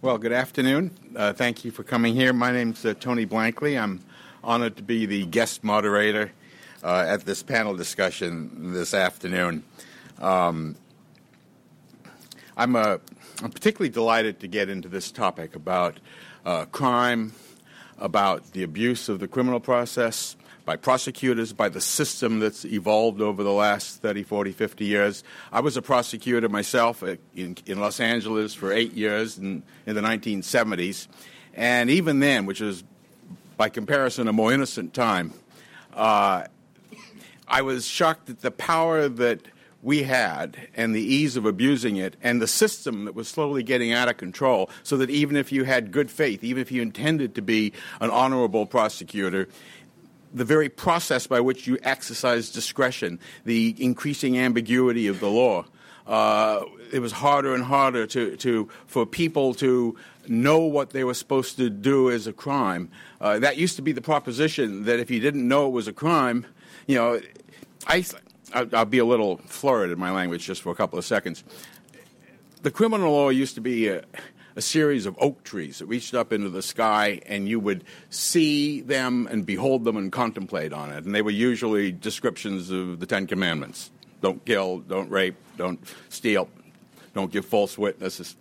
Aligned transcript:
Well, 0.00 0.16
good 0.16 0.30
afternoon. 0.30 0.92
Uh, 1.16 1.32
thank 1.32 1.64
you 1.64 1.72
for 1.72 1.82
coming 1.82 2.14
here. 2.14 2.32
My 2.32 2.52
name's 2.52 2.84
uh, 2.84 2.94
Tony 3.00 3.26
Blankley. 3.26 3.76
I'm 3.76 4.04
honored 4.44 4.76
to 4.76 4.82
be 4.84 5.06
the 5.06 5.26
guest 5.26 5.64
moderator 5.64 6.30
uh, 6.84 7.04
at 7.08 7.24
this 7.24 7.42
panel 7.42 7.74
discussion 7.74 8.72
this 8.72 8.94
afternoon. 8.94 9.64
Um, 10.20 10.76
I'm, 12.56 12.76
uh, 12.76 12.98
I'm 13.42 13.50
particularly 13.50 13.88
delighted 13.88 14.38
to 14.38 14.46
get 14.46 14.68
into 14.68 14.88
this 14.88 15.10
topic 15.10 15.56
about 15.56 15.98
uh, 16.46 16.66
crime, 16.66 17.32
about 17.98 18.52
the 18.52 18.62
abuse 18.62 19.08
of 19.08 19.18
the 19.18 19.26
criminal 19.26 19.58
process, 19.58 20.36
by 20.68 20.76
prosecutors, 20.76 21.54
by 21.54 21.70
the 21.70 21.80
system 21.80 22.40
that's 22.40 22.62
evolved 22.66 23.22
over 23.22 23.42
the 23.42 23.50
last 23.50 24.02
30, 24.02 24.22
40, 24.22 24.52
50 24.52 24.84
years. 24.84 25.24
I 25.50 25.60
was 25.60 25.78
a 25.78 25.80
prosecutor 25.80 26.46
myself 26.50 27.02
in, 27.02 27.56
in 27.64 27.80
Los 27.80 28.00
Angeles 28.00 28.52
for 28.52 28.70
eight 28.70 28.92
years 28.92 29.38
in, 29.38 29.62
in 29.86 29.94
the 29.94 30.02
1970s. 30.02 31.08
And 31.54 31.88
even 31.88 32.20
then, 32.20 32.44
which 32.44 32.60
was 32.60 32.84
by 33.56 33.70
comparison 33.70 34.28
a 34.28 34.32
more 34.34 34.52
innocent 34.52 34.92
time, 34.92 35.32
uh, 35.94 36.44
I 37.48 37.62
was 37.62 37.86
shocked 37.86 38.28
at 38.28 38.42
the 38.42 38.50
power 38.50 39.08
that 39.08 39.40
we 39.82 40.02
had 40.02 40.68
and 40.74 40.94
the 40.94 41.00
ease 41.00 41.36
of 41.36 41.46
abusing 41.46 41.96
it 41.96 42.16
and 42.22 42.42
the 42.42 42.46
system 42.46 43.04
that 43.04 43.14
was 43.14 43.28
slowly 43.28 43.62
getting 43.62 43.92
out 43.92 44.08
of 44.08 44.16
control 44.16 44.68
so 44.82 44.96
that 44.96 45.08
even 45.08 45.36
if 45.36 45.52
you 45.52 45.64
had 45.64 45.92
good 45.92 46.10
faith, 46.10 46.42
even 46.42 46.60
if 46.60 46.72
you 46.72 46.82
intended 46.82 47.34
to 47.36 47.42
be 47.42 47.72
an 48.00 48.10
honorable 48.10 48.66
prosecutor, 48.66 49.48
the 50.32 50.44
very 50.44 50.68
process 50.68 51.26
by 51.26 51.40
which 51.40 51.66
you 51.66 51.78
exercise 51.82 52.50
discretion, 52.50 53.18
the 53.44 53.74
increasing 53.78 54.38
ambiguity 54.38 55.06
of 55.06 55.20
the 55.20 55.28
law. 55.28 55.64
Uh, 56.06 56.64
it 56.90 57.00
was 57.00 57.12
harder 57.12 57.54
and 57.54 57.64
harder 57.64 58.06
to, 58.06 58.36
to, 58.36 58.68
for 58.86 59.04
people 59.04 59.52
to 59.54 59.96
know 60.26 60.60
what 60.60 60.90
they 60.90 61.04
were 61.04 61.14
supposed 61.14 61.56
to 61.56 61.68
do 61.68 62.10
as 62.10 62.26
a 62.26 62.32
crime. 62.32 62.90
Uh, 63.20 63.38
that 63.38 63.56
used 63.56 63.76
to 63.76 63.82
be 63.82 63.92
the 63.92 64.00
proposition 64.00 64.84
that 64.84 64.98
if 65.00 65.10
you 65.10 65.20
didn't 65.20 65.46
know 65.46 65.66
it 65.66 65.72
was 65.72 65.86
a 65.86 65.92
crime, 65.92 66.46
you 66.86 66.94
know, 66.94 67.20
I, 67.86 68.04
I'll 68.54 68.84
be 68.86 68.98
a 68.98 69.04
little 69.04 69.36
florid 69.46 69.90
in 69.90 69.98
my 69.98 70.10
language 70.10 70.44
just 70.44 70.62
for 70.62 70.70
a 70.70 70.74
couple 70.74 70.98
of 70.98 71.04
seconds. 71.04 71.44
The 72.62 72.70
criminal 72.70 73.12
law 73.12 73.28
used 73.28 73.54
to 73.56 73.60
be 73.60 73.88
a, 73.88 74.04
a 74.58 74.60
series 74.60 75.06
of 75.06 75.16
oak 75.20 75.44
trees 75.44 75.78
that 75.78 75.86
reached 75.86 76.14
up 76.14 76.32
into 76.32 76.50
the 76.50 76.62
sky, 76.62 77.20
and 77.26 77.48
you 77.48 77.60
would 77.60 77.84
see 78.10 78.80
them 78.80 79.28
and 79.30 79.46
behold 79.46 79.84
them 79.84 79.96
and 79.96 80.10
contemplate 80.10 80.72
on 80.72 80.90
it. 80.90 81.04
And 81.04 81.14
they 81.14 81.22
were 81.22 81.30
usually 81.30 81.92
descriptions 81.92 82.68
of 82.72 82.98
the 82.98 83.06
Ten 83.06 83.28
Commandments 83.28 83.92
don't 84.20 84.44
kill, 84.44 84.78
don't 84.78 85.08
rape, 85.12 85.36
don't 85.56 85.78
steal, 86.08 86.48
don't 87.14 87.30
give 87.30 87.44
false 87.44 87.78
witnesses. 87.78 88.34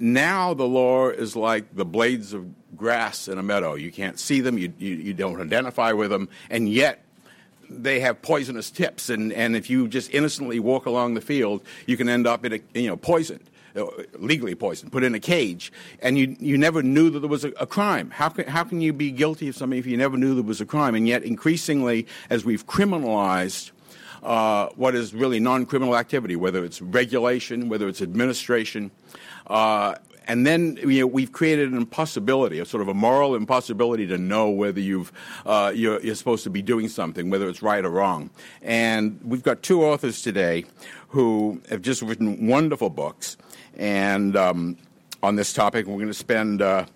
Now 0.00 0.52
the 0.52 0.66
law 0.66 1.10
is 1.10 1.36
like 1.36 1.76
the 1.76 1.84
blades 1.84 2.32
of 2.32 2.44
grass 2.76 3.28
in 3.28 3.38
a 3.38 3.42
meadow. 3.42 3.76
You 3.76 3.92
can't 3.92 4.18
see 4.18 4.40
them, 4.40 4.58
you, 4.58 4.72
you, 4.78 4.96
you 4.96 5.14
don't 5.14 5.40
identify 5.40 5.92
with 5.92 6.10
them, 6.10 6.28
and 6.50 6.68
yet 6.68 7.04
they 7.70 8.00
have 8.00 8.20
poisonous 8.20 8.68
tips, 8.72 9.10
and, 9.10 9.32
and 9.32 9.54
if 9.54 9.70
you 9.70 9.86
just 9.86 10.12
innocently 10.12 10.58
walk 10.58 10.86
along 10.86 11.14
the 11.14 11.20
field, 11.20 11.62
you 11.86 11.96
can 11.96 12.08
end 12.08 12.26
up 12.26 12.44
in 12.44 12.54
a, 12.54 12.60
you 12.74 12.88
know, 12.88 12.96
poisoned. 12.96 13.48
Uh, 13.76 13.86
legally 14.18 14.54
poisoned, 14.54 14.90
put 14.90 15.04
in 15.04 15.14
a 15.14 15.20
cage, 15.20 15.70
and 16.00 16.16
you, 16.16 16.34
you 16.40 16.56
never 16.56 16.82
knew 16.82 17.10
that 17.10 17.20
there 17.20 17.28
was 17.28 17.44
a, 17.44 17.50
a, 17.60 17.66
crime. 17.66 18.10
How 18.10 18.30
can, 18.30 18.46
how 18.46 18.64
can 18.64 18.80
you 18.80 18.94
be 18.94 19.10
guilty 19.10 19.48
of 19.48 19.56
something 19.56 19.78
if 19.78 19.84
you 19.84 19.98
never 19.98 20.16
knew 20.16 20.34
there 20.34 20.42
was 20.42 20.62
a 20.62 20.66
crime? 20.66 20.94
And 20.94 21.06
yet, 21.06 21.22
increasingly, 21.24 22.06
as 22.30 22.42
we've 22.42 22.66
criminalized 22.66 23.72
uh, 24.22 24.68
what 24.76 24.94
is 24.94 25.12
really 25.12 25.40
non 25.40 25.66
criminal 25.66 25.94
activity, 25.94 26.36
whether 26.36 26.64
it's 26.64 26.80
regulation, 26.80 27.68
whether 27.68 27.86
it's 27.86 28.00
administration, 28.00 28.90
uh, 29.48 29.96
and 30.26 30.46
then 30.46 30.78
you 30.82 31.00
know, 31.00 31.06
we've 31.06 31.32
created 31.32 31.70
an 31.70 31.76
impossibility, 31.76 32.58
a 32.58 32.64
sort 32.64 32.80
of 32.80 32.88
a 32.88 32.94
moral 32.94 33.34
impossibility 33.34 34.06
to 34.06 34.18
know 34.18 34.50
whether 34.50 34.80
you've, 34.80 35.12
uh, 35.44 35.70
you're, 35.74 36.00
you're, 36.00 36.14
supposed 36.14 36.44
to 36.44 36.50
be 36.50 36.62
doing 36.62 36.88
something, 36.88 37.30
whether 37.30 37.48
it's 37.48 37.62
right 37.62 37.84
or 37.84 37.90
wrong. 37.90 38.30
And 38.62 39.20
we've 39.22 39.42
got 39.42 39.62
two 39.62 39.84
authors 39.84 40.22
today 40.22 40.64
who 41.08 41.60
have 41.70 41.82
just 41.82 42.02
written 42.02 42.48
wonderful 42.48 42.90
books 42.90 43.36
and 43.76 44.36
um, 44.36 44.76
on 45.22 45.36
this 45.36 45.52
topic. 45.52 45.86
We're 45.86 45.94
going 45.94 46.06
to 46.08 46.14
spend 46.14 46.62
uh, 46.62 46.86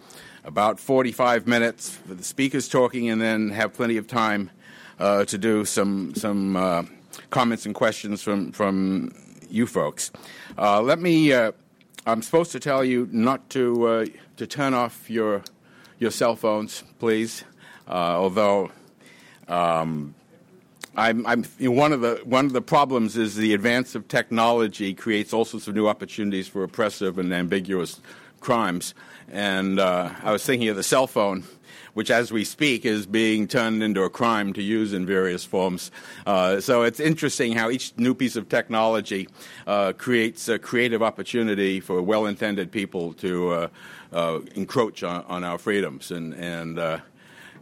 about 0.45 0.81
45 0.81 1.47
minutes 1.47 1.91
for 1.91 2.15
the 2.15 2.25
speakers 2.25 2.69
talking, 2.69 3.09
and 3.09 3.21
then 3.21 3.51
have 3.51 3.75
plenty 3.75 3.97
of 3.97 4.07
time 4.07 4.51
uh, 4.99 5.25
to 5.27 5.39
do 5.39 5.65
some 5.65 6.15
some 6.15 6.57
uh, 6.57 6.83
comments 7.31 7.67
and 7.67 7.75
questions 7.75 8.23
from 8.23 8.53
from 8.53 9.13
you 9.49 9.67
folks. 9.67 10.11
Uh, 10.59 10.81
let 10.81 11.01
me. 11.01 11.33
Uh, 11.33 11.53
I'm 12.07 12.23
supposed 12.23 12.53
to 12.53 12.61
tell 12.61 12.85
you 12.85 13.09
not 13.13 13.51
to 13.51 14.11
to 14.37 14.47
turn 14.47 14.75
off 14.75 15.11
your 15.11 15.43
your 15.99 16.11
cell 16.11 16.37
phones, 16.37 16.85
please. 16.99 17.45
although. 17.89 18.71
Um, 19.49 20.15
I'm, 20.97 21.27
I'm 21.27 21.45
you 21.59 21.71
know, 21.71 21.77
one 21.77 21.93
of 21.93 22.01
the 22.01 22.21
one 22.25 22.47
of 22.47 22.53
the 22.53 22.63
problems 22.63 23.17
is 23.17 23.37
the 23.37 23.55
advance 23.55 23.95
of 23.95 24.09
technology 24.09 24.93
creates 24.95 25.33
all 25.33 25.45
sorts 25.45 25.69
of 25.69 25.75
new 25.75 25.87
opportunities 25.87 26.49
for 26.49 26.65
oppressive 26.65 27.19
and 27.19 27.33
ambiguous 27.33 28.01
crimes. 28.41 28.95
And 29.31 29.79
uh, 29.79 30.11
I 30.23 30.33
was 30.33 30.45
thinking 30.45 30.69
of 30.69 30.77
the 30.77 30.83
cell 30.83 31.07
phone, 31.07 31.45
which, 31.95 32.11
as 32.11 32.33
we 32.33 32.45
speak, 32.45 32.85
is 32.85 33.07
being 33.07 33.47
turned 33.47 33.83
into 33.83 34.03
a 34.03 34.11
crime 34.11 34.53
to 34.55 34.63
use 34.63 34.93
in 34.93 35.07
various 35.07 35.45
forms. 35.45 35.93
Uh, 36.27 36.61
so 36.61 36.83
it's 36.83 36.99
interesting 36.99 37.53
how 37.53 37.71
each 37.71 37.97
new 37.97 38.15
piece 38.15 38.35
of 38.35 38.49
technology 38.49 39.29
uh, 39.69 39.93
creates 39.93 40.49
a 40.49 40.59
creative 40.59 41.03
opportunity 41.03 41.79
for 41.79 42.03
well-intended 42.03 42.73
people 42.73 43.13
to 43.15 43.51
uh, 43.51 43.69
uh, 44.13 44.41
encroach 44.57 45.05
on, 45.05 45.25
on, 45.27 45.45
our 45.45 45.59
freedoms 45.59 46.11
and 46.11 46.35
and 46.35 46.81
uh, 46.81 46.99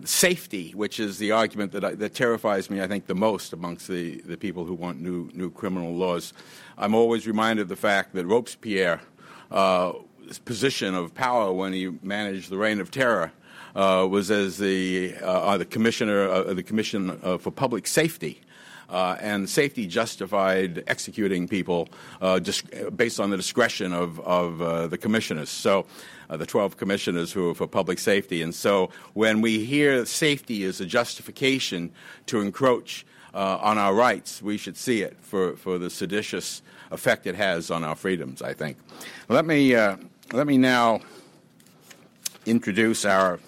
safety, 0.05 0.73
which 0.73 1.01
is 1.01 1.19
the 1.19 1.33
argument 1.33 1.73
that, 1.73 1.85
I, 1.85 1.95
that 1.95 2.15
terrifies 2.15 2.71
me, 2.71 2.81
I 2.81 2.87
think, 2.87 3.07
the 3.07 3.15
most 3.15 3.53
amongst 3.53 3.89
the, 3.89 4.21
the 4.23 4.37
people 4.37 4.65
who 4.65 4.75
want 4.75 5.01
new, 5.01 5.31
new 5.35 5.51
criminal 5.51 5.95
laws. 5.95 6.33
I'm 6.77 6.95
always 6.95 7.27
reminded 7.27 7.63
of 7.63 7.69
the 7.69 7.77
fact 7.77 8.15
that 8.15 8.27
Robespierre, 8.27 9.01
uh, 9.51 9.93
position 10.45 10.95
of 10.95 11.15
power 11.15 11.53
when 11.53 11.73
he 11.73 11.89
managed 12.03 12.51
the 12.51 12.59
reign 12.59 12.81
of 12.81 12.91
terror, 12.91 13.33
uh, 13.75 14.07
was 14.09 14.31
as 14.31 14.59
the, 14.59 15.15
uh, 15.23 15.57
the 15.57 15.65
commissioner 15.65 16.23
of 16.23 16.57
the 16.57 16.63
Commission 16.63 17.19
uh, 17.23 17.39
for 17.39 17.51
Public 17.51 17.87
Safety. 17.87 18.41
Uh, 18.91 19.19
and 19.21 19.51
safety 19.51 19.87
justified 19.87 20.83
executing 20.87 21.47
people 21.47 21.91
uh, 22.23 22.41
based 22.97 23.21
on 23.21 23.29
the 23.29 23.37
discretion 23.37 23.93
of, 23.93 24.19
of 24.21 24.63
uh, 24.63 24.87
the 24.87 24.97
commissioners. 24.97 25.51
So 25.51 25.85
uh, 26.31 26.37
the 26.37 26.47
12 26.47 26.77
commissioners 26.77 27.33
who 27.33 27.51
are 27.51 27.55
for 27.55 27.67
public 27.67 27.99
safety. 27.99 28.43
And 28.43 28.55
so 28.55 28.91
when 29.15 29.41
we 29.41 29.65
hear 29.65 30.05
safety 30.07 30.65
is 30.65 30.81
a 30.81 30.87
justification 30.87 31.91
to 32.27 32.41
encroach 32.41 33.07
uh, 33.35 33.59
on 33.61 33.79
our 33.79 33.95
rights, 33.95 34.43
we 34.43 34.57
should 34.57 34.77
see 34.77 35.03
it 35.03 35.17
for, 35.21 35.57
for 35.57 35.79
the 35.79 35.91
seditious 35.91 36.63
effect 36.91 37.27
it 37.27 37.35
has 37.35 37.71
on 37.71 37.85
our 37.85 37.95
freedoms, 37.95 38.43
I 38.43 38.55
think. 38.55 38.79
Let 39.29 39.45
me, 39.45 39.75
uh, 39.75 39.97
let 40.33 40.47
me 40.47 40.59
now 40.59 41.01
introduce 42.47 43.05
our 43.05 43.39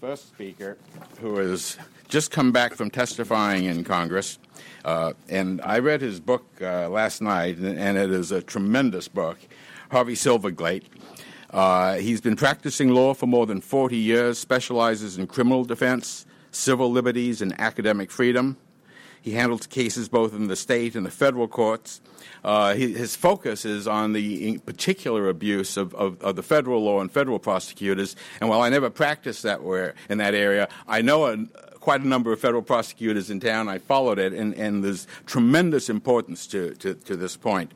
first 0.00 0.28
speaker, 0.28 0.76
who 1.20 1.36
has 1.36 1.76
just 2.08 2.30
come 2.30 2.52
back 2.52 2.74
from 2.74 2.90
testifying 2.90 3.64
in 3.64 3.84
Congress. 3.84 4.38
Uh, 4.84 5.12
and 5.28 5.60
I 5.62 5.78
read 5.80 6.00
his 6.00 6.20
book 6.20 6.46
uh, 6.60 6.88
last 6.88 7.20
night, 7.20 7.58
and 7.58 7.98
it 7.98 8.10
is 8.10 8.32
a 8.32 8.40
tremendous 8.40 9.08
book. 9.08 9.38
Harvey 9.90 10.14
Silverglate 10.14 10.84
uh, 11.50 11.94
he's 11.96 12.20
been 12.20 12.36
practicing 12.36 12.90
law 12.90 13.14
for 13.14 13.26
more 13.26 13.46
than 13.46 13.60
40 13.60 13.96
years, 13.96 14.38
specializes 14.38 15.16
in 15.16 15.26
criminal 15.26 15.64
defense, 15.64 16.26
civil 16.50 16.90
liberties, 16.90 17.40
and 17.40 17.58
academic 17.60 18.10
freedom. 18.10 18.56
He 19.20 19.32
handles 19.32 19.66
cases 19.66 20.08
both 20.08 20.32
in 20.32 20.46
the 20.48 20.56
state 20.56 20.94
and 20.94 21.04
the 21.04 21.10
federal 21.10 21.48
courts. 21.48 22.00
Uh, 22.44 22.74
he, 22.74 22.92
his 22.92 23.16
focus 23.16 23.64
is 23.64 23.88
on 23.88 24.12
the 24.12 24.58
particular 24.58 25.28
abuse 25.28 25.76
of, 25.76 25.94
of, 25.94 26.20
of, 26.22 26.36
the 26.36 26.42
federal 26.42 26.82
law 26.82 27.00
and 27.00 27.10
federal 27.10 27.38
prosecutors. 27.38 28.14
And 28.40 28.48
while 28.48 28.62
I 28.62 28.68
never 28.68 28.90
practiced 28.90 29.42
that 29.42 29.62
where, 29.62 29.94
in 30.08 30.18
that 30.18 30.34
area, 30.34 30.68
I 30.86 31.02
know 31.02 31.26
a, 31.26 31.36
quite 31.88 32.02
a 32.02 32.06
number 32.06 32.34
of 32.34 32.38
federal 32.38 32.60
prosecutors 32.60 33.30
in 33.30 33.40
town. 33.40 33.66
I 33.66 33.78
followed 33.78 34.18
it, 34.18 34.34
and, 34.34 34.52
and 34.56 34.84
there's 34.84 35.06
tremendous 35.24 35.88
importance 35.88 36.46
to, 36.48 36.74
to, 36.74 36.92
to 36.92 37.16
this 37.16 37.34
point. 37.34 37.72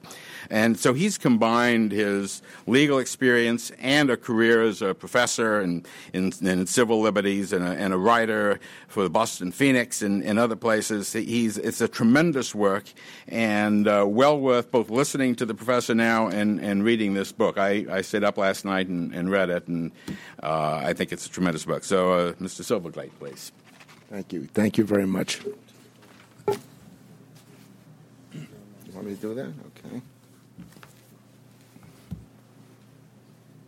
And 0.50 0.78
so 0.78 0.92
he's 0.92 1.16
combined 1.16 1.92
his 1.92 2.42
legal 2.66 2.98
experience 2.98 3.72
and 3.80 4.10
a 4.10 4.18
career 4.18 4.64
as 4.64 4.82
a 4.82 4.92
professor 4.92 5.62
in, 5.62 5.86
in, 6.12 6.30
in 6.42 6.66
civil 6.66 7.00
liberties 7.00 7.54
and 7.54 7.64
a, 7.64 7.70
and 7.70 7.94
a, 7.94 7.96
writer 7.96 8.60
for 8.86 9.02
the 9.02 9.08
Boston 9.08 9.50
Phoenix 9.50 10.02
and, 10.02 10.22
and, 10.22 10.38
other 10.38 10.56
places. 10.56 11.14
He's, 11.14 11.56
it's 11.56 11.80
a 11.80 11.88
tremendous 11.88 12.54
work 12.54 12.84
and 13.28 13.88
uh, 13.88 14.04
well 14.06 14.38
worth 14.38 14.70
both 14.70 14.90
listening 14.90 15.36
to 15.36 15.46
the 15.46 15.54
professor 15.54 15.94
now 15.94 16.26
and, 16.26 16.60
and 16.60 16.84
reading 16.84 17.14
this 17.14 17.32
book. 17.32 17.56
I, 17.56 17.86
I 17.90 18.02
stayed 18.02 18.24
up 18.24 18.36
last 18.36 18.66
night 18.66 18.88
and, 18.88 19.14
and 19.14 19.30
read 19.30 19.48
it, 19.48 19.68
and 19.68 19.90
uh, 20.42 20.82
I 20.84 20.92
think 20.92 21.12
it's 21.12 21.24
a 21.24 21.30
tremendous 21.30 21.64
book. 21.64 21.82
So, 21.82 22.12
uh, 22.12 22.32
Mr. 22.32 22.60
Silverglate, 22.60 23.12
please. 23.18 23.52
Thank 24.12 24.32
you. 24.34 24.44
Thank 24.52 24.76
you 24.76 24.84
very 24.84 25.06
much. 25.06 25.40
You 26.46 26.58
want 28.92 29.06
me 29.06 29.14
to 29.14 29.20
do 29.22 29.32
that? 29.34 29.50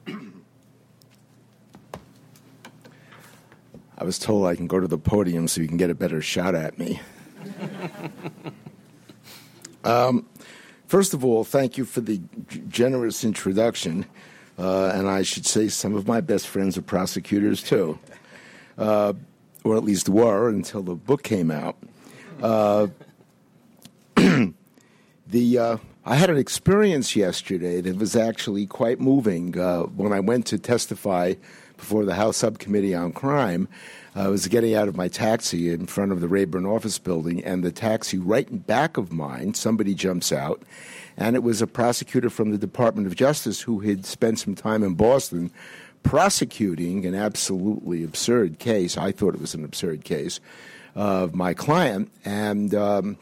Okay. 0.06 0.18
I 3.96 4.04
was 4.04 4.18
told 4.18 4.46
I 4.46 4.54
can 4.54 4.66
go 4.66 4.78
to 4.80 4.86
the 4.86 4.98
podium 4.98 5.48
so 5.48 5.62
you 5.62 5.68
can 5.68 5.78
get 5.78 5.88
a 5.88 5.94
better 5.94 6.20
shot 6.20 6.54
at 6.54 6.78
me. 6.78 7.00
um, 9.84 10.26
first 10.88 11.14
of 11.14 11.24
all, 11.24 11.44
thank 11.44 11.78
you 11.78 11.86
for 11.86 12.02
the 12.02 12.20
g- 12.50 12.62
generous 12.68 13.24
introduction. 13.24 14.04
Uh, 14.58 14.92
and 14.94 15.08
I 15.08 15.22
should 15.22 15.46
say, 15.46 15.68
some 15.68 15.94
of 15.94 16.06
my 16.06 16.20
best 16.20 16.46
friends 16.48 16.76
are 16.76 16.82
prosecutors 16.82 17.62
too. 17.62 17.98
Uh, 18.76 19.14
or 19.64 19.76
at 19.76 19.82
least 19.82 20.08
were 20.08 20.48
until 20.48 20.82
the 20.82 20.94
book 20.94 21.22
came 21.22 21.50
out. 21.50 21.76
Uh, 22.42 22.88
the 25.26 25.58
uh, 25.58 25.76
I 26.04 26.16
had 26.16 26.28
an 26.28 26.36
experience 26.36 27.16
yesterday 27.16 27.80
that 27.80 27.96
was 27.96 28.14
actually 28.14 28.66
quite 28.66 29.00
moving. 29.00 29.58
Uh, 29.58 29.84
when 29.84 30.12
I 30.12 30.20
went 30.20 30.46
to 30.46 30.58
testify 30.58 31.34
before 31.78 32.04
the 32.04 32.14
House 32.14 32.36
Subcommittee 32.36 32.94
on 32.94 33.12
Crime, 33.12 33.66
I 34.14 34.28
was 34.28 34.46
getting 34.46 34.74
out 34.74 34.86
of 34.86 34.96
my 34.96 35.08
taxi 35.08 35.72
in 35.72 35.86
front 35.86 36.12
of 36.12 36.20
the 36.20 36.28
Rayburn 36.28 36.66
office 36.66 36.98
building, 36.98 37.42
and 37.42 37.64
the 37.64 37.72
taxi 37.72 38.18
right 38.18 38.48
in 38.48 38.58
back 38.58 38.96
of 38.96 39.12
mine, 39.12 39.54
somebody 39.54 39.94
jumps 39.94 40.30
out, 40.30 40.62
and 41.16 41.34
it 41.34 41.42
was 41.42 41.62
a 41.62 41.66
prosecutor 41.66 42.30
from 42.30 42.50
the 42.50 42.58
Department 42.58 43.06
of 43.06 43.16
Justice 43.16 43.62
who 43.62 43.80
had 43.80 44.04
spent 44.04 44.38
some 44.38 44.54
time 44.54 44.82
in 44.82 44.94
Boston 44.94 45.50
prosecuting 46.04 47.04
an 47.04 47.16
absolutely 47.16 48.04
absurd 48.04 48.60
case. 48.60 48.96
I 48.96 49.10
thought 49.10 49.34
it 49.34 49.40
was 49.40 49.54
an 49.54 49.64
absurd 49.64 50.04
case 50.04 50.38
of 50.94 51.34
my 51.34 51.54
client, 51.54 52.12
and 52.24 52.72
um, 52.74 53.18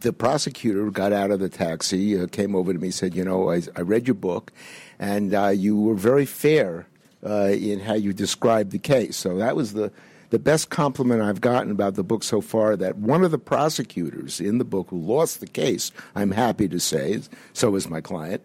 the 0.00 0.12
prosecutor 0.12 0.88
got 0.90 1.12
out 1.12 1.32
of 1.32 1.40
the 1.40 1.48
taxi, 1.48 2.18
uh, 2.18 2.28
came 2.28 2.54
over 2.54 2.72
to 2.72 2.78
me, 2.78 2.92
said, 2.92 3.16
"You 3.16 3.24
know, 3.24 3.50
I, 3.50 3.62
I 3.74 3.80
read 3.80 4.06
your 4.06 4.14
book, 4.14 4.52
and 5.00 5.34
uh, 5.34 5.48
you 5.48 5.76
were 5.76 5.96
very 5.96 6.26
fair 6.26 6.86
uh, 7.26 7.48
in 7.48 7.80
how 7.80 7.94
you 7.94 8.12
described 8.12 8.70
the 8.70 8.78
case." 8.78 9.16
So 9.16 9.36
that 9.38 9.56
was 9.56 9.72
the 9.72 9.90
the 10.30 10.38
best 10.38 10.70
compliment 10.70 11.22
I've 11.22 11.40
gotten 11.40 11.72
about 11.72 11.94
the 11.94 12.04
book 12.04 12.22
so 12.22 12.40
far. 12.40 12.76
That 12.76 12.96
one 12.96 13.24
of 13.24 13.32
the 13.32 13.38
prosecutors 13.38 14.40
in 14.40 14.58
the 14.58 14.64
book 14.64 14.88
who 14.90 14.98
lost 14.98 15.40
the 15.40 15.46
case, 15.48 15.90
I'm 16.14 16.30
happy 16.30 16.68
to 16.68 16.78
say, 16.78 17.20
so 17.52 17.74
is 17.74 17.90
my 17.90 18.00
client, 18.00 18.42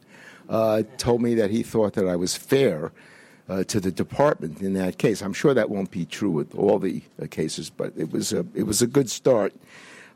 uh, 0.49 0.83
told 0.97 1.21
me 1.21 1.35
that 1.35 1.51
he 1.51 1.61
thought 1.61 1.93
that 1.93 2.07
I 2.07 2.15
was 2.15 2.35
fair. 2.35 2.91
Uh, 3.47 3.63
to 3.63 3.79
the 3.79 3.91
department 3.91 4.59
in 4.59 4.73
that 4.73 4.97
case, 4.97 5.21
I'm 5.21 5.31
sure 5.31 5.53
that 5.53 5.69
won't 5.69 5.91
be 5.91 6.03
true 6.03 6.31
with 6.31 6.55
all 6.55 6.79
the 6.79 7.03
uh, 7.21 7.27
cases, 7.29 7.69
but 7.69 7.93
it 7.95 8.11
was 8.11 8.33
a 8.33 8.43
it 8.55 8.63
was 8.63 8.81
a 8.81 8.87
good 8.87 9.07
start. 9.07 9.53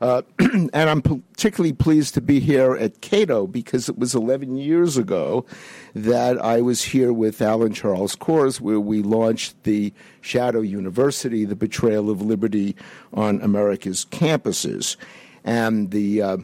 Uh, 0.00 0.22
and 0.38 0.70
I'm 0.74 1.02
particularly 1.02 1.74
pleased 1.74 2.14
to 2.14 2.20
be 2.20 2.40
here 2.40 2.74
at 2.74 3.00
Cato 3.02 3.46
because 3.46 3.88
it 3.88 3.98
was 3.98 4.14
11 4.14 4.56
years 4.56 4.96
ago 4.96 5.44
that 5.94 6.42
I 6.42 6.62
was 6.62 6.82
here 6.82 7.12
with 7.12 7.42
Alan 7.42 7.74
Charles 7.74 8.16
Kors, 8.16 8.60
where 8.60 8.80
we 8.80 9.02
launched 9.02 9.62
the 9.64 9.92
Shadow 10.22 10.60
University, 10.60 11.44
the 11.44 11.56
betrayal 11.56 12.08
of 12.08 12.22
liberty 12.22 12.76
on 13.12 13.42
America's 13.42 14.06
campuses. 14.06 14.96
And 15.44 15.90
the 15.90 16.22
uh, 16.22 16.36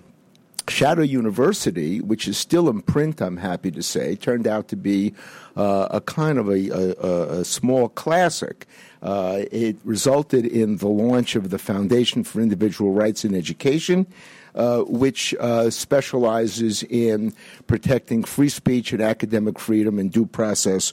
Shadow 0.69 1.03
University, 1.03 2.01
which 2.01 2.27
is 2.27 2.37
still 2.37 2.69
in 2.69 2.83
print, 2.83 3.21
I'm 3.21 3.37
happy 3.37 3.71
to 3.71 3.83
say, 3.83 4.17
turned 4.17 4.47
out 4.47 4.69
to 4.69 4.77
be 4.77 5.15
uh, 5.57 5.89
a 5.91 6.01
kind 6.01 6.39
of 6.39 6.49
a, 6.49 6.71
a, 6.71 7.41
a 7.41 7.45
small 7.45 7.89
classic. 7.89 8.67
Uh, 9.03 9.43
it 9.53 9.77
resulted 9.85 10.45
in 10.45 10.79
the 10.79 10.89
launch 10.89 11.37
of 11.37 11.51
the 11.51 11.59
Foundation 11.59 12.25
for 12.25 12.41
Individual 12.41 12.93
Rights 12.93 13.25
in 13.25 13.35
Education, 13.35 14.07
uh, 14.55 14.81
which 14.83 15.35
uh, 15.39 15.71
specializes 15.71 16.83
in 16.85 17.33
protecting 17.67 18.25
free 18.25 18.49
speech 18.49 18.93
and 18.93 19.03
academic 19.03 19.59
freedom 19.59 19.99
and 19.99 20.11
due 20.11 20.27
process 20.27 20.93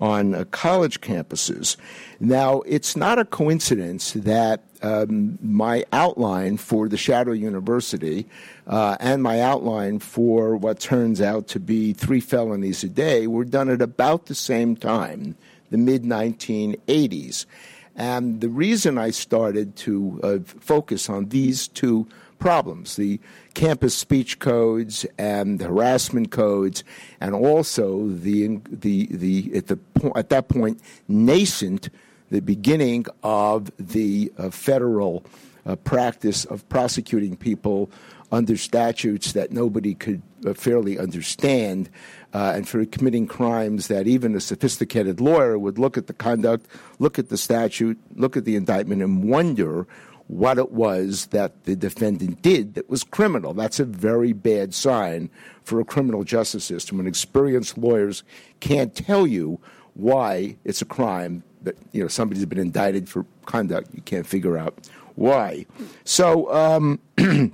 on 0.00 0.34
uh, 0.34 0.44
college 0.50 1.00
campuses. 1.00 1.76
Now, 2.18 2.62
it's 2.62 2.96
not 2.96 3.20
a 3.20 3.24
coincidence 3.24 4.12
that 4.14 4.64
um, 4.82 5.38
my 5.42 5.84
outline 5.92 6.56
for 6.56 6.88
the 6.88 6.96
Shadow 6.96 7.32
University 7.32 8.26
uh, 8.66 8.96
and 9.00 9.22
my 9.22 9.40
outline 9.40 9.98
for 9.98 10.56
what 10.56 10.80
turns 10.80 11.20
out 11.20 11.48
to 11.48 11.60
be 11.60 11.92
three 11.92 12.20
felonies 12.20 12.84
a 12.84 12.88
day 12.88 13.26
were 13.26 13.44
done 13.44 13.68
at 13.68 13.82
about 13.82 14.26
the 14.26 14.34
same 14.34 14.76
time, 14.76 15.36
the 15.70 15.78
mid 15.78 16.02
1980s. 16.02 17.46
And 17.94 18.40
the 18.40 18.48
reason 18.48 18.98
I 18.98 19.10
started 19.10 19.76
to 19.76 20.20
uh, 20.22 20.38
focus 20.44 21.10
on 21.10 21.28
these 21.28 21.68
two 21.68 22.08
problems 22.38 22.96
the 22.96 23.20
campus 23.54 23.94
speech 23.94 24.40
codes 24.40 25.06
and 25.16 25.60
the 25.60 25.66
harassment 25.66 26.32
codes, 26.32 26.82
and 27.20 27.34
also 27.34 28.08
the, 28.08 28.60
the, 28.68 29.06
the, 29.10 29.52
at, 29.54 29.66
the, 29.68 29.78
at 30.16 30.28
that 30.30 30.48
point, 30.48 30.80
nascent, 31.06 31.88
the 32.32 32.40
beginning 32.40 33.04
of 33.22 33.70
the 33.76 34.32
uh, 34.38 34.48
federal 34.48 35.22
uh, 35.66 35.76
practice 35.76 36.46
of 36.46 36.66
prosecuting 36.70 37.36
people 37.36 37.90
under 38.32 38.56
statutes 38.56 39.32
that 39.32 39.52
nobody 39.52 39.94
could 39.94 40.22
uh, 40.46 40.54
fairly 40.54 40.98
understand, 40.98 41.90
uh, 42.32 42.52
and 42.56 42.66
for 42.66 42.82
committing 42.86 43.26
crimes 43.26 43.88
that 43.88 44.06
even 44.06 44.34
a 44.34 44.40
sophisticated 44.40 45.20
lawyer 45.20 45.58
would 45.58 45.78
look 45.78 45.98
at 45.98 46.06
the 46.06 46.14
conduct, 46.14 46.66
look 46.98 47.18
at 47.18 47.28
the 47.28 47.36
statute, 47.36 47.98
look 48.16 48.34
at 48.34 48.46
the 48.46 48.56
indictment, 48.56 49.02
and 49.02 49.22
wonder 49.22 49.86
what 50.28 50.56
it 50.56 50.72
was 50.72 51.26
that 51.26 51.64
the 51.64 51.76
defendant 51.76 52.40
did 52.40 52.72
that 52.72 52.88
was 52.88 53.04
criminal. 53.04 53.52
That's 53.52 53.78
a 53.78 53.84
very 53.84 54.32
bad 54.32 54.72
sign 54.72 55.28
for 55.62 55.80
a 55.80 55.84
criminal 55.84 56.24
justice 56.24 56.64
system 56.64 56.96
when 56.96 57.06
experienced 57.06 57.76
lawyers 57.76 58.22
can't 58.60 58.94
tell 58.94 59.26
you 59.26 59.60
why 59.92 60.56
it's 60.64 60.80
a 60.80 60.86
crime 60.86 61.44
that 61.64 61.76
you 61.92 62.02
know 62.02 62.08
somebody's 62.08 62.44
been 62.46 62.58
indicted 62.58 63.08
for 63.08 63.24
conduct 63.46 63.88
you 63.94 64.02
can't 64.02 64.26
figure 64.26 64.56
out 64.56 64.74
why. 65.14 65.66
So. 66.04 66.52
Um, 66.52 67.00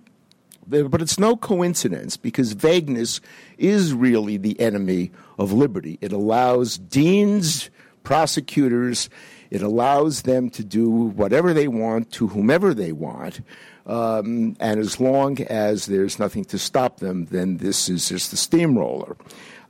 but 0.68 1.00
it's 1.00 1.18
no 1.18 1.34
coincidence 1.34 2.18
because 2.18 2.52
vagueness 2.52 3.22
is 3.56 3.94
really 3.94 4.36
the 4.36 4.60
enemy 4.60 5.10
of 5.38 5.50
liberty. 5.50 5.98
It 6.02 6.12
allows 6.12 6.76
deans, 6.76 7.70
prosecutors, 8.02 9.08
it 9.50 9.62
allows 9.62 10.22
them 10.22 10.50
to 10.50 10.64
do 10.64 10.90
whatever 10.90 11.54
they 11.54 11.68
want 11.68 12.12
to 12.12 12.28
whomever 12.28 12.74
they 12.74 12.92
want. 12.92 13.40
Um, 13.86 14.56
and 14.60 14.78
as 14.78 15.00
long 15.00 15.40
as 15.44 15.86
there's 15.86 16.18
nothing 16.18 16.44
to 16.46 16.58
stop 16.58 17.00
them, 17.00 17.24
then 17.26 17.56
this 17.56 17.88
is 17.88 18.08
just 18.08 18.30
the 18.30 18.36
steamroller. 18.36 19.16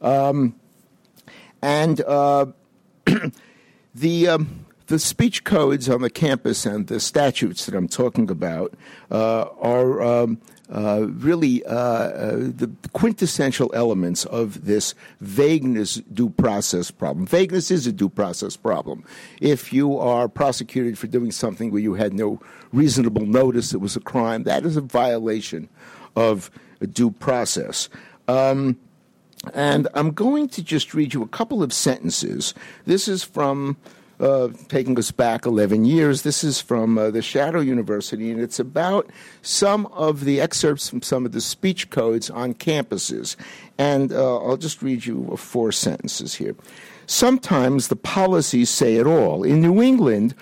Um, 0.03 0.57
and 1.63 2.01
uh, 2.01 2.47
the. 4.01 4.29
Um, 4.29 4.65
the 4.89 4.99
speech 4.99 5.45
codes 5.45 5.87
on 5.87 6.01
the 6.01 6.09
campus 6.09 6.65
and 6.65 6.87
the 6.87 6.99
statutes 6.99 7.67
that 7.67 7.75
I'm 7.75 7.89
talking 7.89 8.31
about 8.31 8.73
uh, 9.11 9.43
are 9.61 10.01
um, 10.01 10.41
uh, 10.71 11.07
really 11.09 11.65
uh, 11.65 11.75
uh, 11.75 12.37
the 12.37 12.71
quintessential 12.93 13.71
elements 13.75 14.25
of 14.27 14.65
this 14.65 14.95
vagueness 15.21 15.97
due 16.13 16.31
process 16.31 16.91
problem. 16.91 17.27
Vagueness 17.27 17.71
is 17.71 17.87
a 17.87 17.93
due 17.93 18.09
process 18.09 18.57
problem. 18.57 19.05
If 19.41 19.73
you 19.73 19.99
are 19.99 20.29
prosecuted 20.29 20.99
for 20.99 21.07
doing 21.07 21.33
something 21.33 21.71
where 21.71 21.83
you 21.83 21.95
had 21.95 22.13
no 22.13 22.41
reasonable 22.73 23.27
notice 23.27 23.73
it 23.73 23.81
was 23.81 23.97
a 23.97 24.01
crime, 24.01 24.45
that 24.45 24.65
is 24.65 24.77
a 24.77 24.83
violation 24.83 25.69
of 26.17 26.51
due 26.93 27.11
process. 27.11 27.89
Um, 28.27 28.79
and 29.55 29.89
I'm 29.95 30.13
going 30.13 30.49
to 30.51 30.63
just 30.63 30.95
read 30.95 31.15
you 31.15 31.23
a 31.23 31.29
couple 31.29 31.63
of 31.63 31.73
sentences. 31.73 32.55
This 32.85 33.09
is 33.09 33.23
from 33.25 33.77
uh, 34.21 34.49
taking 34.69 34.99
us 34.99 35.11
back 35.11 35.47
11 35.47 35.85
years. 35.85 36.23
This 36.23 36.43
is 36.43 36.61
from 36.61 36.99
uh, 36.99 37.11
the 37.11 37.23
Shadow 37.23 37.61
University, 37.61 38.31
and 38.31 38.41
it's 38.41 38.59
about 38.59 39.09
some 39.43 39.87
of 39.87 40.25
the 40.25 40.41
excerpts 40.41 40.89
from 40.89 41.03
some 41.03 41.25
of 41.25 41.33
the 41.33 41.41
speech 41.41 41.91
codes 41.91 42.29
on 42.31 42.55
campuses. 42.55 43.37
And 43.79 44.13
uh, 44.13 44.39
I'll 44.39 44.57
just 44.57 44.83
read 44.83 45.07
you 45.07 45.37
four 45.37 45.73
sentences 45.73 46.35
here. 46.35 46.57
Sometimes 47.07 47.89
the 47.89 47.97
policies 47.97 48.71
say 48.71 48.97
it 48.97 49.07
all. 49.07 49.45
In 49.45 49.61
New 49.61 49.81
England, 49.81 50.35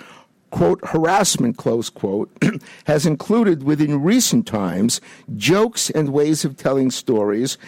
quote, 0.50 0.80
harassment, 0.84 1.58
close 1.58 1.90
quote, 1.90 2.30
has 2.86 3.06
included 3.06 3.62
within 3.62 4.02
recent 4.02 4.46
times 4.46 5.00
jokes 5.36 5.90
and 5.90 6.08
ways 6.08 6.44
of 6.44 6.56
telling 6.56 6.90
stories, 6.90 7.58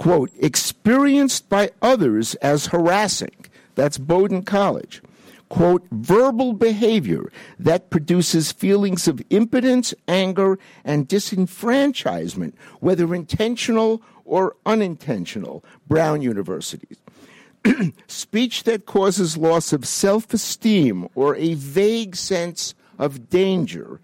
quote, 0.00 0.30
experienced 0.38 1.46
by 1.50 1.70
others 1.82 2.34
as 2.36 2.68
harassing. 2.68 3.44
That's 3.74 3.98
Bowdoin 3.98 4.44
College 4.44 5.02
quote, 5.50 5.84
verbal 5.90 6.54
behavior 6.54 7.30
that 7.58 7.90
produces 7.90 8.52
feelings 8.52 9.06
of 9.06 9.20
impotence, 9.28 9.92
anger, 10.08 10.58
and 10.84 11.08
disenfranchisement, 11.08 12.54
whether 12.78 13.14
intentional 13.14 14.00
or 14.24 14.56
unintentional. 14.64 15.62
Brown 15.88 16.22
University. 16.22 16.96
Speech 18.06 18.62
that 18.62 18.86
causes 18.86 19.36
loss 19.36 19.72
of 19.72 19.84
self 19.84 20.32
esteem 20.32 21.08
or 21.14 21.34
a 21.36 21.54
vague 21.54 22.16
sense 22.16 22.74
of 22.98 23.28
danger. 23.28 24.00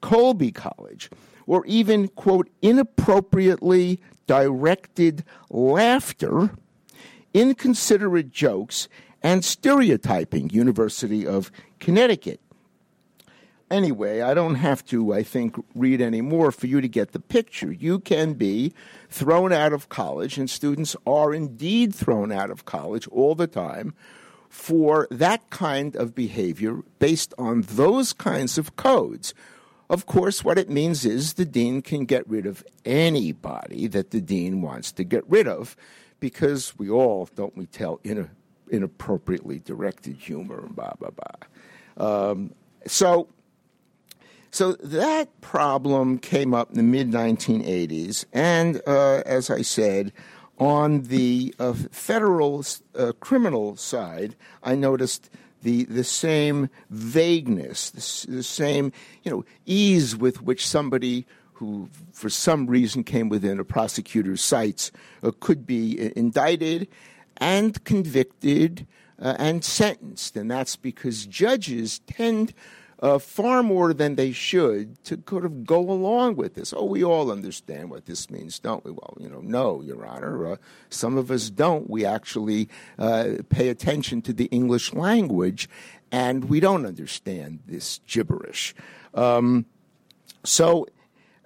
Colby 0.00 0.52
College. 0.52 1.10
Or 1.46 1.64
even, 1.66 2.08
quote, 2.08 2.48
inappropriately 2.62 4.00
directed 4.26 5.24
laughter, 5.50 6.50
inconsiderate 7.34 8.30
jokes, 8.30 8.88
and 9.22 9.44
stereotyping, 9.44 10.50
University 10.50 11.26
of 11.26 11.50
Connecticut. 11.78 12.40
anyway, 13.70 14.20
I 14.20 14.34
don't 14.34 14.56
have 14.56 14.84
to, 14.86 15.14
I 15.14 15.22
think, 15.22 15.54
read 15.74 16.00
any 16.00 16.20
more 16.20 16.50
for 16.50 16.66
you 16.66 16.80
to 16.80 16.88
get 16.88 17.12
the 17.12 17.20
picture. 17.20 17.70
You 17.72 18.00
can 18.00 18.34
be 18.34 18.72
thrown 19.08 19.52
out 19.52 19.72
of 19.72 19.88
college, 19.88 20.38
and 20.38 20.50
students 20.50 20.96
are 21.06 21.32
indeed 21.32 21.94
thrown 21.94 22.32
out 22.32 22.50
of 22.50 22.64
college 22.64 23.06
all 23.08 23.34
the 23.34 23.46
time 23.46 23.94
for 24.48 25.06
that 25.10 25.48
kind 25.50 25.94
of 25.94 26.14
behavior 26.14 26.82
based 26.98 27.32
on 27.38 27.62
those 27.62 28.12
kinds 28.12 28.58
of 28.58 28.74
codes. 28.74 29.32
Of 29.90 30.06
course, 30.06 30.44
what 30.44 30.56
it 30.56 30.70
means 30.70 31.04
is 31.04 31.32
the 31.32 31.44
dean 31.44 31.82
can 31.82 32.04
get 32.04 32.26
rid 32.28 32.46
of 32.46 32.64
anybody 32.84 33.88
that 33.88 34.12
the 34.12 34.20
dean 34.20 34.62
wants 34.62 34.92
to 34.92 35.02
get 35.02 35.28
rid 35.28 35.48
of 35.48 35.76
because 36.20 36.78
we 36.78 36.88
all, 36.88 37.28
don't 37.34 37.56
we, 37.56 37.66
tell 37.66 38.00
inappropriately 38.70 39.58
directed 39.58 40.14
humor 40.14 40.60
and 40.60 40.76
blah, 40.76 40.92
blah, 41.00 41.10
blah. 41.10 42.30
Um, 42.30 42.54
so, 42.86 43.30
so 44.52 44.74
that 44.74 45.40
problem 45.40 46.18
came 46.18 46.54
up 46.54 46.70
in 46.70 46.76
the 46.76 46.84
mid 46.84 47.10
1980s, 47.10 48.26
and 48.32 48.80
uh, 48.86 49.24
as 49.26 49.50
I 49.50 49.62
said, 49.62 50.12
on 50.56 51.02
the 51.02 51.52
uh, 51.58 51.72
federal 51.90 52.64
uh, 52.94 53.10
criminal 53.18 53.74
side, 53.74 54.36
I 54.62 54.76
noticed 54.76 55.30
the 55.62 55.84
the 55.84 56.04
same 56.04 56.70
vagueness, 56.90 57.90
the, 57.90 58.32
the, 58.36 58.42
same 58.42 58.92
you 59.22 59.30
know 59.30 59.44
ease 59.66 60.16
with 60.16 60.42
which 60.42 60.66
somebody 60.66 61.26
who, 61.54 61.88
for 62.12 62.30
some 62.30 62.66
reason, 62.66 63.04
came 63.04 63.28
within 63.28 63.60
a 63.60 63.64
prosecutor's 63.64 64.42
sights 64.42 64.90
uh, 65.22 65.30
could 65.40 65.66
be 65.66 66.16
indicted 66.16 66.88
and 67.36 67.84
convicted 67.84 68.86
uh, 69.20 69.36
and 69.38 69.64
sentenced, 69.64 70.36
and 70.36 70.50
that's 70.50 70.76
because 70.76 71.26
judges 71.26 72.00
tend 72.06 72.54
uh, 73.00 73.18
far 73.18 73.62
more 73.62 73.94
than 73.94 74.14
they 74.14 74.30
should 74.30 75.02
to 75.04 75.16
kind 75.16 75.44
of 75.44 75.64
go 75.64 75.78
along 75.78 76.36
with 76.36 76.54
this. 76.54 76.72
Oh, 76.76 76.84
we 76.84 77.02
all 77.02 77.30
understand 77.30 77.90
what 77.90 78.06
this 78.06 78.30
means, 78.30 78.58
don't 78.58 78.84
we? 78.84 78.90
Well, 78.90 79.16
you 79.18 79.28
know, 79.28 79.40
no, 79.40 79.80
Your 79.80 80.04
Honor. 80.04 80.52
Uh, 80.52 80.56
some 80.90 81.16
of 81.16 81.30
us 81.30 81.48
don't. 81.48 81.88
We 81.88 82.04
actually 82.04 82.68
uh, 82.98 83.36
pay 83.48 83.68
attention 83.68 84.20
to 84.22 84.32
the 84.32 84.46
English 84.46 84.92
language, 84.92 85.68
and 86.12 86.44
we 86.44 86.60
don't 86.60 86.84
understand 86.84 87.60
this 87.66 88.00
gibberish. 88.06 88.74
Um, 89.14 89.66
so. 90.44 90.86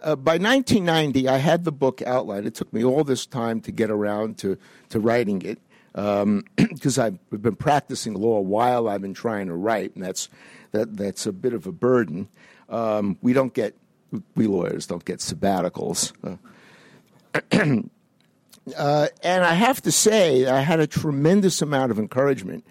Uh, 0.03 0.15
by 0.15 0.33
1990, 0.33 1.27
I 1.31 1.39
had 1.39 1.65
the 1.65 1.73
book 1.73 2.03
outlined. 2.03 2.47
It 2.47 2.55
took 2.55 2.71
me 2.75 2.85
all 2.85 3.05
this 3.05 3.25
time 3.25 3.63
to 3.63 3.73
get 3.73 3.91
around 3.91 4.37
to, 4.39 4.59
to 4.91 5.01
writing 5.01 5.41
it 5.41 5.59
because 5.95 6.23
um, 6.23 6.45
I've 7.33 7.43
been 7.43 7.57
practicing 7.57 8.15
law 8.15 8.41
while 8.41 8.89
I've 8.89 9.03
been 9.03 9.15
trying 9.15 9.47
to 9.47 9.55
write, 9.55 9.95
and 9.95 10.05
that's 10.05 10.29
that 10.73 10.97
that's 10.97 11.27
a 11.27 11.33
bit 11.33 11.55
of 11.55 11.67
a 11.67 11.73
burden. 11.73 12.29
Um, 12.69 13.17
we 13.23 13.33
don't 13.33 13.55
get 13.55 13.77
we 14.35 14.47
lawyers 14.47 14.87
don't 14.87 15.05
get 15.05 15.21
sabbaticals. 15.21 16.13
Uh, 16.25 16.37
uh, 18.77 19.09
and 19.23 19.45
I 19.45 19.55
have 19.55 19.81
to 19.83 19.93
say, 19.93 20.47
I 20.47 20.61
had 20.61 20.81
a 20.81 20.87
tremendous 20.87 21.63
amount 21.63 21.91
of 21.91 21.99
encouragement 21.99 22.65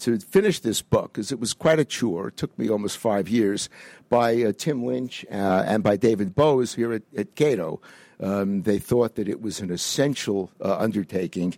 to 0.00 0.18
finish 0.18 0.60
this 0.60 0.80
book 0.82 1.12
because 1.12 1.32
it 1.32 1.40
was 1.40 1.52
quite 1.54 1.78
a 1.78 1.84
chore. 1.84 2.28
It 2.28 2.36
took 2.36 2.56
me 2.58 2.68
almost 2.68 2.98
five 2.98 3.28
years 3.28 3.68
by 4.08 4.42
uh, 4.42 4.52
Tim 4.56 4.84
Lynch 4.84 5.24
uh, 5.30 5.64
and 5.66 5.82
by 5.82 5.96
David 5.96 6.34
Boaz 6.34 6.74
here 6.74 6.92
at, 6.92 7.02
at 7.16 7.34
Cato. 7.34 7.80
Um, 8.20 8.62
they 8.62 8.78
thought 8.78 9.14
that 9.14 9.28
it 9.28 9.40
was 9.40 9.60
an 9.60 9.70
essential 9.70 10.50
uh, 10.60 10.76
undertaking, 10.76 11.54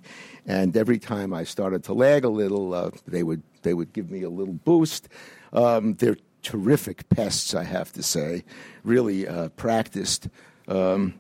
and 0.47 0.76
every 0.76 0.99
time 0.99 1.33
I 1.33 1.45
started 1.45 1.85
to 1.85 1.95
lag 1.95 2.25
a 2.25 2.29
little, 2.29 2.75
uh, 2.75 2.90
they 3.07 3.23
would 3.23 3.43
they 3.62 3.75
would 3.75 3.93
give 3.93 4.11
me 4.11 4.23
a 4.23 4.31
little 4.31 4.55
boost. 4.55 5.09
Um, 5.52 5.95
they're 5.95 6.17
terrific 6.43 7.09
pests, 7.09 7.55
I 7.55 7.64
have 7.64 7.93
to 7.93 8.02
say, 8.02 8.45
really 8.85 9.26
uh, 9.26 9.49
practiced. 9.50 10.29
Um, 10.69 11.14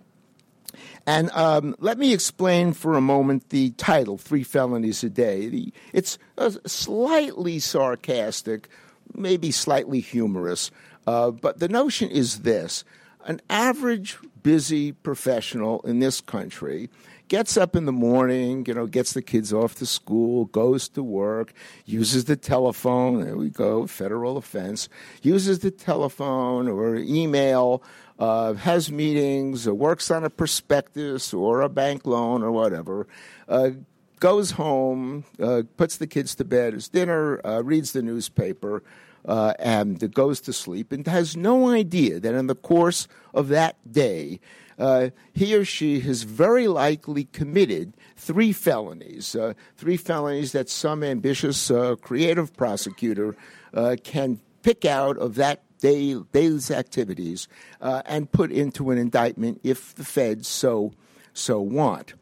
and 1.06 1.30
um, 1.30 1.74
let 1.78 1.98
me 1.98 2.12
explain 2.12 2.72
for 2.72 2.96
a 2.96 3.00
moment 3.00 3.48
the 3.48 3.70
title, 3.72 4.18
Three 4.18 4.44
Felonies 4.44 5.02
a 5.02 5.10
Day. 5.10 5.48
The, 5.48 5.72
it's 5.92 6.18
slightly 6.66 7.58
sarcastic, 7.58 8.68
maybe 9.14 9.50
slightly 9.50 10.00
humorous, 10.00 10.70
uh, 11.06 11.30
but 11.30 11.58
the 11.58 11.68
notion 11.68 12.10
is 12.10 12.40
this 12.40 12.84
an 13.24 13.40
average 13.50 14.18
busy 14.42 14.92
professional 14.92 15.80
in 15.82 15.98
this 15.98 16.20
country 16.20 16.88
gets 17.30 17.56
up 17.56 17.76
in 17.76 17.84
the 17.84 17.92
morning, 17.92 18.64
you 18.66 18.74
know, 18.74 18.86
gets 18.86 19.12
the 19.12 19.22
kids 19.22 19.52
off 19.52 19.76
to 19.76 19.86
school, 19.86 20.46
goes 20.46 20.88
to 20.88 21.02
work, 21.02 21.52
uses 21.86 22.24
the 22.24 22.36
telephone, 22.36 23.22
there 23.22 23.36
we 23.36 23.48
go, 23.48 23.86
federal 23.86 24.36
offense, 24.36 24.88
uses 25.22 25.60
the 25.60 25.70
telephone 25.70 26.66
or 26.66 26.96
email, 26.96 27.84
uh, 28.18 28.54
has 28.54 28.90
meetings, 28.90 29.66
or 29.68 29.74
works 29.74 30.10
on 30.10 30.24
a 30.24 30.30
prospectus 30.30 31.32
or 31.32 31.60
a 31.60 31.68
bank 31.68 32.04
loan 32.04 32.42
or 32.42 32.50
whatever, 32.50 33.06
uh, 33.48 33.70
goes 34.18 34.50
home, 34.50 35.24
uh, 35.40 35.62
puts 35.76 35.98
the 35.98 36.08
kids 36.08 36.34
to 36.34 36.44
bed, 36.44 36.72
has 36.72 36.88
dinner, 36.88 37.40
uh, 37.46 37.62
reads 37.62 37.92
the 37.92 38.02
newspaper, 38.02 38.82
uh, 39.26 39.54
and 39.58 40.12
goes 40.14 40.40
to 40.42 40.52
sleep 40.52 40.92
and 40.92 41.06
has 41.06 41.36
no 41.36 41.68
idea 41.68 42.20
that 42.20 42.34
in 42.34 42.46
the 42.46 42.54
course 42.54 43.08
of 43.34 43.48
that 43.48 43.76
day, 43.90 44.40
uh, 44.78 45.10
he 45.34 45.54
or 45.54 45.64
she 45.64 46.00
has 46.00 46.22
very 46.22 46.66
likely 46.66 47.24
committed 47.24 47.94
three 48.16 48.52
felonies, 48.52 49.36
uh, 49.36 49.52
three 49.76 49.96
felonies 49.96 50.52
that 50.52 50.70
some 50.70 51.04
ambitious, 51.04 51.70
uh, 51.70 51.96
creative 51.96 52.56
prosecutor 52.56 53.36
uh, 53.74 53.96
can 54.02 54.40
pick 54.62 54.84
out 54.84 55.18
of 55.18 55.34
that 55.34 55.62
day, 55.80 56.14
day's 56.32 56.70
activities 56.70 57.46
uh, 57.80 58.02
and 58.06 58.32
put 58.32 58.50
into 58.50 58.90
an 58.90 58.98
indictment 58.98 59.60
if 59.62 59.94
the 59.94 60.04
feds 60.04 60.48
so 60.48 60.92
so 61.32 61.60
want. 61.60 62.14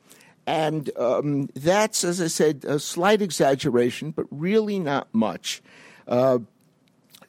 And 0.46 0.90
um, 0.96 1.48
that's, 1.54 2.04
as 2.04 2.20
I 2.20 2.28
said, 2.28 2.64
a 2.64 2.78
slight 2.78 3.20
exaggeration, 3.20 4.12
but 4.12 4.26
really 4.30 4.78
not 4.78 5.08
much. 5.12 5.60
Uh, 6.06 6.38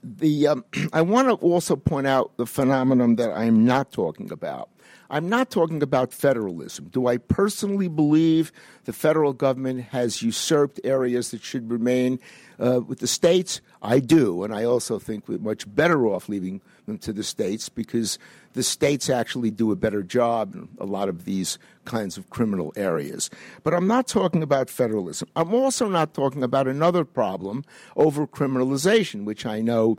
the 0.04 0.48
um, 0.48 0.66
I 0.94 1.02
want 1.02 1.28
to 1.28 1.34
also 1.36 1.76
point 1.76 2.08
out 2.08 2.36
the 2.38 2.46
phenomenon 2.46 3.16
that 3.18 3.32
I'm 3.32 3.66
not 3.66 3.92
talking 3.92 4.32
about. 4.32 4.70
I'm 5.10 5.28
not 5.28 5.50
talking 5.50 5.82
about 5.82 6.14
federalism. 6.14 6.90
Do 6.90 7.08
I 7.08 7.18
personally 7.18 7.88
believe 7.88 8.52
the 8.86 8.94
federal 8.94 9.34
government 9.34 9.86
has 9.86 10.22
usurped 10.22 10.80
areas 10.84 11.32
that 11.32 11.42
should 11.42 11.72
remain 11.72 12.20
uh, 12.60 12.82
with 12.82 13.00
the 13.00 13.08
states? 13.08 13.62
I 13.82 14.00
do, 14.00 14.44
and 14.44 14.54
I 14.54 14.66
also 14.66 15.00
think 15.00 15.28
we're 15.28 15.40
much 15.40 15.64
better 15.74 16.06
off 16.06 16.30
leaving 16.30 16.62
them 16.86 16.98
to 17.00 17.14
the 17.14 17.24
states 17.24 17.70
because 17.70 18.20
the 18.54 18.64
states 18.64 19.10
actually 19.10 19.52
do 19.52 19.72
a 19.72 19.76
better 19.76 20.04
job 20.04 20.54
in 20.54 20.68
a 20.80 20.86
lot 20.86 21.10
of 21.10 21.26
these 21.26 21.58
kinds 21.86 22.18
of 22.18 22.30
criminal 22.30 22.74
areas. 22.76 23.30
But 23.64 23.74
I'm 23.74 23.88
not 23.88 24.08
talking 24.08 24.44
about 24.44 24.70
federalism. 24.70 25.30
I'm 25.36 25.54
also 25.54 25.88
not 25.88 26.14
talking 26.14 26.44
about 26.44 26.68
another 26.68 27.06
problem 27.06 27.64
over 27.96 28.28
criminalization, 28.28 29.24
which 29.24 29.46
I 29.46 29.62
know 29.62 29.98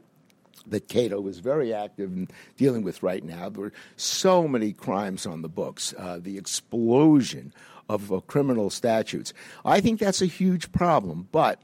that 0.66 0.88
Cato 0.88 1.26
is 1.26 1.38
very 1.38 1.72
active 1.72 2.12
in 2.12 2.28
dealing 2.56 2.82
with 2.82 3.02
right 3.02 3.24
now. 3.24 3.48
There 3.48 3.66
are 3.66 3.72
so 3.96 4.46
many 4.46 4.72
crimes 4.72 5.26
on 5.26 5.42
the 5.42 5.48
books, 5.48 5.94
uh, 5.98 6.18
the 6.20 6.38
explosion 6.38 7.52
of 7.88 8.12
uh, 8.12 8.20
criminal 8.20 8.70
statutes. 8.70 9.32
I 9.64 9.80
think 9.80 10.00
that's 10.00 10.22
a 10.22 10.26
huge 10.26 10.70
problem, 10.72 11.28
but 11.32 11.60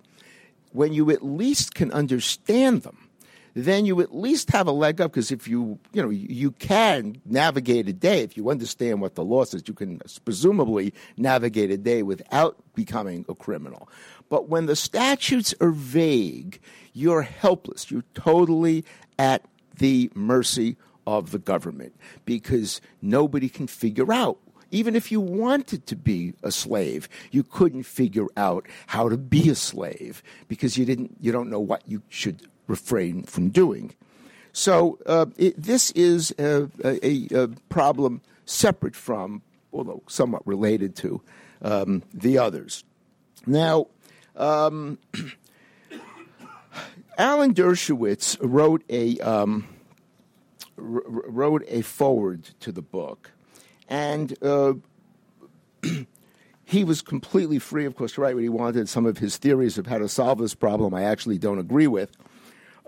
when 0.72 0.92
you 0.92 1.10
at 1.10 1.24
least 1.24 1.74
can 1.74 1.90
understand 1.92 2.82
them, 2.82 3.05
then 3.64 3.86
you 3.86 4.00
at 4.00 4.14
least 4.14 4.50
have 4.50 4.66
a 4.66 4.72
leg 4.72 5.00
up 5.00 5.12
because 5.12 5.32
if 5.32 5.48
you 5.48 5.78
you 5.92 6.02
know 6.02 6.10
you 6.10 6.50
can 6.52 7.20
navigate 7.24 7.88
a 7.88 7.92
day. 7.92 8.20
If 8.20 8.36
you 8.36 8.50
understand 8.50 9.00
what 9.00 9.14
the 9.14 9.24
law 9.24 9.44
says 9.44 9.64
you 9.66 9.74
can 9.74 10.00
presumably 10.24 10.92
navigate 11.16 11.70
a 11.70 11.78
day 11.78 12.02
without 12.02 12.56
becoming 12.74 13.24
a 13.28 13.34
criminal. 13.34 13.88
But 14.28 14.48
when 14.48 14.66
the 14.66 14.76
statutes 14.76 15.54
are 15.60 15.70
vague 15.70 16.60
you're 16.96 17.22
helpless. 17.22 17.90
You're 17.90 18.04
totally 18.14 18.82
at 19.18 19.44
the 19.78 20.10
mercy 20.14 20.78
of 21.06 21.30
the 21.30 21.38
government 21.38 21.94
because 22.24 22.80
nobody 23.02 23.50
can 23.50 23.66
figure 23.66 24.12
out. 24.12 24.38
Even 24.70 24.96
if 24.96 25.12
you 25.12 25.20
wanted 25.20 25.86
to 25.86 25.94
be 25.94 26.32
a 26.42 26.50
slave, 26.50 27.08
you 27.30 27.42
couldn't 27.42 27.82
figure 27.82 28.26
out 28.36 28.66
how 28.86 29.10
to 29.10 29.18
be 29.18 29.50
a 29.50 29.54
slave 29.54 30.22
because 30.48 30.78
you 30.78 30.86
didn't 30.86 31.16
you 31.20 31.30
don't 31.30 31.50
know 31.50 31.60
what 31.60 31.82
you 31.86 32.02
should 32.08 32.48
refrain 32.66 33.24
from 33.24 33.50
doing. 33.50 33.94
So 34.52 34.98
uh, 35.04 35.26
it, 35.36 35.60
this 35.60 35.90
is 35.90 36.34
a, 36.38 36.70
a, 36.82 37.28
a, 37.34 37.48
problem 37.68 38.22
separate 38.46 38.96
from, 38.96 39.42
although 39.72 40.02
somewhat 40.08 40.46
related 40.46 40.96
to, 40.96 41.20
um, 41.60 42.02
the 42.14 42.38
others. 42.38 42.84
Now, 43.46 43.88
um, 44.34 44.98
Alan 47.18 47.54
Dershowitz 47.54 48.36
wrote 48.40 48.82
a 48.88 49.18
um, 49.18 49.66
wrote 50.76 51.64
a 51.68 51.82
foreword 51.82 52.44
to 52.60 52.72
the 52.72 52.82
book, 52.82 53.30
and 53.88 54.36
uh, 54.42 54.74
he 56.64 56.84
was 56.84 57.02
completely 57.02 57.58
free, 57.58 57.84
of 57.84 57.96
course, 57.96 58.12
to 58.12 58.20
write 58.20 58.34
what 58.34 58.42
he 58.42 58.48
wanted. 58.48 58.88
Some 58.88 59.06
of 59.06 59.18
his 59.18 59.36
theories 59.36 59.78
of 59.78 59.86
how 59.86 59.98
to 59.98 60.08
solve 60.08 60.38
this 60.38 60.54
problem 60.54 60.94
I 60.94 61.04
actually 61.04 61.38
don't 61.38 61.58
agree 61.58 61.86
with. 61.86 62.10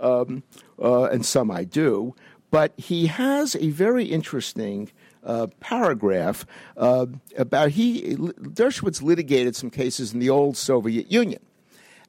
Um, 0.00 0.42
uh, 0.80 1.04
and 1.04 1.24
some 1.24 1.50
I 1.50 1.64
do. 1.64 2.14
But 2.50 2.72
he 2.78 3.06
has 3.06 3.54
a 3.56 3.70
very 3.70 4.06
interesting 4.06 4.90
uh, 5.24 5.48
paragraph 5.60 6.46
uh, 6.76 7.06
about 7.36 7.70
he 7.70 8.16
Dershowitz 8.16 9.02
litigated 9.02 9.54
some 9.54 9.70
cases 9.70 10.14
in 10.14 10.20
the 10.20 10.30
old 10.30 10.56
Soviet 10.56 11.12
Union, 11.12 11.42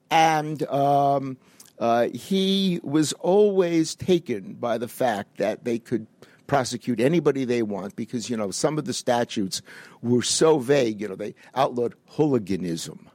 and 0.09 0.63
um, 0.67 1.37
uh, 1.79 2.07
he 2.13 2.79
was 2.83 3.13
always 3.13 3.95
taken 3.95 4.53
by 4.53 4.77
the 4.77 4.87
fact 4.87 5.37
that 5.37 5.65
they 5.65 5.79
could 5.79 6.07
prosecute 6.47 6.99
anybody 6.99 7.45
they 7.45 7.61
want 7.61 7.95
because 7.95 8.29
you 8.29 8.37
know 8.37 8.51
some 8.51 8.77
of 8.77 8.85
the 8.85 8.93
statutes 8.93 9.61
were 10.01 10.21
so 10.21 10.59
vague. 10.59 11.01
You 11.01 11.09
know 11.09 11.15
they 11.15 11.35
outlawed 11.55 11.95
hooliganism. 12.07 13.09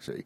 See, 0.00 0.24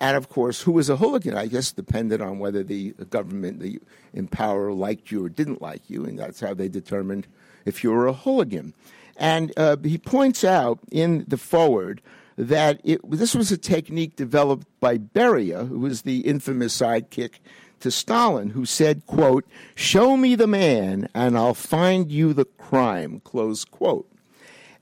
and 0.00 0.16
of 0.16 0.28
course, 0.28 0.62
who 0.62 0.72
was 0.72 0.90
a 0.90 0.96
hooligan? 0.96 1.36
I 1.36 1.46
guess 1.46 1.72
depended 1.72 2.20
on 2.20 2.38
whether 2.38 2.62
the 2.62 2.92
government, 3.10 3.60
the 3.60 3.80
in 4.12 4.28
power, 4.28 4.72
liked 4.72 5.10
you 5.10 5.24
or 5.24 5.28
didn't 5.28 5.62
like 5.62 5.88
you, 5.88 6.04
and 6.04 6.18
that's 6.18 6.40
how 6.40 6.54
they 6.54 6.68
determined 6.68 7.26
if 7.64 7.82
you 7.82 7.90
were 7.90 8.06
a 8.06 8.12
hooligan. 8.12 8.74
And 9.16 9.52
uh, 9.56 9.76
he 9.82 9.98
points 9.98 10.44
out 10.44 10.80
in 10.90 11.24
the 11.28 11.36
foreword 11.36 12.02
that 12.36 12.80
it, 12.82 13.00
this 13.08 13.34
was 13.34 13.52
a 13.52 13.56
technique 13.56 14.16
developed 14.16 14.66
by 14.80 14.98
Beria, 14.98 15.68
who 15.68 15.78
was 15.78 16.02
the 16.02 16.20
infamous 16.20 16.76
sidekick 16.76 17.34
to 17.80 17.90
Stalin, 17.90 18.50
who 18.50 18.64
said, 18.64 19.06
quote, 19.06 19.46
show 19.74 20.16
me 20.16 20.34
the 20.34 20.46
man 20.46 21.08
and 21.14 21.36
I'll 21.36 21.54
find 21.54 22.10
you 22.10 22.32
the 22.32 22.44
crime, 22.44 23.20
close 23.20 23.64
quote. 23.64 24.10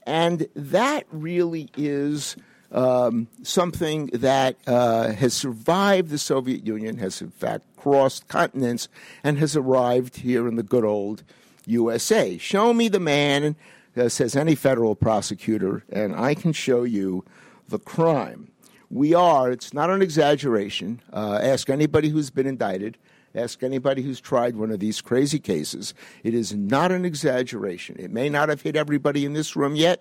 And 0.07 0.49
that 0.55 1.05
really 1.11 1.69
is 1.77 2.37
um, 2.73 3.29
something 3.43 4.07
that 4.07 4.57
uh, 4.67 5.13
has 5.13 5.35
survived 5.35 6.09
the 6.09 6.19
Soviet 6.19 6.67
Union, 6.67 6.97
has 6.99 7.21
in 7.21 7.31
fact 7.31 7.65
crossed 7.77 8.29
continents, 8.29 8.89
and 9.23 9.39
has 9.39 9.57
arrived 9.57 10.19
here 10.19 10.49
in 10.49 10.57
the 10.57 10.63
good 10.63 10.85
old 10.85 11.23
USA. 11.67 12.39
Show 12.39 12.73
me 12.73 12.89
the 12.89 13.01
man, 13.01 13.57
uh, 13.97 14.09
says 14.09 14.35
any 14.35 14.55
federal 14.55 14.95
prosecutor, 14.95 15.85
and 15.91 16.15
I 16.17 16.35
can 16.35 16.53
show 16.53 16.83
you 16.83 17.25
the 17.69 17.79
crime. 17.79 18.49
We 18.91 19.15
are, 19.15 19.51
it's 19.51 19.73
not 19.73 19.91
an 19.91 20.03
exaggeration. 20.03 21.01
Uh, 21.13 21.39
ask 21.43 21.71
anybody 21.71 22.09
who's 22.09 22.31
been 22.31 22.47
indicted, 22.47 22.99
ask 23.35 23.63
anybody 23.63 24.03
who's 24.03 24.21
tried 24.21 24.57
one 24.57 24.71
of 24.71 24.81
these 24.81 25.01
crazy 25.01 25.39
cases. 25.39 25.95
It 26.23 26.35
is 26.35 26.55
not 26.55 26.93
an 26.93 27.05
exaggeration. 27.05 27.97
It 27.99 28.11
may 28.11 28.29
not 28.29 28.49
have 28.49 28.63
hit 28.63 28.77
everybody 28.77 29.25
in 29.25 29.33
this 29.33 29.57
room 29.57 29.77
yet, 29.77 30.01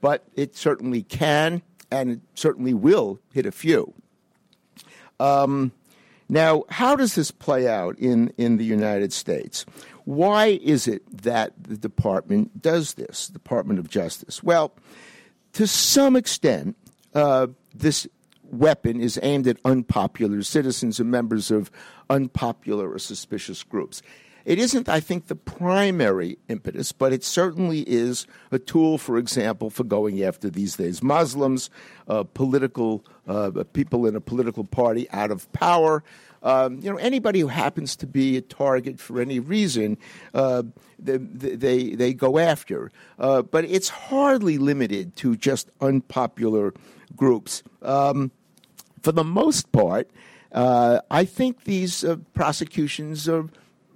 but 0.00 0.24
it 0.36 0.54
certainly 0.54 1.02
can 1.02 1.62
and 1.90 2.10
it 2.10 2.20
certainly 2.34 2.74
will 2.74 3.20
hit 3.32 3.46
a 3.46 3.52
few. 3.52 3.94
Um, 5.20 5.72
now, 6.28 6.64
how 6.68 6.94
does 6.94 7.14
this 7.14 7.30
play 7.30 7.66
out 7.66 7.98
in, 7.98 8.32
in 8.36 8.58
the 8.58 8.64
United 8.64 9.12
States? 9.12 9.64
Why 10.04 10.58
is 10.62 10.86
it 10.86 11.02
that 11.22 11.52
the 11.60 11.76
department 11.76 12.60
does 12.60 12.94
this, 12.94 13.28
Department 13.28 13.78
of 13.78 13.88
Justice? 13.88 14.42
Well, 14.42 14.72
to 15.54 15.66
some 15.66 16.16
extent, 16.16 16.76
uh, 17.14 17.48
this 17.74 18.06
weapon 18.50 19.00
is 19.00 19.18
aimed 19.22 19.46
at 19.46 19.58
unpopular 19.64 20.42
citizens 20.42 21.00
and 21.00 21.10
members 21.10 21.50
of 21.50 21.70
unpopular 22.10 22.90
or 22.92 22.98
suspicious 22.98 23.62
groups. 23.62 24.02
It 24.44 24.58
isn't, 24.58 24.88
I 24.88 25.00
think, 25.00 25.26
the 25.26 25.36
primary 25.36 26.38
impetus, 26.48 26.92
but 26.92 27.12
it 27.12 27.22
certainly 27.24 27.80
is 27.80 28.26
a 28.50 28.58
tool, 28.58 28.96
for 28.96 29.18
example, 29.18 29.70
for 29.70 29.84
going 29.84 30.22
after 30.22 30.48
these 30.48 30.76
days 30.76 31.02
Muslims, 31.02 31.70
uh, 32.08 32.22
political 32.22 33.04
uh, 33.26 33.50
people 33.72 34.06
in 34.06 34.16
a 34.16 34.20
political 34.20 34.64
party 34.64 35.08
out 35.10 35.30
of 35.30 35.50
power. 35.52 36.02
Um, 36.42 36.78
you 36.80 36.90
know, 36.90 36.98
anybody 36.98 37.40
who 37.40 37.48
happens 37.48 37.96
to 37.96 38.06
be 38.06 38.36
a 38.36 38.40
target 38.40 39.00
for 39.00 39.20
any 39.20 39.40
reason, 39.40 39.98
uh, 40.34 40.62
they, 40.98 41.16
they, 41.16 41.90
they 41.90 42.14
go 42.14 42.38
after. 42.38 42.90
Uh, 43.18 43.42
but 43.42 43.64
it's 43.64 43.88
hardly 43.88 44.56
limited 44.56 45.16
to 45.16 45.36
just 45.36 45.70
unpopular 45.80 46.72
groups. 47.16 47.62
Um, 47.82 48.30
for 49.02 49.12
the 49.12 49.24
most 49.24 49.72
part, 49.72 50.10
uh, 50.52 51.00
I 51.10 51.24
think 51.24 51.64
these 51.64 52.04
uh, 52.04 52.16
prosecutions 52.34 53.28
are 53.28 53.48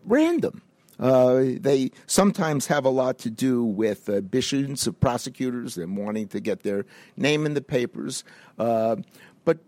random. 0.04 0.62
Uh, 1.00 1.42
they 1.58 1.90
sometimes 2.06 2.66
have 2.66 2.84
a 2.84 2.90
lot 2.90 3.18
to 3.18 3.30
do 3.30 3.64
with 3.64 4.08
ambitions 4.08 4.86
of 4.86 5.00
prosecutors 5.00 5.76
and 5.76 5.96
wanting 5.96 6.28
to 6.28 6.38
get 6.38 6.62
their 6.62 6.84
name 7.16 7.44
in 7.44 7.54
the 7.54 7.60
papers. 7.62 8.22
Uh, 8.58 8.96
but 9.44 9.58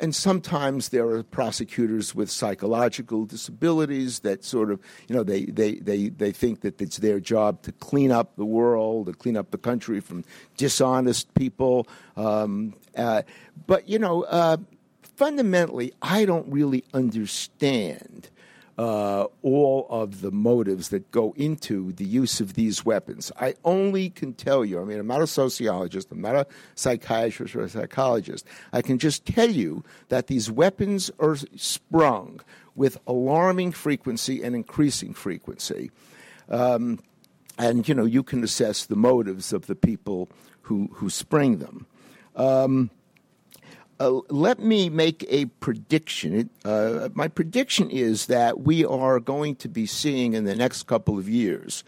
and 0.00 0.14
sometimes 0.14 0.88
there 0.88 1.08
are 1.08 1.22
prosecutors 1.22 2.14
with 2.14 2.30
psychological 2.30 3.24
disabilities 3.24 4.20
that 4.20 4.44
sort 4.44 4.70
of, 4.70 4.80
you 5.06 5.14
know, 5.14 5.22
they, 5.22 5.44
they, 5.44 5.76
they, 5.76 6.08
they 6.08 6.32
think 6.32 6.62
that 6.62 6.80
it's 6.80 6.98
their 6.98 7.20
job 7.20 7.62
to 7.62 7.72
clean 7.72 8.10
up 8.10 8.34
the 8.36 8.44
world, 8.44 9.06
to 9.06 9.12
clean 9.12 9.36
up 9.36 9.50
the 9.50 9.58
country 9.58 10.00
from 10.00 10.24
dishonest 10.56 11.32
people. 11.34 11.86
Um, 12.16 12.74
uh, 12.96 13.22
but, 13.66 13.88
you 13.88 13.98
know, 13.98 14.24
uh, 14.24 14.56
fundamentally, 15.02 15.92
I 16.02 16.24
don't 16.24 16.50
really 16.50 16.84
understand 16.92 18.30
uh, 18.78 19.26
all 19.42 19.88
of 19.90 20.20
the 20.20 20.30
motives 20.30 20.90
that 20.90 21.10
go 21.10 21.34
into 21.36 21.92
the 21.92 22.04
use 22.04 22.40
of 22.40 22.54
these 22.54 22.84
weapons. 22.84 23.32
I 23.36 23.54
only 23.64 24.08
can 24.08 24.34
tell 24.34 24.64
you, 24.64 24.80
I 24.80 24.84
mean, 24.84 25.00
I'm 25.00 25.06
not 25.08 25.20
a 25.20 25.26
sociologist, 25.26 26.12
I'm 26.12 26.20
not 26.20 26.36
a 26.36 26.46
psychiatrist 26.76 27.56
or 27.56 27.62
a 27.62 27.68
psychologist. 27.68 28.46
I 28.72 28.82
can 28.82 28.98
just 28.98 29.26
tell 29.26 29.50
you 29.50 29.82
that 30.10 30.28
these 30.28 30.48
weapons 30.48 31.10
are 31.18 31.36
sprung 31.56 32.40
with 32.76 32.98
alarming 33.08 33.72
frequency 33.72 34.44
and 34.44 34.54
increasing 34.54 35.12
frequency. 35.12 35.90
Um, 36.48 37.00
and, 37.58 37.88
you 37.88 37.94
know, 37.96 38.04
you 38.04 38.22
can 38.22 38.44
assess 38.44 38.86
the 38.86 38.94
motives 38.94 39.52
of 39.52 39.66
the 39.66 39.74
people 39.74 40.28
who, 40.62 40.88
who 40.92 41.10
spring 41.10 41.58
them. 41.58 41.86
Um, 42.36 42.90
uh, 44.00 44.20
let 44.28 44.58
me 44.58 44.88
make 44.88 45.26
a 45.28 45.46
prediction. 45.46 46.50
Uh, 46.64 47.08
my 47.14 47.28
prediction 47.28 47.90
is 47.90 48.26
that 48.26 48.60
we 48.60 48.84
are 48.84 49.18
going 49.20 49.56
to 49.56 49.68
be 49.68 49.86
seeing 49.86 50.34
in 50.34 50.44
the 50.44 50.54
next 50.54 50.84
couple 50.84 51.18
of 51.18 51.28
years 51.28 51.84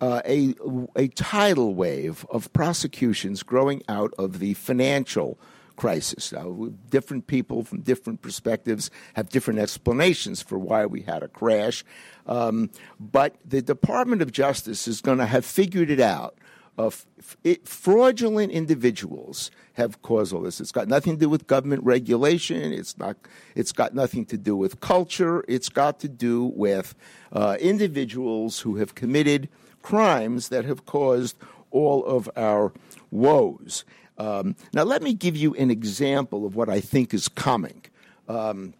uh, 0.00 0.20
a, 0.26 0.54
a 0.96 1.08
tidal 1.08 1.74
wave 1.74 2.26
of 2.30 2.52
prosecutions 2.52 3.42
growing 3.42 3.82
out 3.88 4.12
of 4.18 4.38
the 4.38 4.54
financial 4.54 5.38
crisis. 5.76 6.32
Now, 6.32 6.70
different 6.90 7.26
people 7.26 7.64
from 7.64 7.80
different 7.80 8.22
perspectives 8.22 8.90
have 9.14 9.28
different 9.28 9.60
explanations 9.60 10.40
for 10.40 10.58
why 10.58 10.86
we 10.86 11.02
had 11.02 11.22
a 11.22 11.28
crash, 11.28 11.84
um, 12.26 12.70
but 13.00 13.36
the 13.44 13.60
Department 13.60 14.22
of 14.22 14.30
Justice 14.30 14.86
is 14.86 15.00
going 15.00 15.18
to 15.18 15.26
have 15.26 15.44
figured 15.44 15.90
it 15.90 16.00
out 16.00 16.38
of 16.76 17.06
it, 17.44 17.66
fraudulent 17.68 18.52
individuals 18.52 19.50
have 19.74 20.02
caused 20.02 20.32
all 20.32 20.42
this. 20.42 20.60
It's 20.60 20.72
got 20.72 20.88
nothing 20.88 21.14
to 21.14 21.20
do 21.20 21.28
with 21.28 21.46
government 21.46 21.84
regulation. 21.84 22.72
It's 22.72 22.98
not. 22.98 23.16
It's 23.54 23.72
got 23.72 23.94
nothing 23.94 24.26
to 24.26 24.36
do 24.36 24.56
with 24.56 24.80
culture. 24.80 25.44
It's 25.48 25.68
got 25.68 26.00
to 26.00 26.08
do 26.08 26.44
with 26.54 26.94
uh, 27.32 27.56
individuals 27.60 28.60
who 28.60 28.76
have 28.76 28.94
committed 28.94 29.48
crimes 29.82 30.48
that 30.48 30.64
have 30.64 30.86
caused 30.86 31.36
all 31.70 32.04
of 32.04 32.30
our 32.36 32.72
woes. 33.10 33.84
Um, 34.16 34.56
now, 34.72 34.84
let 34.84 35.02
me 35.02 35.12
give 35.12 35.36
you 35.36 35.54
an 35.54 35.70
example 35.70 36.46
of 36.46 36.54
what 36.54 36.68
I 36.68 36.80
think 36.80 37.12
is 37.12 37.28
coming. 37.28 37.82
Um, 38.28 38.74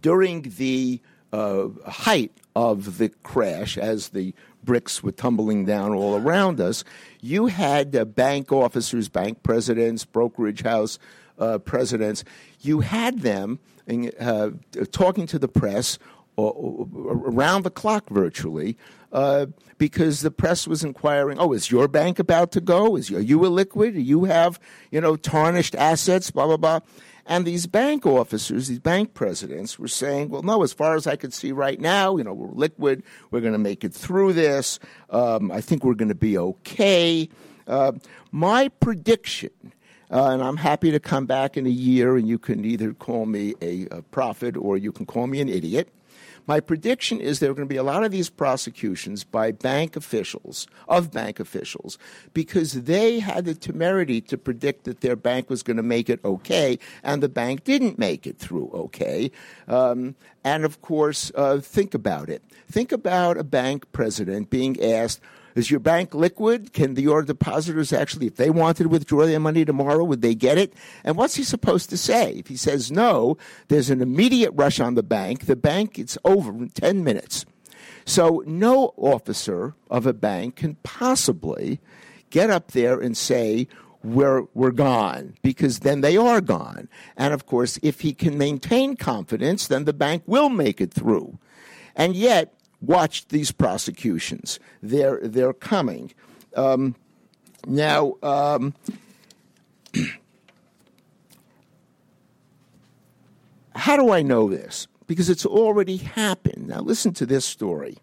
during 0.00 0.42
the 0.56 1.00
uh, 1.32 1.68
height 1.86 2.32
of 2.56 2.98
the 2.98 3.10
crash, 3.22 3.78
as 3.78 4.10
the 4.10 4.34
bricks 4.62 5.02
were 5.02 5.12
tumbling 5.12 5.64
down 5.64 5.92
all 5.92 6.16
around 6.16 6.60
us, 6.60 6.84
you 7.20 7.46
had 7.46 7.94
uh, 7.94 8.04
bank 8.04 8.52
officers, 8.52 9.08
bank 9.08 9.42
presidents, 9.42 10.04
brokerage 10.04 10.62
house 10.62 10.98
uh, 11.38 11.58
presidents. 11.58 12.24
You 12.60 12.80
had 12.80 13.20
them 13.20 13.58
uh, 14.20 14.50
talking 14.92 15.26
to 15.26 15.38
the 15.38 15.48
press 15.48 15.98
around 16.38 17.62
the 17.62 17.70
clock 17.70 18.08
virtually 18.08 18.76
uh, 19.12 19.46
because 19.76 20.22
the 20.22 20.30
press 20.30 20.66
was 20.66 20.82
inquiring, 20.82 21.38
oh, 21.38 21.52
is 21.52 21.70
your 21.70 21.88
bank 21.88 22.18
about 22.18 22.52
to 22.52 22.60
go? 22.60 22.96
Is, 22.96 23.10
are 23.10 23.20
you 23.20 23.44
a 23.44 23.48
liquid? 23.48 23.94
Do 23.94 24.00
you 24.00 24.24
have, 24.24 24.58
you 24.90 25.00
know, 25.00 25.16
tarnished 25.16 25.74
assets, 25.74 26.30
blah, 26.30 26.46
blah, 26.46 26.56
blah. 26.56 26.80
And 27.26 27.46
these 27.46 27.66
bank 27.66 28.04
officers, 28.04 28.68
these 28.68 28.80
bank 28.80 29.14
presidents, 29.14 29.78
were 29.78 29.88
saying, 29.88 30.28
well, 30.28 30.42
no, 30.42 30.62
as 30.62 30.72
far 30.72 30.96
as 30.96 31.06
I 31.06 31.16
could 31.16 31.32
see 31.32 31.52
right 31.52 31.80
now, 31.80 32.16
you 32.16 32.24
know, 32.24 32.32
we're 32.32 32.52
liquid. 32.52 33.02
We're 33.30 33.40
going 33.40 33.52
to 33.52 33.58
make 33.58 33.84
it 33.84 33.94
through 33.94 34.32
this. 34.32 34.80
Um, 35.10 35.50
I 35.52 35.60
think 35.60 35.84
we're 35.84 35.94
going 35.94 36.08
to 36.08 36.14
be 36.14 36.36
okay. 36.36 37.28
Uh, 37.66 37.92
my 38.30 38.68
prediction, 38.68 39.50
Uh, 40.12 40.32
and 40.32 40.42
I'm 40.42 40.58
happy 40.58 40.90
to 40.90 41.00
come 41.00 41.24
back 41.24 41.56
in 41.56 41.64
a 41.64 41.70
year, 41.70 42.16
and 42.18 42.28
you 42.28 42.38
can 42.38 42.66
either 42.66 42.92
call 42.92 43.24
me 43.24 43.54
a, 43.62 43.86
a 43.90 44.02
prophet 44.02 44.58
or 44.58 44.76
you 44.76 44.92
can 44.92 45.06
call 45.06 45.26
me 45.26 45.40
an 45.40 45.48
idiot. 45.48 45.88
My 46.46 46.60
prediction 46.60 47.20
is 47.20 47.38
there 47.38 47.50
are 47.50 47.54
going 47.54 47.68
to 47.68 47.72
be 47.72 47.78
a 47.78 47.82
lot 47.82 48.04
of 48.04 48.10
these 48.10 48.30
prosecutions 48.30 49.24
by 49.24 49.52
bank 49.52 49.96
officials, 49.96 50.66
of 50.88 51.12
bank 51.12 51.38
officials, 51.38 51.98
because 52.34 52.72
they 52.72 53.20
had 53.20 53.44
the 53.44 53.54
temerity 53.54 54.20
to 54.22 54.36
predict 54.36 54.84
that 54.84 55.00
their 55.00 55.16
bank 55.16 55.48
was 55.48 55.62
going 55.62 55.76
to 55.76 55.82
make 55.82 56.10
it 56.10 56.20
okay, 56.24 56.78
and 57.02 57.22
the 57.22 57.28
bank 57.28 57.64
didn't 57.64 57.98
make 57.98 58.26
it 58.26 58.38
through 58.38 58.70
okay. 58.74 59.30
Um, 59.68 60.16
and 60.42 60.64
of 60.64 60.82
course, 60.82 61.30
uh, 61.34 61.58
think 61.58 61.94
about 61.94 62.28
it. 62.28 62.42
Think 62.70 62.90
about 62.90 63.38
a 63.38 63.44
bank 63.44 63.90
president 63.92 64.50
being 64.50 64.82
asked, 64.82 65.20
is 65.54 65.70
your 65.70 65.80
bank 65.80 66.14
liquid? 66.14 66.72
Can 66.72 66.94
the, 66.94 67.02
your 67.02 67.22
depositors 67.22 67.92
actually, 67.92 68.26
if 68.26 68.36
they 68.36 68.50
wanted 68.50 68.84
to 68.84 68.88
withdraw 68.88 69.26
their 69.26 69.40
money 69.40 69.64
tomorrow, 69.64 70.04
would 70.04 70.22
they 70.22 70.34
get 70.34 70.58
it? 70.58 70.72
And 71.04 71.16
what's 71.16 71.34
he 71.34 71.42
supposed 71.42 71.90
to 71.90 71.96
say? 71.96 72.32
If 72.34 72.48
he 72.48 72.56
says 72.56 72.90
no, 72.90 73.36
there's 73.68 73.90
an 73.90 74.00
immediate 74.00 74.52
rush 74.54 74.80
on 74.80 74.94
the 74.94 75.02
bank. 75.02 75.46
The 75.46 75.56
bank, 75.56 75.98
it's 75.98 76.18
over 76.24 76.50
in 76.50 76.70
10 76.70 77.04
minutes. 77.04 77.44
So 78.04 78.42
no 78.46 78.94
officer 78.96 79.74
of 79.90 80.06
a 80.06 80.12
bank 80.12 80.56
can 80.56 80.76
possibly 80.82 81.80
get 82.30 82.50
up 82.50 82.72
there 82.72 82.98
and 82.98 83.16
say, 83.16 83.68
we're, 84.02 84.42
we're 84.54 84.72
gone, 84.72 85.34
because 85.42 85.80
then 85.80 86.00
they 86.00 86.16
are 86.16 86.40
gone. 86.40 86.88
And 87.16 87.32
of 87.32 87.46
course, 87.46 87.78
if 87.82 88.00
he 88.00 88.12
can 88.12 88.36
maintain 88.36 88.96
confidence, 88.96 89.68
then 89.68 89.84
the 89.84 89.92
bank 89.92 90.24
will 90.26 90.48
make 90.48 90.80
it 90.80 90.92
through. 90.92 91.38
And 91.94 92.16
yet, 92.16 92.52
watch 92.82 93.26
these 93.28 93.52
prosecutions. 93.52 94.60
They're, 94.82 95.20
they're 95.22 95.54
coming. 95.54 96.12
Um, 96.54 96.96
now, 97.66 98.16
um, 98.22 98.74
how 103.74 103.96
do 103.96 104.12
I 104.12 104.22
know 104.22 104.50
this? 104.50 104.86
Because 105.06 105.30
it's 105.30 105.46
already 105.46 105.96
happened. 105.96 106.68
Now, 106.68 106.80
listen 106.80 107.12
to 107.14 107.24
this 107.26 107.44
story. 107.44 107.98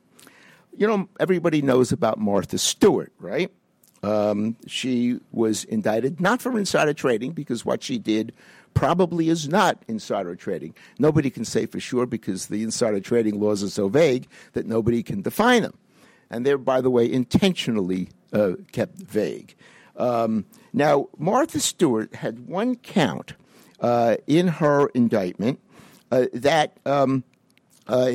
You 0.76 0.88
know, 0.88 1.10
everybody 1.20 1.62
knows 1.62 1.92
about 1.92 2.18
Martha 2.20 2.58
Stewart, 2.58 3.12
right? 3.20 3.52
Um, 4.02 4.56
she 4.66 5.20
was 5.32 5.66
indicted 5.66 6.22
not 6.22 6.42
for 6.42 6.58
insider 6.58 6.94
trading 6.94 7.34
because 7.34 7.66
what 7.66 7.84
she 7.84 7.98
did 7.98 8.34
probably 8.74 9.30
is 9.30 9.50
not 9.50 9.84
insider 9.88 10.36
trading. 10.36 10.74
Nobody 10.98 11.30
can 11.30 11.46
say 11.46 11.66
for 11.66 11.80
sure 11.80 12.06
because 12.06 12.48
the 12.48 12.64
insider 12.64 13.00
trading 13.00 13.40
laws 13.40 13.64
are 13.64 13.70
so 13.70 13.90
vague 13.90 14.28
that 14.54 14.66
nobody 14.66 15.04
can 15.04 15.22
define 15.22 15.64
them. 15.64 15.78
And 16.30 16.46
they're, 16.46 16.58
by 16.58 16.82
the 16.82 16.90
way, 16.90 17.12
intentionally 17.12 18.10
uh, 18.32 18.54
kept 18.72 18.98
vague. 18.98 19.56
Um, 19.98 20.46
now, 20.72 21.10
Martha 21.18 21.60
Stewart 21.60 22.16
had 22.16 22.48
one 22.48 22.76
count 22.76 23.34
uh, 23.80 24.18
in 24.28 24.48
her 24.48 24.88
indictment 24.90 25.60
uh, 26.12 26.26
that. 26.34 26.78
Um, 26.86 27.24
uh, 27.88 28.12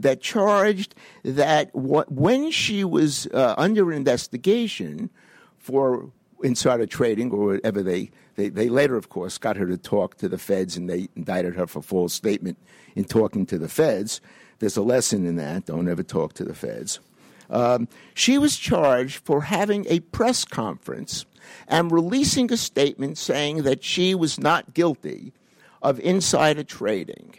that 0.00 0.18
charged 0.20 0.92
that 1.22 1.70
when 1.72 2.50
she 2.50 2.82
was 2.82 3.28
uh, 3.28 3.54
under 3.56 3.92
investigation 3.92 5.08
for 5.58 6.10
insider 6.42 6.86
trading 6.86 7.30
or 7.30 7.46
whatever 7.46 7.84
they 7.84 8.10
they, 8.36 8.48
they 8.48 8.68
later, 8.68 8.96
of 8.96 9.08
course, 9.08 9.38
got 9.38 9.56
her 9.56 9.66
to 9.66 9.76
talk 9.76 10.16
to 10.18 10.28
the 10.28 10.38
feds 10.38 10.76
and 10.76 10.88
they 10.88 11.08
indicted 11.16 11.56
her 11.56 11.66
for 11.66 11.82
false 11.82 12.12
statement 12.12 12.58
in 12.94 13.04
talking 13.04 13.46
to 13.46 13.58
the 13.58 13.68
feds. 13.68 14.20
There's 14.58 14.76
a 14.76 14.82
lesson 14.82 15.26
in 15.26 15.36
that. 15.36 15.66
Don't 15.66 15.88
ever 15.88 16.02
talk 16.02 16.34
to 16.34 16.44
the 16.44 16.54
feds. 16.54 17.00
Um, 17.50 17.88
she 18.14 18.38
was 18.38 18.56
charged 18.56 19.24
for 19.24 19.42
having 19.42 19.86
a 19.88 20.00
press 20.00 20.44
conference 20.44 21.26
and 21.68 21.92
releasing 21.92 22.52
a 22.52 22.56
statement 22.56 23.18
saying 23.18 23.62
that 23.62 23.84
she 23.84 24.14
was 24.14 24.38
not 24.38 24.74
guilty 24.74 25.32
of 25.82 26.00
insider 26.00 26.64
trading. 26.64 27.34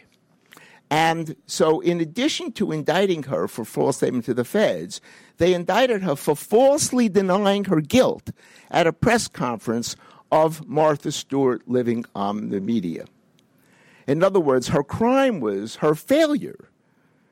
And 0.90 1.36
so, 1.46 1.80
in 1.80 2.00
addition 2.00 2.52
to 2.52 2.72
indicting 2.72 3.24
her 3.24 3.46
for 3.46 3.66
false 3.66 3.98
statement 3.98 4.24
to 4.24 4.32
the 4.32 4.44
feds, 4.44 5.02
they 5.36 5.52
indicted 5.52 6.02
her 6.02 6.16
for 6.16 6.34
falsely 6.34 7.10
denying 7.10 7.64
her 7.64 7.82
guilt 7.82 8.30
at 8.70 8.86
a 8.86 8.92
press 8.92 9.28
conference 9.28 9.96
of 10.30 10.68
Martha 10.68 11.12
Stewart 11.12 11.66
living 11.66 12.04
on 12.14 12.50
the 12.50 12.60
media. 12.60 13.06
In 14.06 14.22
other 14.22 14.40
words, 14.40 14.68
her 14.68 14.82
crime 14.82 15.40
was 15.40 15.76
her 15.76 15.94
failure, 15.94 16.70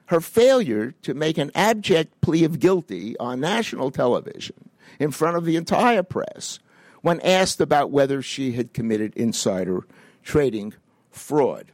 her 0.06 0.20
failure 0.20 0.94
to 1.02 1.14
make 1.14 1.38
an 1.38 1.50
abject 1.54 2.20
plea 2.20 2.44
of 2.44 2.60
guilty 2.60 3.16
on 3.18 3.40
national 3.40 3.90
television 3.90 4.70
in 4.98 5.10
front 5.10 5.36
of 5.36 5.44
the 5.44 5.56
entire 5.56 6.02
press 6.02 6.58
when 7.02 7.20
asked 7.20 7.60
about 7.60 7.90
whether 7.90 8.20
she 8.20 8.52
had 8.52 8.72
committed 8.72 9.14
insider 9.16 9.86
trading 10.22 10.74
fraud. 11.10 11.72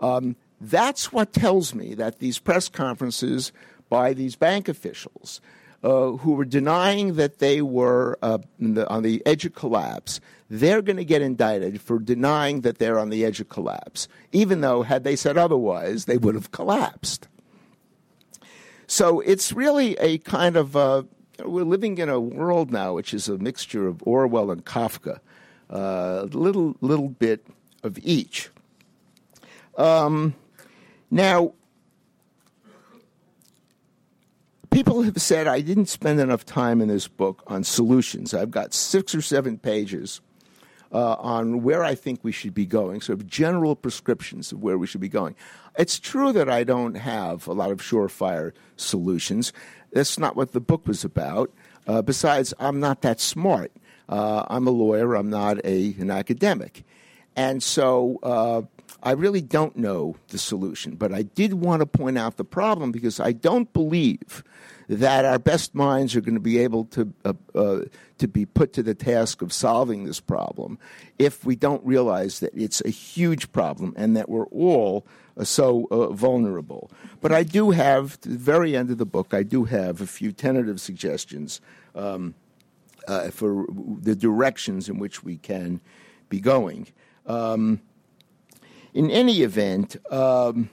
Um, 0.00 0.36
that's 0.60 1.12
what 1.12 1.32
tells 1.32 1.74
me 1.74 1.94
that 1.94 2.18
these 2.18 2.38
press 2.38 2.68
conferences 2.68 3.52
by 3.88 4.14
these 4.14 4.36
bank 4.36 4.68
officials 4.68 5.40
uh, 5.84 6.12
who 6.12 6.32
were 6.32 6.46
denying 6.46 7.14
that 7.14 7.40
they 7.40 7.60
were 7.60 8.18
uh, 8.22 8.38
the, 8.58 8.88
on 8.88 9.02
the 9.02 9.22
edge 9.26 9.44
of 9.44 9.54
collapse, 9.54 10.18
they're 10.48 10.80
going 10.80 10.96
to 10.96 11.04
get 11.04 11.20
indicted 11.20 11.78
for 11.78 11.98
denying 11.98 12.62
that 12.62 12.78
they're 12.78 12.98
on 12.98 13.10
the 13.10 13.22
edge 13.22 13.38
of 13.38 13.50
collapse, 13.50 14.08
even 14.32 14.62
though, 14.62 14.82
had 14.82 15.04
they 15.04 15.14
said 15.14 15.36
otherwise, 15.36 16.06
they 16.06 16.16
would 16.16 16.34
have 16.34 16.50
collapsed. 16.50 17.28
So 18.86 19.20
it's 19.20 19.52
really 19.52 19.94
a 19.98 20.18
kind 20.18 20.56
of 20.56 20.74
uh, 20.74 21.02
we're 21.44 21.64
living 21.64 21.98
in 21.98 22.08
a 22.08 22.20
world 22.20 22.70
now 22.70 22.94
which 22.94 23.12
is 23.12 23.28
a 23.28 23.36
mixture 23.36 23.86
of 23.86 24.02
Orwell 24.06 24.50
and 24.50 24.64
Kafka, 24.64 25.18
a 25.68 25.74
uh, 25.74 26.28
little 26.32 26.76
little 26.80 27.08
bit 27.10 27.46
of 27.82 27.98
each. 28.02 28.48
Um, 29.76 30.34
now, 31.10 31.52
people 34.74 35.02
have 35.02 35.22
said 35.22 35.46
I 35.46 35.60
didn't 35.60 35.86
spend 35.86 36.18
enough 36.18 36.44
time 36.44 36.80
in 36.80 36.88
this 36.88 37.06
book 37.06 37.44
on 37.46 37.62
solutions. 37.62 38.34
I've 38.34 38.50
got 38.50 38.74
six 38.74 39.14
or 39.14 39.22
seven 39.22 39.56
pages 39.56 40.20
uh, 40.92 41.14
on 41.14 41.62
where 41.62 41.84
I 41.84 41.94
think 41.94 42.24
we 42.24 42.32
should 42.32 42.54
be 42.54 42.66
going, 42.66 43.00
sort 43.00 43.20
of 43.20 43.26
general 43.28 43.76
prescriptions 43.76 44.50
of 44.50 44.60
where 44.60 44.76
we 44.76 44.88
should 44.88 45.00
be 45.00 45.08
going. 45.08 45.36
It's 45.78 46.00
true 46.00 46.32
that 46.32 46.48
I 46.48 46.64
don't 46.64 46.96
have 46.96 47.46
a 47.46 47.52
lot 47.52 47.70
of 47.70 47.80
surefire 47.80 48.50
solutions. 48.74 49.52
That's 49.92 50.18
not 50.18 50.34
what 50.34 50.50
the 50.50 50.60
book 50.60 50.88
was 50.88 51.04
about. 51.04 51.52
Uh, 51.86 52.02
besides, 52.02 52.52
I'm 52.58 52.80
not 52.80 53.02
that 53.02 53.20
smart. 53.20 53.70
Uh, 54.08 54.44
I'm 54.48 54.66
a 54.66 54.72
lawyer, 54.72 55.14
I'm 55.14 55.30
not 55.30 55.64
a, 55.64 55.94
an 56.00 56.10
academic. 56.10 56.82
And 57.36 57.62
so 57.62 58.18
uh, 58.24 58.62
I 59.02 59.12
really 59.12 59.42
don't 59.42 59.76
know 59.76 60.16
the 60.28 60.38
solution, 60.38 60.96
but 60.96 61.12
I 61.12 61.22
did 61.22 61.54
want 61.54 61.80
to 61.80 61.86
point 61.86 62.16
out 62.16 62.36
the 62.36 62.44
problem 62.44 62.92
because 62.92 63.20
I 63.20 63.32
don't 63.32 63.70
believe 63.72 64.42
that 64.88 65.24
our 65.24 65.38
best 65.38 65.74
minds 65.74 66.14
are 66.14 66.20
going 66.20 66.34
to 66.34 66.40
be 66.40 66.58
able 66.58 66.84
to 66.86 67.12
uh, 67.24 67.32
uh, 67.54 67.80
to 68.18 68.28
be 68.28 68.46
put 68.46 68.72
to 68.74 68.82
the 68.82 68.94
task 68.94 69.42
of 69.42 69.52
solving 69.52 70.04
this 70.04 70.20
problem 70.20 70.78
if 71.18 71.44
we 71.44 71.56
don't 71.56 71.84
realize 71.84 72.40
that 72.40 72.52
it's 72.54 72.80
a 72.82 72.90
huge 72.90 73.50
problem 73.52 73.94
and 73.96 74.16
that 74.16 74.28
we're 74.28 74.46
all 74.46 75.06
uh, 75.36 75.44
so 75.44 75.86
uh, 75.90 76.08
vulnerable. 76.08 76.90
But 77.20 77.32
I 77.32 77.42
do 77.42 77.70
have, 77.70 78.20
to 78.20 78.28
the 78.28 78.38
very 78.38 78.76
end 78.76 78.90
of 78.90 78.98
the 78.98 79.06
book, 79.06 79.34
I 79.34 79.42
do 79.42 79.64
have 79.64 80.00
a 80.00 80.06
few 80.06 80.32
tentative 80.32 80.80
suggestions 80.80 81.60
um, 81.94 82.34
uh, 83.08 83.30
for 83.30 83.66
the 84.00 84.14
directions 84.14 84.88
in 84.88 84.98
which 84.98 85.24
we 85.24 85.36
can 85.36 85.80
be 86.28 86.40
going. 86.40 86.88
Um, 87.26 87.80
in 88.94 89.10
any 89.10 89.42
event, 89.42 89.96
um, 90.10 90.70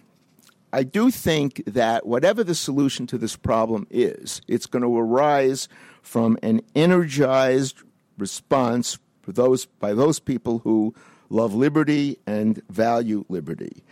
I 0.71 0.83
do 0.83 1.11
think 1.11 1.63
that 1.65 2.05
whatever 2.05 2.43
the 2.43 2.55
solution 2.55 3.07
to 3.07 3.17
this 3.17 3.35
problem 3.35 3.87
is, 3.89 4.41
it's 4.47 4.67
going 4.67 4.83
to 4.83 4.97
arise 4.97 5.67
from 6.01 6.37
an 6.41 6.61
energized 6.75 7.79
response 8.17 8.97
those, 9.27 9.65
by 9.65 9.93
those 9.93 10.19
people 10.19 10.59
who 10.59 10.93
love 11.29 11.53
liberty 11.53 12.19
and 12.25 12.61
value 12.69 13.25
liberty. 13.29 13.83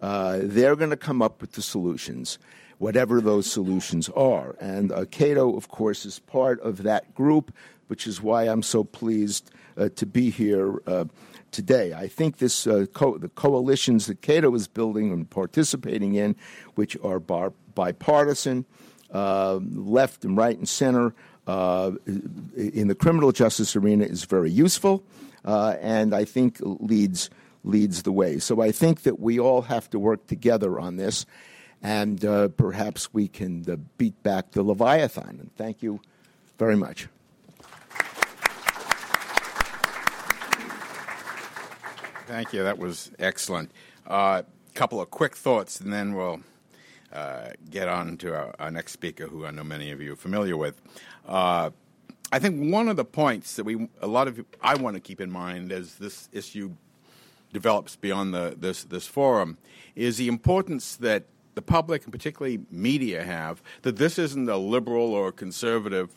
Uh, 0.00 0.38
they're 0.42 0.76
going 0.76 0.90
to 0.90 0.96
come 0.96 1.22
up 1.22 1.40
with 1.40 1.52
the 1.52 1.62
solutions, 1.62 2.38
whatever 2.78 3.20
those 3.20 3.50
solutions 3.50 4.08
are. 4.10 4.54
And 4.60 4.92
uh, 4.92 5.04
Cato, 5.06 5.56
of 5.56 5.68
course, 5.68 6.04
is 6.04 6.18
part 6.18 6.60
of 6.60 6.82
that 6.84 7.14
group, 7.14 7.54
which 7.88 8.06
is 8.06 8.22
why 8.22 8.44
I'm 8.44 8.62
so 8.62 8.84
pleased 8.84 9.50
uh, 9.76 9.88
to 9.96 10.06
be 10.06 10.30
here 10.30 10.80
uh, 10.86 11.04
today. 11.50 11.92
I 11.94 12.08
think 12.08 12.38
this 12.38 12.66
uh, 12.66 12.86
co- 12.92 13.18
the 13.18 13.28
coalitions 13.28 14.06
that 14.06 14.22
Cato 14.22 14.54
is 14.54 14.68
building 14.68 15.12
and 15.12 15.28
participating 15.28 16.14
in, 16.14 16.36
which 16.74 16.96
are 17.02 17.18
bar- 17.18 17.52
bipartisan, 17.74 18.64
uh, 19.12 19.56
left 19.56 20.24
and 20.24 20.36
right 20.36 20.56
and 20.56 20.68
center, 20.68 21.14
uh, 21.46 21.92
in 22.56 22.88
the 22.88 22.94
criminal 22.94 23.32
justice 23.32 23.74
arena, 23.76 24.04
is 24.04 24.24
very 24.24 24.50
useful, 24.50 25.02
uh, 25.44 25.76
and 25.80 26.14
I 26.14 26.24
think 26.24 26.58
leads 26.60 27.30
leads 27.64 28.02
the 28.02 28.12
way. 28.12 28.38
So 28.38 28.60
I 28.60 28.72
think 28.72 29.02
that 29.02 29.18
we 29.18 29.38
all 29.38 29.62
have 29.62 29.90
to 29.90 29.98
work 29.98 30.26
together 30.26 30.78
on 30.78 30.96
this, 30.96 31.26
and 31.82 32.24
uh, 32.24 32.48
perhaps 32.48 33.12
we 33.12 33.28
can 33.28 33.64
uh, 33.68 33.76
beat 33.96 34.22
back 34.22 34.52
the 34.52 34.62
Leviathan. 34.62 35.38
And 35.40 35.50
thank 35.56 35.82
you 35.82 36.00
very 36.58 36.76
much. 36.76 37.08
Thank 42.28 42.52
you. 42.52 42.62
That 42.62 42.76
was 42.76 43.10
excellent. 43.18 43.70
A 44.06 44.12
uh, 44.12 44.42
couple 44.74 45.00
of 45.00 45.10
quick 45.10 45.34
thoughts, 45.34 45.80
and 45.80 45.90
then 45.90 46.12
we'll 46.12 46.40
uh, 47.10 47.52
get 47.70 47.88
on 47.88 48.18
to 48.18 48.34
our, 48.34 48.54
our, 48.58 48.70
next 48.70 48.92
speaker, 48.92 49.26
who 49.26 49.46
I 49.46 49.50
know 49.50 49.64
many 49.64 49.90
of 49.92 50.02
you 50.02 50.12
are 50.12 50.16
familiar 50.16 50.54
with. 50.54 50.78
Uh, 51.26 51.70
I 52.30 52.38
think 52.38 52.70
one 52.70 52.90
of 52.90 52.96
the 52.96 53.04
points 53.06 53.56
that 53.56 53.64
we, 53.64 53.88
a 54.02 54.06
lot 54.06 54.28
of, 54.28 54.44
I 54.60 54.74
want 54.74 54.94
to 54.96 55.00
keep 55.00 55.22
in 55.22 55.30
mind 55.30 55.72
as 55.72 55.94
this 55.94 56.28
issue 56.30 56.72
develops 57.54 57.96
beyond 57.96 58.34
the, 58.34 58.54
this 58.58 58.84
this 58.84 59.06
forum, 59.06 59.56
is 59.96 60.18
the 60.18 60.28
importance 60.28 60.96
that 60.96 61.24
the 61.54 61.62
public 61.62 62.04
and 62.04 62.12
particularly 62.12 62.60
media 62.70 63.24
have 63.24 63.62
that 63.82 63.96
this 63.96 64.18
isn't 64.18 64.50
a 64.50 64.58
liberal 64.58 65.14
or 65.14 65.32
conservative 65.32 66.10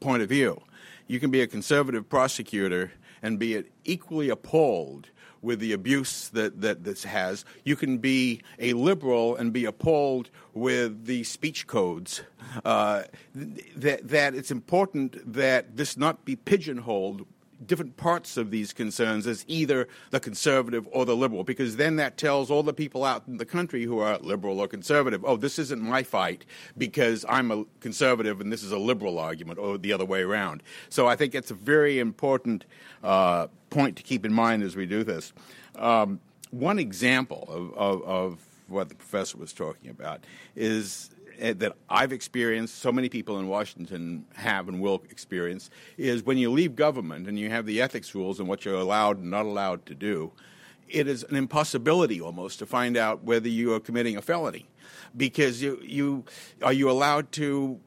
point 0.00 0.22
of 0.22 0.30
view. 0.30 0.62
You 1.08 1.20
can 1.20 1.30
be 1.30 1.42
a 1.42 1.46
conservative 1.46 2.08
prosecutor 2.08 2.92
and 3.20 3.38
be 3.38 3.64
equally 3.84 4.30
appalled 4.30 5.10
with 5.42 5.60
the 5.60 5.72
abuse 5.72 6.28
that, 6.30 6.60
that 6.60 6.84
this 6.84 7.04
has. 7.04 7.44
You 7.64 7.76
can 7.76 7.98
be 7.98 8.40
a 8.58 8.72
liberal 8.72 9.36
and 9.36 9.52
be 9.52 9.64
appalled 9.64 10.30
with 10.54 11.06
the 11.06 11.24
speech 11.24 11.66
codes. 11.66 12.22
Uh, 12.64 13.02
that, 13.34 14.08
that 14.08 14.34
it's 14.34 14.50
important 14.50 15.32
that 15.32 15.76
this 15.76 15.96
not 15.96 16.24
be 16.24 16.36
pigeonholed 16.36 17.26
different 17.66 17.96
parts 17.96 18.36
of 18.36 18.50
these 18.50 18.72
concerns 18.72 19.26
as 19.26 19.44
either 19.48 19.88
the 20.10 20.20
conservative 20.20 20.88
or 20.92 21.04
the 21.04 21.16
liberal, 21.16 21.44
because 21.44 21.76
then 21.76 21.96
that 21.96 22.16
tells 22.16 22.50
all 22.50 22.62
the 22.62 22.72
people 22.72 23.04
out 23.04 23.24
in 23.26 23.36
the 23.38 23.44
country 23.44 23.84
who 23.84 23.98
are 23.98 24.18
liberal 24.18 24.60
or 24.60 24.68
conservative, 24.68 25.24
oh, 25.24 25.36
this 25.36 25.58
isn't 25.58 25.80
my 25.80 26.02
fight 26.02 26.44
because 26.76 27.24
I'm 27.28 27.50
a 27.50 27.64
conservative 27.80 28.40
and 28.40 28.52
this 28.52 28.62
is 28.62 28.72
a 28.72 28.78
liberal 28.78 29.18
argument, 29.18 29.58
or 29.58 29.78
the 29.78 29.92
other 29.92 30.04
way 30.04 30.22
around. 30.22 30.62
So 30.88 31.06
I 31.06 31.16
think 31.16 31.34
it's 31.34 31.50
a 31.50 31.54
very 31.54 31.98
important 31.98 32.64
uh, 33.02 33.48
point 33.70 33.96
to 33.96 34.02
keep 34.02 34.24
in 34.24 34.32
mind 34.32 34.62
as 34.62 34.76
we 34.76 34.86
do 34.86 35.04
this. 35.04 35.32
Um, 35.76 36.20
one 36.50 36.78
example 36.78 37.44
of, 37.48 37.74
of, 37.76 38.02
of 38.02 38.38
what 38.68 38.88
the 38.88 38.94
professor 38.94 39.38
was 39.38 39.52
talking 39.52 39.90
about 39.90 40.24
is 40.54 41.10
Eh, 41.38 41.52
that 41.52 41.76
I've 41.88 42.12
experienced, 42.12 42.78
so 42.78 42.90
many 42.90 43.08
people 43.08 43.38
in 43.38 43.46
Washington 43.46 44.24
have 44.34 44.68
and 44.68 44.80
will 44.80 45.02
experience, 45.08 45.70
is 45.96 46.24
when 46.24 46.36
you 46.36 46.50
leave 46.50 46.74
government 46.74 47.28
and 47.28 47.38
you 47.38 47.48
have 47.48 47.64
the 47.64 47.80
ethics 47.80 48.12
rules 48.14 48.40
and 48.40 48.48
what 48.48 48.64
you're 48.64 48.74
allowed 48.74 49.18
and 49.18 49.30
not 49.30 49.46
allowed 49.46 49.86
to 49.86 49.94
do, 49.94 50.32
it 50.88 51.06
is 51.06 51.22
an 51.22 51.36
impossibility 51.36 52.20
almost 52.20 52.58
to 52.58 52.66
find 52.66 52.96
out 52.96 53.22
whether 53.22 53.48
you 53.48 53.72
are 53.72 53.78
committing 53.78 54.16
a 54.16 54.22
felony, 54.22 54.66
because 55.16 55.62
you 55.62 55.78
you 55.82 56.24
are 56.62 56.72
you 56.72 56.90
allowed 56.90 57.30
to 57.32 57.78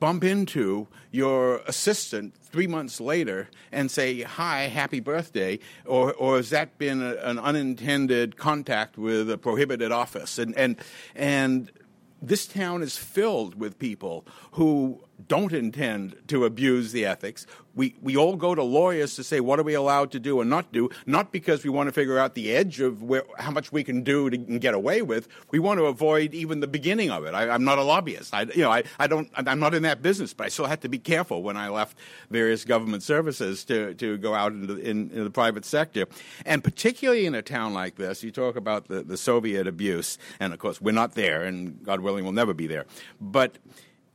bump 0.00 0.24
into 0.24 0.88
your 1.10 1.58
assistant 1.66 2.34
three 2.42 2.66
months 2.66 3.00
later 3.00 3.48
and 3.70 3.90
say, 3.90 4.22
Hi, 4.22 4.62
happy 4.62 5.00
birthday? 5.00 5.58
Or, 5.84 6.14
or 6.14 6.36
has 6.36 6.50
that 6.50 6.78
been 6.78 7.02
a, 7.02 7.16
an 7.16 7.38
unintended 7.38 8.36
contact 8.36 8.96
with 8.96 9.30
a 9.30 9.36
prohibited 9.36 9.92
office? 9.92 10.38
And, 10.38 10.56
and, 10.56 10.76
and 11.14 11.70
this 12.26 12.46
town 12.46 12.82
is 12.82 12.96
filled 12.96 13.58
with 13.58 13.78
people 13.78 14.26
who 14.52 15.00
don't 15.28 15.52
intend 15.52 16.16
to 16.28 16.44
abuse 16.44 16.92
the 16.92 17.06
ethics. 17.06 17.46
We, 17.74 17.96
we 18.00 18.16
all 18.16 18.36
go 18.36 18.54
to 18.54 18.62
lawyers 18.62 19.16
to 19.16 19.24
say, 19.24 19.40
what 19.40 19.58
are 19.58 19.64
we 19.64 19.74
allowed 19.74 20.12
to 20.12 20.20
do 20.20 20.40
and 20.40 20.48
not 20.48 20.70
do? 20.72 20.90
Not 21.06 21.32
because 21.32 21.64
we 21.64 21.70
want 21.70 21.88
to 21.88 21.92
figure 21.92 22.18
out 22.18 22.34
the 22.34 22.52
edge 22.52 22.80
of 22.80 23.02
where, 23.02 23.24
how 23.38 23.50
much 23.50 23.72
we 23.72 23.82
can 23.82 24.02
do 24.02 24.30
to 24.30 24.36
get 24.36 24.74
away 24.74 25.02
with. 25.02 25.28
We 25.50 25.58
want 25.58 25.78
to 25.78 25.86
avoid 25.86 26.34
even 26.34 26.60
the 26.60 26.68
beginning 26.68 27.10
of 27.10 27.24
it. 27.24 27.34
I, 27.34 27.54
am 27.54 27.64
not 27.64 27.78
a 27.78 27.82
lobbyist. 27.82 28.32
I, 28.32 28.42
you 28.42 28.62
know, 28.62 28.70
I, 28.70 28.84
I 28.98 29.06
don't, 29.06 29.28
I'm 29.34 29.58
not 29.58 29.74
in 29.74 29.82
that 29.82 30.02
business, 30.02 30.32
but 30.32 30.46
I 30.46 30.48
still 30.48 30.66
had 30.66 30.82
to 30.82 30.88
be 30.88 30.98
careful 30.98 31.42
when 31.42 31.56
I 31.56 31.68
left 31.68 31.98
various 32.30 32.64
government 32.64 33.02
services 33.02 33.64
to, 33.64 33.94
to 33.94 34.18
go 34.18 34.34
out 34.34 34.52
into, 34.52 34.76
in, 34.76 35.10
in 35.10 35.24
the 35.24 35.30
private 35.30 35.64
sector. 35.64 36.06
And 36.46 36.62
particularly 36.62 37.26
in 37.26 37.34
a 37.34 37.42
town 37.42 37.74
like 37.74 37.96
this, 37.96 38.22
you 38.22 38.30
talk 38.30 38.56
about 38.56 38.88
the, 38.88 39.02
the 39.02 39.16
Soviet 39.16 39.66
abuse, 39.66 40.18
and 40.38 40.52
of 40.52 40.58
course, 40.58 40.80
we're 40.80 40.92
not 40.92 41.14
there, 41.14 41.42
and 41.42 41.82
God 41.82 42.00
willing, 42.00 42.24
we'll 42.24 42.32
never 42.32 42.54
be 42.54 42.66
there. 42.66 42.86
But 43.20 43.58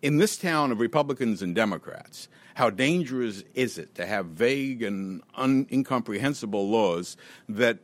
in 0.01 0.17
this 0.17 0.37
town 0.37 0.71
of 0.71 0.79
Republicans 0.79 1.41
and 1.41 1.53
Democrats, 1.53 2.27
how 2.55 2.69
dangerous 2.69 3.43
is 3.53 3.77
it 3.77 3.95
to 3.95 4.05
have 4.05 4.27
vague 4.27 4.81
and 4.83 5.21
un- 5.35 5.67
incomprehensible 5.71 6.69
laws 6.69 7.17
that 7.47 7.79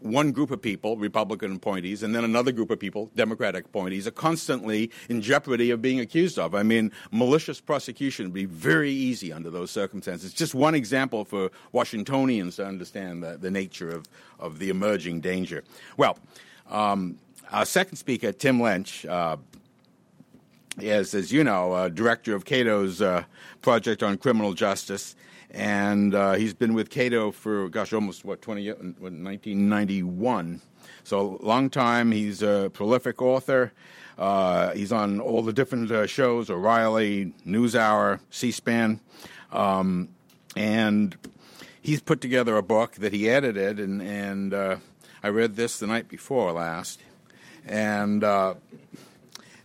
one 0.00 0.30
group 0.30 0.50
of 0.50 0.62
people, 0.62 0.96
Republican 0.96 1.56
appointees, 1.56 2.02
and 2.02 2.14
then 2.14 2.24
another 2.24 2.52
group 2.52 2.70
of 2.70 2.78
people, 2.78 3.10
Democratic 3.16 3.64
appointees, 3.64 4.06
are 4.06 4.12
constantly 4.12 4.90
in 5.08 5.20
jeopardy 5.20 5.70
of 5.70 5.82
being 5.82 5.98
accused 5.98 6.38
of. 6.38 6.54
I 6.54 6.62
mean, 6.62 6.92
malicious 7.10 7.60
prosecution 7.60 8.26
would 8.26 8.34
be 8.34 8.44
very 8.44 8.92
easy 8.92 9.32
under 9.32 9.50
those 9.50 9.70
circumstances. 9.70 10.32
Just 10.32 10.54
one 10.54 10.74
example 10.74 11.24
for 11.24 11.50
Washingtonians 11.72 12.56
to 12.56 12.66
understand 12.66 13.22
the, 13.22 13.38
the 13.38 13.50
nature 13.50 13.90
of, 13.90 14.06
of 14.38 14.60
the 14.60 14.68
emerging 14.68 15.20
danger. 15.20 15.64
Well, 15.96 16.16
um, 16.68 17.18
our 17.50 17.64
second 17.64 17.96
speaker, 17.96 18.30
Tim 18.30 18.60
Lynch, 18.60 19.04
uh, 19.06 19.38
is, 20.80 21.14
as 21.14 21.32
you 21.32 21.44
know, 21.44 21.72
uh, 21.72 21.88
director 21.88 22.34
of 22.34 22.44
Cato's 22.44 23.02
uh, 23.02 23.24
project 23.62 24.02
on 24.02 24.16
criminal 24.18 24.54
justice. 24.54 25.16
And 25.50 26.14
uh, 26.14 26.34
he's 26.34 26.52
been 26.54 26.74
with 26.74 26.90
Cato 26.90 27.30
for, 27.30 27.68
gosh, 27.68 27.92
almost, 27.92 28.24
what, 28.24 28.42
20 28.42 28.62
years, 28.62 28.76
1991. 28.78 30.60
So, 31.04 31.38
long 31.42 31.70
time. 31.70 32.12
He's 32.12 32.42
a 32.42 32.70
prolific 32.72 33.22
author. 33.22 33.72
Uh, 34.18 34.72
he's 34.72 34.92
on 34.92 35.20
all 35.20 35.42
the 35.42 35.52
different 35.52 35.90
uh, 35.90 36.06
shows 36.06 36.50
O'Reilly, 36.50 37.32
NewsHour, 37.46 38.20
C 38.30 38.50
SPAN. 38.50 39.00
Um, 39.52 40.08
and 40.56 41.16
he's 41.80 42.00
put 42.00 42.20
together 42.20 42.56
a 42.56 42.62
book 42.62 42.92
that 42.96 43.12
he 43.12 43.30
edited, 43.30 43.78
and, 43.78 44.02
and 44.02 44.52
uh, 44.52 44.76
I 45.22 45.28
read 45.28 45.56
this 45.56 45.78
the 45.78 45.86
night 45.86 46.08
before 46.08 46.52
last. 46.52 47.00
And 47.64 48.22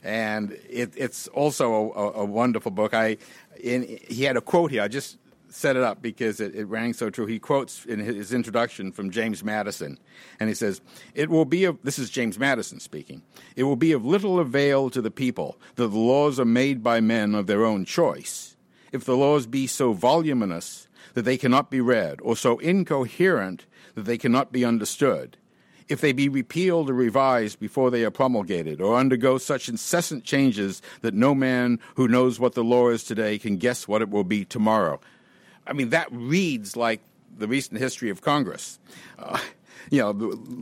and 0.03 0.51
it, 0.69 0.93
it's 0.95 1.27
also 1.29 1.93
a, 1.93 2.21
a, 2.21 2.25
wonderful 2.25 2.71
book. 2.71 2.93
I 2.93 3.17
in, 3.61 3.99
he 4.07 4.25
had 4.25 4.35
a 4.35 4.41
quote 4.41 4.71
here. 4.71 4.81
I 4.81 4.89
just 4.89 5.17
set 5.49 5.75
it 5.75 5.83
up 5.83 6.01
because 6.01 6.39
it, 6.39 6.53
it, 6.55 6.65
rang 6.65 6.93
so 6.93 7.09
true. 7.09 7.25
He 7.25 7.39
quotes 7.39 7.85
in 7.85 7.99
his 7.99 8.33
introduction 8.33 8.91
from 8.91 9.11
James 9.11 9.43
Madison, 9.43 9.97
and 10.39 10.49
he 10.49 10.55
says, 10.55 10.81
"It 11.15 11.29
will 11.29 11.45
be 11.45 11.63
of 11.63 11.77
this 11.83 11.97
is 11.97 12.09
James 12.09 12.37
Madison 12.37 12.79
speaking. 12.79 13.23
It 13.55 13.63
will 13.63 13.77
be 13.77 13.93
of 13.93 14.05
little 14.05 14.39
avail 14.39 14.89
to 14.89 15.01
the 15.01 15.11
people 15.11 15.57
that 15.75 15.87
the 15.87 15.97
laws 15.97 16.39
are 16.39 16.45
made 16.45 16.83
by 16.83 16.99
men 16.99 17.33
of 17.33 17.47
their 17.47 17.63
own 17.63 17.85
choice, 17.85 18.57
if 18.91 19.05
the 19.05 19.17
laws 19.17 19.47
be 19.47 19.67
so 19.67 19.93
voluminous 19.93 20.87
that 21.13 21.23
they 21.23 21.37
cannot 21.37 21.69
be 21.69 21.79
read, 21.79 22.19
or 22.21 22.35
so 22.35 22.59
incoherent 22.59 23.65
that 23.95 24.03
they 24.03 24.17
cannot 24.17 24.51
be 24.51 24.65
understood." 24.65 25.37
If 25.93 26.01
they 26.01 26.11
be 26.11 26.27
repealed 26.27 26.89
or 26.89 26.93
revised 26.93 27.59
before 27.59 27.91
they 27.91 28.03
are 28.03 28.11
promulgated, 28.11 28.81
or 28.81 28.97
undergo 28.97 29.37
such 29.37 29.69
incessant 29.69 30.23
changes 30.23 30.81
that 31.01 31.13
no 31.13 31.33
man 31.35 31.79
who 31.95 32.07
knows 32.07 32.39
what 32.39 32.55
the 32.55 32.63
law 32.63 32.89
is 32.89 33.03
today 33.03 33.37
can 33.37 33.57
guess 33.57 33.87
what 33.87 34.01
it 34.01 34.09
will 34.09 34.23
be 34.23 34.43
tomorrow. 34.43 34.99
I 35.67 35.73
mean, 35.73 35.91
that 35.91 36.07
reads 36.11 36.75
like 36.75 36.99
the 37.37 37.47
recent 37.47 37.79
history 37.79 38.09
of 38.09 38.21
Congress. 38.21 38.79
Uh, 39.19 39.39
you 39.91 39.99
know, 39.99 40.11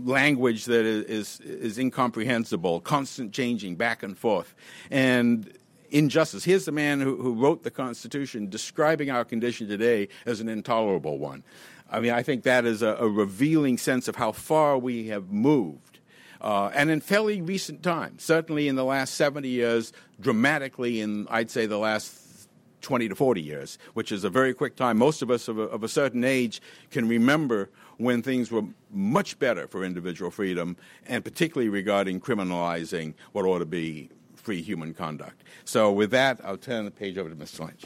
language 0.03 0.65
that 0.65 0.85
is, 0.85 1.05
is, 1.05 1.39
is 1.39 1.77
incomprehensible, 1.77 2.81
constant 2.81 3.31
changing 3.33 3.75
back 3.75 4.03
and 4.03 4.17
forth. 4.17 4.53
And 4.89 5.51
injustice. 5.91 6.43
Here's 6.43 6.65
the 6.65 6.71
man 6.71 6.99
who, 6.99 7.15
who 7.17 7.33
wrote 7.33 7.63
the 7.63 7.71
Constitution 7.71 8.49
describing 8.49 9.09
our 9.09 9.23
condition 9.23 9.67
today 9.67 10.07
as 10.25 10.39
an 10.39 10.49
intolerable 10.49 11.17
one. 11.17 11.43
I 11.91 11.99
mean, 11.99 12.12
I 12.12 12.23
think 12.23 12.43
that 12.43 12.65
is 12.65 12.82
a, 12.82 12.95
a 12.95 13.08
revealing 13.08 13.77
sense 13.77 14.08
of 14.08 14.15
how 14.15 14.32
far 14.32 14.77
we 14.77 15.08
have 15.08 15.30
moved. 15.30 15.99
Uh, 16.39 16.71
and 16.73 16.89
in 16.89 17.01
fairly 17.01 17.41
recent 17.41 17.84
times, 17.84 18.23
certainly 18.23 18.67
in 18.67 18.75
the 18.75 18.86
last 18.86 19.13
70 19.15 19.47
years, 19.47 19.93
dramatically 20.19 21.01
in, 21.01 21.27
I'd 21.30 21.51
say, 21.51 21.65
the 21.67 21.77
last 21.77 22.49
20 22.82 23.10
to 23.10 23.15
40 23.15 23.41
years, 23.41 23.77
which 23.93 24.12
is 24.12 24.23
a 24.23 24.30
very 24.30 24.54
quick 24.54 24.75
time. 24.75 24.97
Most 24.97 25.21
of 25.21 25.30
us 25.30 25.47
of 25.47 25.60
a, 25.60 25.63
of 25.63 25.84
a 25.84 25.88
certain 25.88 26.23
age 26.23 26.62
can 26.89 27.08
remember 27.08 27.69
when 27.97 28.23
things 28.23 28.51
were 28.51 28.63
much 28.91 29.38
better 29.38 29.67
for 29.67 29.84
individual 29.84 30.32
freedom, 30.32 30.75
and 31.06 31.23
particularly 31.23 31.69
regarding 31.69 32.19
criminalizing 32.19 33.13
what 33.34 33.45
ought 33.45 33.60
to 33.60 33.65
be 33.65 34.10
free 34.34 34.62
human 34.62 34.93
conduct. 34.93 35.43
So, 35.65 35.91
with 35.91 36.10
that, 36.12 36.39
I'll 36.43 36.58
turn 36.58 36.86
the 36.86 36.91
page 36.91 37.19
over 37.19 37.30
to 37.30 37.36
Mr. 37.36 37.60
Lynch. 37.67 37.86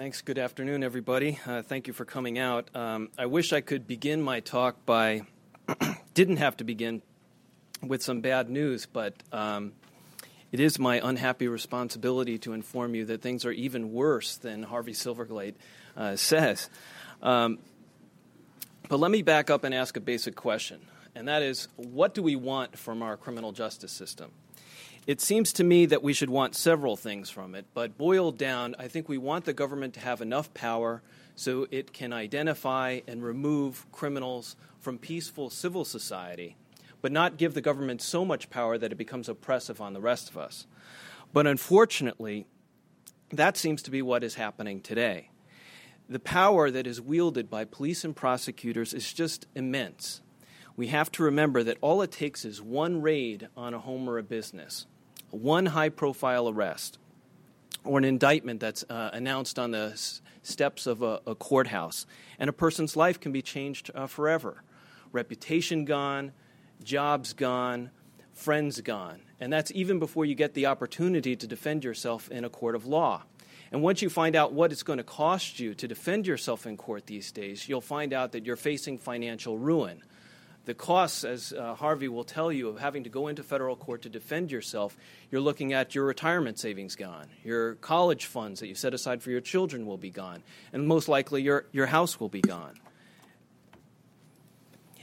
Thanks. 0.00 0.22
Good 0.22 0.38
afternoon, 0.38 0.82
everybody. 0.82 1.38
Uh, 1.44 1.60
thank 1.60 1.86
you 1.86 1.92
for 1.92 2.06
coming 2.06 2.38
out. 2.38 2.74
Um, 2.74 3.10
I 3.18 3.26
wish 3.26 3.52
I 3.52 3.60
could 3.60 3.86
begin 3.86 4.22
my 4.22 4.40
talk 4.40 4.86
by, 4.86 5.26
didn't 6.14 6.38
have 6.38 6.56
to 6.56 6.64
begin 6.64 7.02
with 7.82 8.02
some 8.02 8.22
bad 8.22 8.48
news, 8.48 8.86
but 8.86 9.12
um, 9.30 9.72
it 10.52 10.58
is 10.58 10.78
my 10.78 11.06
unhappy 11.06 11.48
responsibility 11.48 12.38
to 12.38 12.54
inform 12.54 12.94
you 12.94 13.04
that 13.04 13.20
things 13.20 13.44
are 13.44 13.52
even 13.52 13.92
worse 13.92 14.38
than 14.38 14.62
Harvey 14.62 14.92
Silverglate 14.92 15.56
uh, 15.98 16.16
says. 16.16 16.70
Um, 17.20 17.58
but 18.88 19.00
let 19.00 19.10
me 19.10 19.20
back 19.20 19.50
up 19.50 19.64
and 19.64 19.74
ask 19.74 19.98
a 19.98 20.00
basic 20.00 20.34
question, 20.34 20.80
and 21.14 21.28
that 21.28 21.42
is 21.42 21.68
what 21.76 22.14
do 22.14 22.22
we 22.22 22.36
want 22.36 22.78
from 22.78 23.02
our 23.02 23.18
criminal 23.18 23.52
justice 23.52 23.92
system? 23.92 24.30
It 25.10 25.20
seems 25.20 25.52
to 25.54 25.64
me 25.64 25.86
that 25.86 26.04
we 26.04 26.12
should 26.12 26.30
want 26.30 26.54
several 26.54 26.94
things 26.96 27.28
from 27.28 27.56
it, 27.56 27.66
but 27.74 27.98
boiled 27.98 28.38
down, 28.38 28.76
I 28.78 28.86
think 28.86 29.08
we 29.08 29.18
want 29.18 29.44
the 29.44 29.52
government 29.52 29.94
to 29.94 30.00
have 30.00 30.20
enough 30.20 30.54
power 30.54 31.02
so 31.34 31.66
it 31.72 31.92
can 31.92 32.12
identify 32.12 33.00
and 33.08 33.20
remove 33.20 33.90
criminals 33.90 34.54
from 34.78 34.98
peaceful 34.98 35.50
civil 35.50 35.84
society, 35.84 36.56
but 37.02 37.10
not 37.10 37.38
give 37.38 37.54
the 37.54 37.60
government 37.60 38.00
so 38.00 38.24
much 38.24 38.50
power 38.50 38.78
that 38.78 38.92
it 38.92 38.98
becomes 38.98 39.28
oppressive 39.28 39.80
on 39.80 39.94
the 39.94 40.00
rest 40.00 40.30
of 40.30 40.38
us. 40.38 40.68
But 41.32 41.48
unfortunately, 41.48 42.46
that 43.32 43.56
seems 43.56 43.82
to 43.82 43.90
be 43.90 44.02
what 44.02 44.22
is 44.22 44.36
happening 44.36 44.80
today. 44.80 45.30
The 46.08 46.20
power 46.20 46.70
that 46.70 46.86
is 46.86 47.00
wielded 47.00 47.50
by 47.50 47.64
police 47.64 48.04
and 48.04 48.14
prosecutors 48.14 48.94
is 48.94 49.12
just 49.12 49.48
immense. 49.56 50.20
We 50.76 50.86
have 50.86 51.10
to 51.12 51.24
remember 51.24 51.64
that 51.64 51.78
all 51.80 52.00
it 52.00 52.12
takes 52.12 52.44
is 52.44 52.62
one 52.62 53.02
raid 53.02 53.48
on 53.56 53.74
a 53.74 53.80
home 53.80 54.08
or 54.08 54.16
a 54.16 54.22
business, 54.22 54.86
one 55.30 55.66
high 55.66 55.88
profile 55.88 56.48
arrest 56.48 56.98
or 57.84 57.98
an 57.98 58.04
indictment 58.04 58.60
that's 58.60 58.84
uh, 58.90 59.10
announced 59.12 59.58
on 59.58 59.70
the 59.70 59.90
s- 59.92 60.20
steps 60.42 60.86
of 60.86 61.02
a, 61.02 61.20
a, 61.26 61.34
courthouse, 61.34 62.06
and 62.38 62.50
a 62.50 62.52
person's 62.52 62.96
life 62.96 63.18
can 63.18 63.32
be 63.32 63.42
changed 63.42 63.90
uh, 63.94 64.06
forever. 64.06 64.62
Reputation 65.12 65.84
gone, 65.84 66.32
jobs 66.82 67.32
gone, 67.32 67.90
friends 68.32 68.80
gone. 68.80 69.20
And 69.40 69.52
that's 69.52 69.70
even 69.72 69.98
before 69.98 70.24
you 70.24 70.34
get 70.34 70.54
the 70.54 70.66
opportunity 70.66 71.36
to 71.36 71.46
defend 71.46 71.84
yourself 71.84 72.30
in 72.30 72.44
a 72.44 72.50
court 72.50 72.74
of 72.74 72.86
law. 72.86 73.22
And 73.72 73.82
once 73.82 74.02
you 74.02 74.10
find 74.10 74.34
out 74.34 74.52
what 74.52 74.72
it's 74.72 74.82
going 74.82 74.98
to 74.98 75.04
cost 75.04 75.60
you 75.60 75.74
to 75.74 75.86
defend 75.86 76.26
yourself 76.26 76.66
in 76.66 76.76
court 76.76 77.06
these 77.06 77.30
days, 77.30 77.68
you'll 77.68 77.80
find 77.80 78.12
out 78.12 78.32
that 78.32 78.44
you're 78.44 78.56
facing 78.56 78.98
financial 78.98 79.56
ruin 79.56 80.02
the 80.66 80.74
costs, 80.74 81.24
as 81.24 81.52
uh, 81.52 81.74
Harvey 81.74 82.08
will 82.08 82.24
tell 82.24 82.52
you, 82.52 82.68
of 82.68 82.78
having 82.78 83.04
to 83.04 83.10
go 83.10 83.28
into 83.28 83.42
federal 83.42 83.76
court 83.76 84.02
to 84.02 84.08
defend 84.08 84.52
yourself, 84.52 84.96
you're 85.30 85.40
looking 85.40 85.72
at 85.72 85.94
your 85.94 86.04
retirement 86.04 86.58
savings 86.58 86.96
gone, 86.96 87.26
your 87.42 87.76
college 87.76 88.26
funds 88.26 88.60
that 88.60 88.68
you 88.68 88.74
set 88.74 88.92
aside 88.92 89.22
for 89.22 89.30
your 89.30 89.40
children 89.40 89.86
will 89.86 89.96
be 89.96 90.10
gone, 90.10 90.42
and 90.72 90.86
most 90.86 91.08
likely 91.08 91.42
your, 91.42 91.64
your 91.72 91.86
house 91.86 92.20
will 92.20 92.28
be 92.28 92.42
gone. 92.42 92.74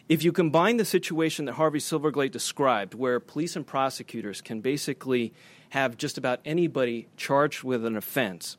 If 0.08 0.24
you 0.24 0.32
combine 0.32 0.78
the 0.78 0.86
situation 0.86 1.46
that 1.46 1.54
Harvey 1.54 1.80
Silverglate 1.80 2.32
described, 2.32 2.94
where 2.94 3.20
police 3.20 3.56
and 3.58 3.68
prosecutors 3.68 4.40
can 4.42 4.62
basically 4.62 5.34
have 5.70 5.98
just 5.98 6.18
about 6.18 6.40
anybody 6.46 7.08
charged 7.18 7.64
with 7.64 7.84
an 7.84 7.98
offense, 7.98 8.58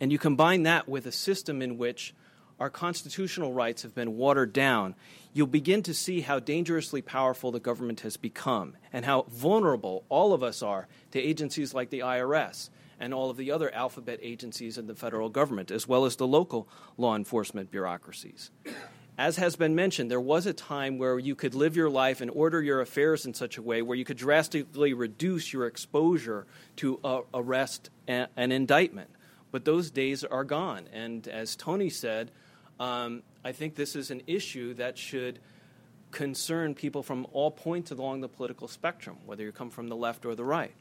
and 0.00 0.12
you 0.12 0.18
combine 0.18 0.62
that 0.64 0.88
with 0.88 1.06
a 1.06 1.12
system 1.12 1.60
in 1.60 1.76
which 1.76 2.14
our 2.60 2.70
constitutional 2.70 3.52
rights 3.52 3.82
have 3.82 3.94
been 3.94 4.16
watered 4.16 4.52
down, 4.52 4.94
you'll 5.32 5.46
begin 5.46 5.82
to 5.82 5.94
see 5.94 6.20
how 6.20 6.38
dangerously 6.38 7.02
powerful 7.02 7.50
the 7.50 7.60
government 7.60 8.00
has 8.00 8.16
become 8.16 8.76
and 8.92 9.04
how 9.04 9.22
vulnerable 9.22 10.04
all 10.08 10.32
of 10.32 10.42
us 10.42 10.62
are 10.62 10.86
to 11.10 11.20
agencies 11.20 11.74
like 11.74 11.90
the 11.90 12.00
IRS 12.00 12.70
and 13.00 13.12
all 13.12 13.30
of 13.30 13.36
the 13.36 13.50
other 13.50 13.74
alphabet 13.74 14.20
agencies 14.22 14.78
in 14.78 14.86
the 14.86 14.94
federal 14.94 15.28
government, 15.28 15.70
as 15.70 15.88
well 15.88 16.04
as 16.04 16.16
the 16.16 16.26
local 16.26 16.68
law 16.96 17.16
enforcement 17.16 17.70
bureaucracies. 17.70 18.50
As 19.16 19.36
has 19.36 19.54
been 19.54 19.76
mentioned, 19.76 20.10
there 20.10 20.20
was 20.20 20.46
a 20.46 20.52
time 20.52 20.98
where 20.98 21.18
you 21.18 21.36
could 21.36 21.54
live 21.54 21.76
your 21.76 21.90
life 21.90 22.20
and 22.20 22.30
order 22.30 22.60
your 22.60 22.80
affairs 22.80 23.26
in 23.26 23.34
such 23.34 23.58
a 23.58 23.62
way 23.62 23.80
where 23.80 23.96
you 23.96 24.04
could 24.04 24.16
drastically 24.16 24.92
reduce 24.92 25.52
your 25.52 25.66
exposure 25.66 26.46
to 26.76 26.98
uh, 27.04 27.20
arrest 27.32 27.90
and, 28.08 28.28
and 28.36 28.52
indictment. 28.52 29.10
But 29.52 29.64
those 29.64 29.92
days 29.92 30.24
are 30.24 30.42
gone. 30.42 30.88
And 30.92 31.28
as 31.28 31.54
Tony 31.54 31.90
said, 31.90 32.32
um, 32.80 33.22
I 33.44 33.52
think 33.52 33.74
this 33.74 33.94
is 33.94 34.10
an 34.10 34.22
issue 34.26 34.74
that 34.74 34.98
should 34.98 35.38
concern 36.10 36.74
people 36.74 37.02
from 37.02 37.26
all 37.32 37.50
points 37.50 37.90
along 37.90 38.20
the 38.20 38.28
political 38.28 38.68
spectrum, 38.68 39.16
whether 39.26 39.42
you 39.42 39.52
come 39.52 39.70
from 39.70 39.88
the 39.88 39.96
left 39.96 40.24
or 40.24 40.34
the 40.34 40.44
right. 40.44 40.72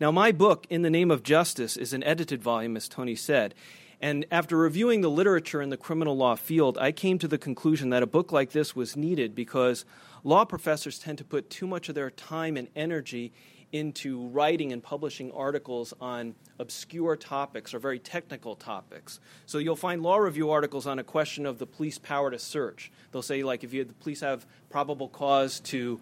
Now, 0.00 0.10
my 0.10 0.32
book, 0.32 0.66
In 0.70 0.82
the 0.82 0.90
Name 0.90 1.10
of 1.10 1.22
Justice, 1.22 1.76
is 1.76 1.92
an 1.92 2.02
edited 2.02 2.42
volume, 2.42 2.76
as 2.76 2.88
Tony 2.88 3.14
said. 3.14 3.54
And 4.00 4.26
after 4.30 4.56
reviewing 4.56 5.02
the 5.02 5.10
literature 5.10 5.62
in 5.62 5.70
the 5.70 5.76
criminal 5.76 6.16
law 6.16 6.34
field, 6.34 6.76
I 6.78 6.90
came 6.92 7.18
to 7.20 7.28
the 7.28 7.38
conclusion 7.38 7.90
that 7.90 8.02
a 8.02 8.06
book 8.06 8.32
like 8.32 8.50
this 8.50 8.74
was 8.74 8.96
needed 8.96 9.34
because 9.34 9.84
law 10.24 10.44
professors 10.44 10.98
tend 10.98 11.18
to 11.18 11.24
put 11.24 11.48
too 11.48 11.66
much 11.66 11.88
of 11.88 11.94
their 11.94 12.10
time 12.10 12.56
and 12.56 12.68
energy 12.74 13.32
into 13.74 14.28
writing 14.28 14.72
and 14.72 14.80
publishing 14.80 15.32
articles 15.32 15.92
on 16.00 16.32
obscure 16.60 17.16
topics 17.16 17.74
or 17.74 17.80
very 17.80 17.98
technical 17.98 18.54
topics. 18.54 19.18
So 19.46 19.58
you'll 19.58 19.74
find 19.74 20.00
law 20.00 20.18
review 20.18 20.52
articles 20.52 20.86
on 20.86 21.00
a 21.00 21.02
question 21.02 21.44
of 21.44 21.58
the 21.58 21.66
police 21.66 21.98
power 21.98 22.30
to 22.30 22.38
search. 22.38 22.92
They'll 23.10 23.20
say, 23.20 23.42
like, 23.42 23.64
if 23.64 23.74
you, 23.74 23.82
the 23.82 23.92
police 23.94 24.20
have 24.20 24.46
probable 24.70 25.08
cause 25.08 25.58
to 25.60 26.00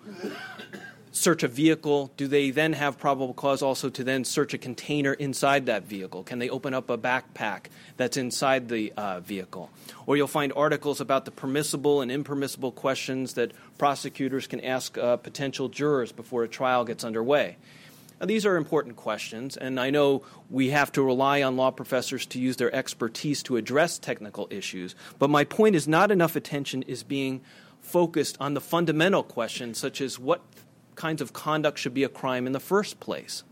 search 1.12 1.42
a 1.42 1.48
vehicle, 1.48 2.10
do 2.16 2.26
they 2.26 2.50
then 2.50 2.72
have 2.72 2.98
probable 2.98 3.34
cause 3.34 3.62
also 3.62 3.90
to 3.90 4.02
then 4.02 4.24
search 4.24 4.54
a 4.54 4.58
container 4.58 5.12
inside 5.12 5.66
that 5.66 5.84
vehicle? 5.84 6.22
Can 6.24 6.38
they 6.38 6.48
open 6.48 6.72
up 6.72 6.88
a 6.88 6.96
backpack 6.96 7.66
that's 7.98 8.16
inside 8.16 8.68
the 8.68 8.92
uh, 8.96 9.20
vehicle? 9.20 9.70
Or 10.06 10.16
you'll 10.16 10.26
find 10.26 10.52
articles 10.56 11.00
about 11.00 11.26
the 11.26 11.30
permissible 11.30 12.00
and 12.00 12.10
impermissible 12.10 12.72
questions 12.72 13.34
that 13.34 13.52
prosecutors 13.76 14.46
can 14.46 14.60
ask 14.60 14.96
uh, 14.96 15.18
potential 15.18 15.68
jurors 15.68 16.12
before 16.12 16.44
a 16.44 16.48
trial 16.48 16.84
gets 16.84 17.04
underway. 17.04 17.58
Now, 18.18 18.26
these 18.26 18.46
are 18.46 18.56
important 18.56 18.96
questions, 18.96 19.56
and 19.56 19.78
I 19.78 19.90
know 19.90 20.22
we 20.48 20.70
have 20.70 20.92
to 20.92 21.02
rely 21.02 21.42
on 21.42 21.56
law 21.56 21.72
professors 21.72 22.24
to 22.26 22.38
use 22.38 22.56
their 22.56 22.74
expertise 22.74 23.42
to 23.44 23.56
address 23.56 23.98
technical 23.98 24.46
issues, 24.48 24.94
but 25.18 25.28
my 25.28 25.44
point 25.44 25.74
is 25.74 25.88
not 25.88 26.10
enough 26.10 26.36
attention 26.36 26.82
is 26.82 27.02
being 27.02 27.42
focused 27.80 28.36
on 28.40 28.54
the 28.54 28.60
fundamental 28.60 29.24
questions, 29.24 29.76
such 29.76 30.00
as 30.00 30.20
what 30.20 30.40
kinds 30.94 31.20
of 31.20 31.32
conduct 31.32 31.78
should 31.78 31.94
be 31.94 32.04
a 32.04 32.08
crime 32.08 32.46
in 32.46 32.52
the 32.52 32.60
first 32.60 33.00
place. 33.00 33.44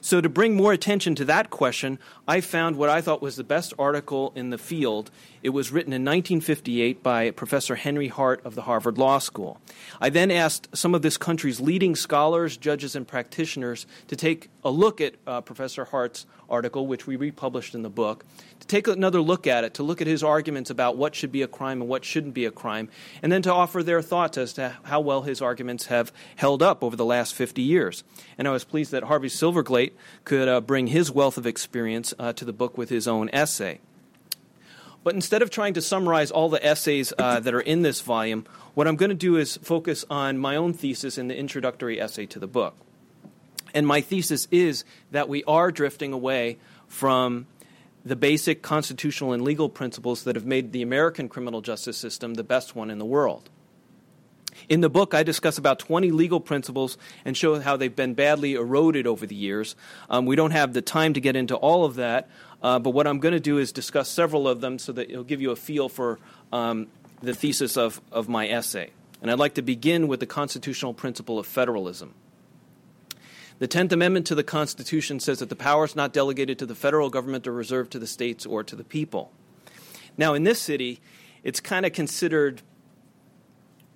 So, 0.00 0.20
to 0.20 0.28
bring 0.28 0.54
more 0.54 0.72
attention 0.72 1.14
to 1.16 1.24
that 1.24 1.50
question, 1.50 1.98
I 2.28 2.40
found 2.40 2.76
what 2.76 2.90
I 2.90 3.00
thought 3.00 3.22
was 3.22 3.36
the 3.36 3.44
best 3.44 3.74
article 3.78 4.32
in 4.36 4.50
the 4.50 4.58
field. 4.58 5.10
It 5.42 5.48
was 5.50 5.72
written 5.72 5.92
in 5.92 6.02
1958 6.02 7.02
by 7.02 7.30
Professor 7.30 7.74
Henry 7.74 8.08
Hart 8.08 8.40
of 8.44 8.54
the 8.54 8.62
Harvard 8.62 8.98
Law 8.98 9.18
School. 9.18 9.60
I 10.00 10.10
then 10.10 10.30
asked 10.30 10.76
some 10.76 10.94
of 10.94 11.02
this 11.02 11.16
country's 11.16 11.60
leading 11.60 11.96
scholars, 11.96 12.56
judges, 12.56 12.94
and 12.94 13.08
practitioners 13.08 13.86
to 14.08 14.16
take 14.16 14.48
a 14.62 14.70
look 14.70 15.00
at 15.00 15.14
uh, 15.26 15.40
Professor 15.40 15.84
Hart's 15.86 16.26
article, 16.48 16.86
which 16.86 17.06
we 17.06 17.16
republished 17.16 17.74
in 17.74 17.82
the 17.82 17.90
book, 17.90 18.24
to 18.60 18.66
take 18.66 18.88
another 18.88 19.20
look 19.20 19.46
at 19.46 19.64
it, 19.64 19.74
to 19.74 19.82
look 19.82 20.00
at 20.00 20.06
his 20.06 20.22
arguments 20.22 20.70
about 20.70 20.96
what 20.96 21.14
should 21.14 21.32
be 21.32 21.42
a 21.42 21.48
crime 21.48 21.80
and 21.80 21.88
what 21.88 22.04
shouldn't 22.04 22.34
be 22.34 22.44
a 22.44 22.50
crime, 22.50 22.88
and 23.22 23.30
then 23.30 23.42
to 23.42 23.52
offer 23.52 23.82
their 23.82 24.02
thoughts 24.02 24.38
as 24.38 24.52
to 24.54 24.76
how 24.84 25.00
well 25.00 25.22
his 25.22 25.42
arguments 25.42 25.86
have 25.86 26.12
held 26.36 26.62
up 26.62 26.82
over 26.82 26.96
the 26.96 27.04
last 27.04 27.34
50 27.34 27.62
years. 27.62 28.04
And 28.38 28.46
I 28.48 28.52
was 28.52 28.64
pleased 28.64 28.92
that 28.92 29.04
Harvey 29.04 29.28
Silverglate 29.28 29.92
could 30.24 30.48
uh, 30.48 30.60
bring 30.60 30.88
his 30.88 31.10
wealth 31.10 31.38
of 31.38 31.46
experience 31.46 32.14
uh, 32.18 32.32
to 32.34 32.44
the 32.44 32.52
book 32.52 32.78
with 32.78 32.90
his 32.90 33.08
own 33.08 33.28
essay. 33.32 33.80
But 35.06 35.14
instead 35.14 35.40
of 35.40 35.50
trying 35.50 35.74
to 35.74 35.80
summarize 35.80 36.32
all 36.32 36.48
the 36.48 36.64
essays 36.66 37.12
uh, 37.16 37.38
that 37.38 37.54
are 37.54 37.60
in 37.60 37.82
this 37.82 38.00
volume, 38.00 38.44
what 38.74 38.88
I'm 38.88 38.96
going 38.96 39.10
to 39.10 39.14
do 39.14 39.36
is 39.36 39.56
focus 39.58 40.04
on 40.10 40.36
my 40.36 40.56
own 40.56 40.72
thesis 40.72 41.16
in 41.16 41.28
the 41.28 41.36
introductory 41.36 42.00
essay 42.00 42.26
to 42.26 42.40
the 42.40 42.48
book. 42.48 42.76
And 43.74 43.86
my 43.86 44.00
thesis 44.00 44.48
is 44.50 44.84
that 45.10 45.28
we 45.28 45.44
are 45.44 45.70
drifting 45.70 46.12
away 46.12 46.58
from 46.88 47.46
the 48.04 48.16
basic 48.16 48.62
constitutional 48.62 49.32
and 49.32 49.42
legal 49.42 49.68
principles 49.68 50.24
that 50.24 50.36
have 50.36 50.46
made 50.46 50.72
the 50.72 50.82
American 50.82 51.28
criminal 51.28 51.60
justice 51.60 51.96
system 51.96 52.34
the 52.34 52.44
best 52.44 52.76
one 52.76 52.90
in 52.90 52.98
the 52.98 53.04
world. 53.04 53.50
In 54.68 54.80
the 54.80 54.88
book, 54.88 55.12
I 55.12 55.22
discuss 55.22 55.58
about 55.58 55.78
20 55.78 56.10
legal 56.12 56.40
principles 56.40 56.96
and 57.24 57.36
show 57.36 57.60
how 57.60 57.76
they've 57.76 57.94
been 57.94 58.14
badly 58.14 58.54
eroded 58.54 59.06
over 59.06 59.26
the 59.26 59.34
years. 59.34 59.76
Um, 60.08 60.24
we 60.24 60.36
don't 60.36 60.52
have 60.52 60.72
the 60.72 60.82
time 60.82 61.14
to 61.14 61.20
get 61.20 61.36
into 61.36 61.56
all 61.56 61.84
of 61.84 61.96
that, 61.96 62.28
uh, 62.62 62.78
but 62.78 62.90
what 62.90 63.06
I'm 63.06 63.18
going 63.18 63.34
to 63.34 63.40
do 63.40 63.58
is 63.58 63.72
discuss 63.72 64.08
several 64.08 64.48
of 64.48 64.60
them 64.60 64.78
so 64.78 64.92
that 64.92 65.10
it'll 65.10 65.24
give 65.24 65.40
you 65.40 65.50
a 65.50 65.56
feel 65.56 65.88
for 65.88 66.18
um, 66.52 66.86
the 67.22 67.34
thesis 67.34 67.76
of, 67.76 68.00
of 68.10 68.28
my 68.28 68.48
essay. 68.48 68.90
And 69.20 69.30
I'd 69.30 69.38
like 69.38 69.54
to 69.54 69.62
begin 69.62 70.08
with 70.08 70.20
the 70.20 70.26
constitutional 70.26 70.94
principle 70.94 71.38
of 71.38 71.46
federalism. 71.46 72.14
The 73.58 73.66
Tenth 73.66 73.90
Amendment 73.90 74.26
to 74.26 74.34
the 74.34 74.44
Constitution 74.44 75.18
says 75.18 75.38
that 75.38 75.48
the 75.48 75.56
powers 75.56 75.96
not 75.96 76.12
delegated 76.12 76.58
to 76.58 76.66
the 76.66 76.74
federal 76.74 77.08
government 77.08 77.46
are 77.46 77.52
reserved 77.52 77.90
to 77.92 77.98
the 77.98 78.06
states 78.06 78.44
or 78.44 78.62
to 78.62 78.76
the 78.76 78.84
people. 78.84 79.32
Now, 80.18 80.34
in 80.34 80.44
this 80.44 80.60
city, 80.60 81.00
it's 81.42 81.60
kind 81.60 81.86
of 81.86 81.92
considered 81.92 82.60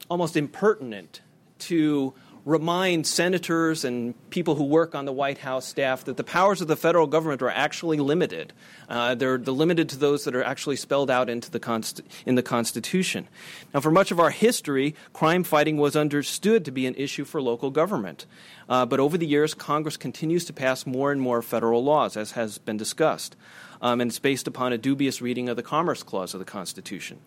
almost 0.09 0.37
impertinent 0.37 1.21
to 1.59 2.15
remind 2.45 3.07
senators 3.07 3.85
and 3.85 4.15
people 4.31 4.55
who 4.55 4.65
work 4.65 4.95
on 4.95 5.05
the 5.05 5.13
White 5.13 5.39
House 5.39 5.67
staff 5.67 6.05
that 6.05 6.17
the 6.17 6.25
powers 6.25 6.61
of 6.61 6.69
the 6.69 6.77
federal 6.77 7.07
government 7.07 7.43
are 7.43 7.51
actually 7.51 7.99
limited. 7.99 8.53
Uh, 8.89 9.15
they're, 9.15 9.39
they're, 9.39 9.53
limited 9.53 9.89
to 9.91 9.97
those 9.97 10.25
that 10.25 10.35
are 10.35 10.43
actually 10.43 10.77
spelled 10.77 11.11
out 11.11 11.29
into 11.29 11.51
the 11.51 11.61
const- 11.61 12.01
in 12.25 12.35
the 12.35 12.43
Constitution. 12.43 13.29
Now, 13.75 13.81
for 13.81 13.91
much 13.91 14.11
of 14.11 14.19
our 14.19 14.31
history, 14.31 14.95
crime 15.13 15.45
fighting 15.45 15.77
was 15.77 15.97
understood 15.97 16.65
to 16.65 16.71
be 16.71 16.87
an 16.87 16.95
issue 16.95 17.25
for 17.25 17.43
local 17.43 17.71
government. 17.71 18.27
Uh, 18.69 18.87
but 18.87 19.01
over 19.01 19.19
the 19.19 19.27
years, 19.27 19.53
Congress 19.53 19.97
continues 19.97 20.45
to 20.47 20.53
pass 20.53 20.87
more 20.87 21.13
and 21.13 21.21
more 21.21 21.43
federal 21.43 21.85
laws, 21.85 22.17
as 22.17 22.33
has 22.33 22.59
been 22.59 22.77
discussed. 22.77 23.37
Um, 23.83 24.01
and 24.01 24.11
it's 24.11 24.19
based 24.19 24.47
upon 24.47 24.73
a 24.73 24.79
dubious 24.79 25.21
reading 25.23 25.49
of 25.49 25.57
the 25.57 25.63
Commerce 25.63 26.03
Clause 26.03 26.35
of 26.35 26.41
the 26.41 26.47
Constitution. 26.47 27.19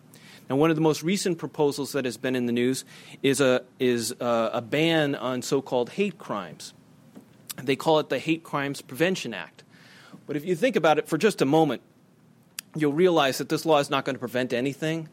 Now, 0.48 0.56
one 0.56 0.70
of 0.70 0.76
the 0.76 0.82
most 0.82 1.02
recent 1.02 1.38
proposals 1.38 1.92
that 1.92 2.04
has 2.04 2.16
been 2.16 2.36
in 2.36 2.46
the 2.46 2.52
news 2.52 2.84
is 3.22 3.40
a, 3.40 3.64
is 3.78 4.12
a, 4.20 4.50
a 4.54 4.60
ban 4.60 5.14
on 5.14 5.42
so 5.42 5.62
called 5.62 5.90
hate 5.90 6.18
crimes. 6.18 6.74
They 7.62 7.76
call 7.76 7.98
it 8.00 8.08
the 8.08 8.18
Hate 8.18 8.42
Crimes 8.42 8.82
Prevention 8.82 9.32
Act. 9.32 9.62
But 10.26 10.36
if 10.36 10.44
you 10.44 10.54
think 10.56 10.76
about 10.76 10.98
it 10.98 11.08
for 11.08 11.16
just 11.16 11.40
a 11.40 11.44
moment, 11.44 11.82
you'll 12.74 12.92
realize 12.92 13.38
that 13.38 13.48
this 13.48 13.64
law 13.64 13.78
is 13.78 13.90
not 13.90 14.04
going 14.04 14.16
to 14.16 14.20
prevent 14.20 14.52
anything. 14.52 15.08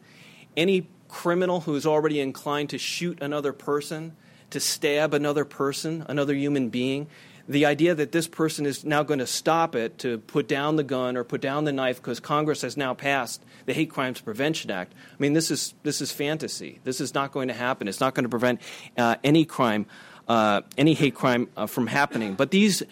Any 0.56 0.88
criminal 1.08 1.60
who 1.60 1.74
is 1.76 1.86
already 1.86 2.20
inclined 2.20 2.70
to 2.70 2.78
shoot 2.78 3.22
another 3.22 3.52
person, 3.52 4.16
to 4.50 4.60
stab 4.60 5.14
another 5.14 5.44
person, 5.44 6.04
another 6.08 6.34
human 6.34 6.68
being, 6.68 7.06
the 7.48 7.66
idea 7.66 7.94
that 7.94 8.12
this 8.12 8.28
person 8.28 8.66
is 8.66 8.84
now 8.84 9.02
going 9.02 9.18
to 9.18 9.26
stop 9.26 9.74
it 9.74 9.98
to 9.98 10.18
put 10.18 10.48
down 10.48 10.76
the 10.76 10.84
gun 10.84 11.16
or 11.16 11.24
put 11.24 11.40
down 11.40 11.64
the 11.64 11.72
knife 11.72 11.96
because 11.96 12.20
Congress 12.20 12.62
has 12.62 12.76
now 12.76 12.94
passed 12.94 13.42
the 13.66 13.72
Hate 13.72 13.90
Crimes 13.90 14.20
Prevention 14.20 14.70
Act. 14.70 14.92
I 15.10 15.16
mean, 15.18 15.32
this 15.32 15.50
is 15.50 15.74
this 15.82 16.00
is 16.00 16.12
fantasy. 16.12 16.80
This 16.84 17.00
is 17.00 17.14
not 17.14 17.32
going 17.32 17.48
to 17.48 17.54
happen. 17.54 17.88
It's 17.88 18.00
not 18.00 18.14
going 18.14 18.24
to 18.24 18.28
prevent 18.28 18.60
uh, 18.96 19.16
any 19.24 19.44
crime, 19.44 19.86
uh, 20.28 20.62
any 20.78 20.94
hate 20.94 21.14
crime 21.14 21.48
uh, 21.56 21.66
from 21.66 21.86
happening. 21.86 22.34
But 22.34 22.50
these 22.50 22.82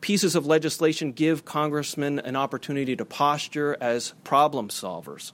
pieces 0.00 0.36
of 0.36 0.46
legislation 0.46 1.12
give 1.12 1.44
congressmen 1.44 2.18
an 2.20 2.36
opportunity 2.36 2.96
to 2.96 3.04
posture 3.04 3.76
as 3.80 4.14
problem 4.24 4.68
solvers. 4.68 5.32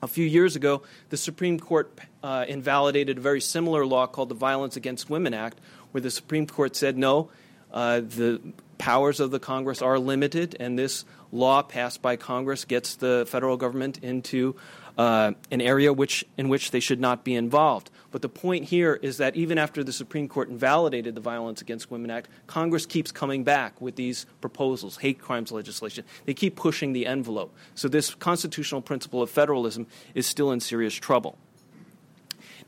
A 0.00 0.06
few 0.06 0.24
years 0.24 0.54
ago, 0.54 0.82
the 1.08 1.16
Supreme 1.16 1.58
Court 1.58 1.90
uh, 2.22 2.44
invalidated 2.46 3.18
a 3.18 3.20
very 3.20 3.40
similar 3.40 3.84
law 3.84 4.06
called 4.06 4.28
the 4.28 4.34
Violence 4.34 4.76
Against 4.76 5.10
Women 5.10 5.34
Act, 5.34 5.58
where 5.90 6.00
the 6.00 6.10
Supreme 6.10 6.46
Court 6.46 6.76
said 6.76 6.96
no, 6.96 7.30
uh, 7.72 8.00
the 8.00 8.40
powers 8.78 9.20
of 9.20 9.30
the 9.30 9.40
Congress 9.40 9.82
are 9.82 9.98
limited, 9.98 10.56
and 10.58 10.78
this 10.78 11.04
law 11.32 11.62
passed 11.62 12.00
by 12.00 12.16
Congress 12.16 12.64
gets 12.64 12.96
the 12.96 13.26
federal 13.28 13.56
government 13.56 13.98
into 14.02 14.56
uh, 14.96 15.32
an 15.50 15.60
area 15.60 15.92
which, 15.92 16.24
in 16.36 16.48
which 16.48 16.72
they 16.72 16.80
should 16.80 17.00
not 17.00 17.22
be 17.24 17.34
involved. 17.34 17.90
But 18.10 18.22
the 18.22 18.28
point 18.28 18.64
here 18.64 18.98
is 19.00 19.18
that 19.18 19.36
even 19.36 19.58
after 19.58 19.84
the 19.84 19.92
Supreme 19.92 20.28
Court 20.28 20.48
invalidated 20.48 21.14
the 21.14 21.20
Violence 21.20 21.60
Against 21.60 21.90
Women 21.90 22.10
Act, 22.10 22.28
Congress 22.46 22.84
keeps 22.84 23.12
coming 23.12 23.44
back 23.44 23.80
with 23.80 23.96
these 23.96 24.26
proposals, 24.40 24.96
hate 24.96 25.20
crimes 25.20 25.52
legislation. 25.52 26.04
They 26.24 26.34
keep 26.34 26.56
pushing 26.56 26.94
the 26.94 27.06
envelope. 27.06 27.54
So 27.74 27.86
this 27.88 28.14
constitutional 28.14 28.82
principle 28.82 29.22
of 29.22 29.30
federalism 29.30 29.86
is 30.14 30.26
still 30.26 30.50
in 30.50 30.60
serious 30.60 30.94
trouble. 30.94 31.38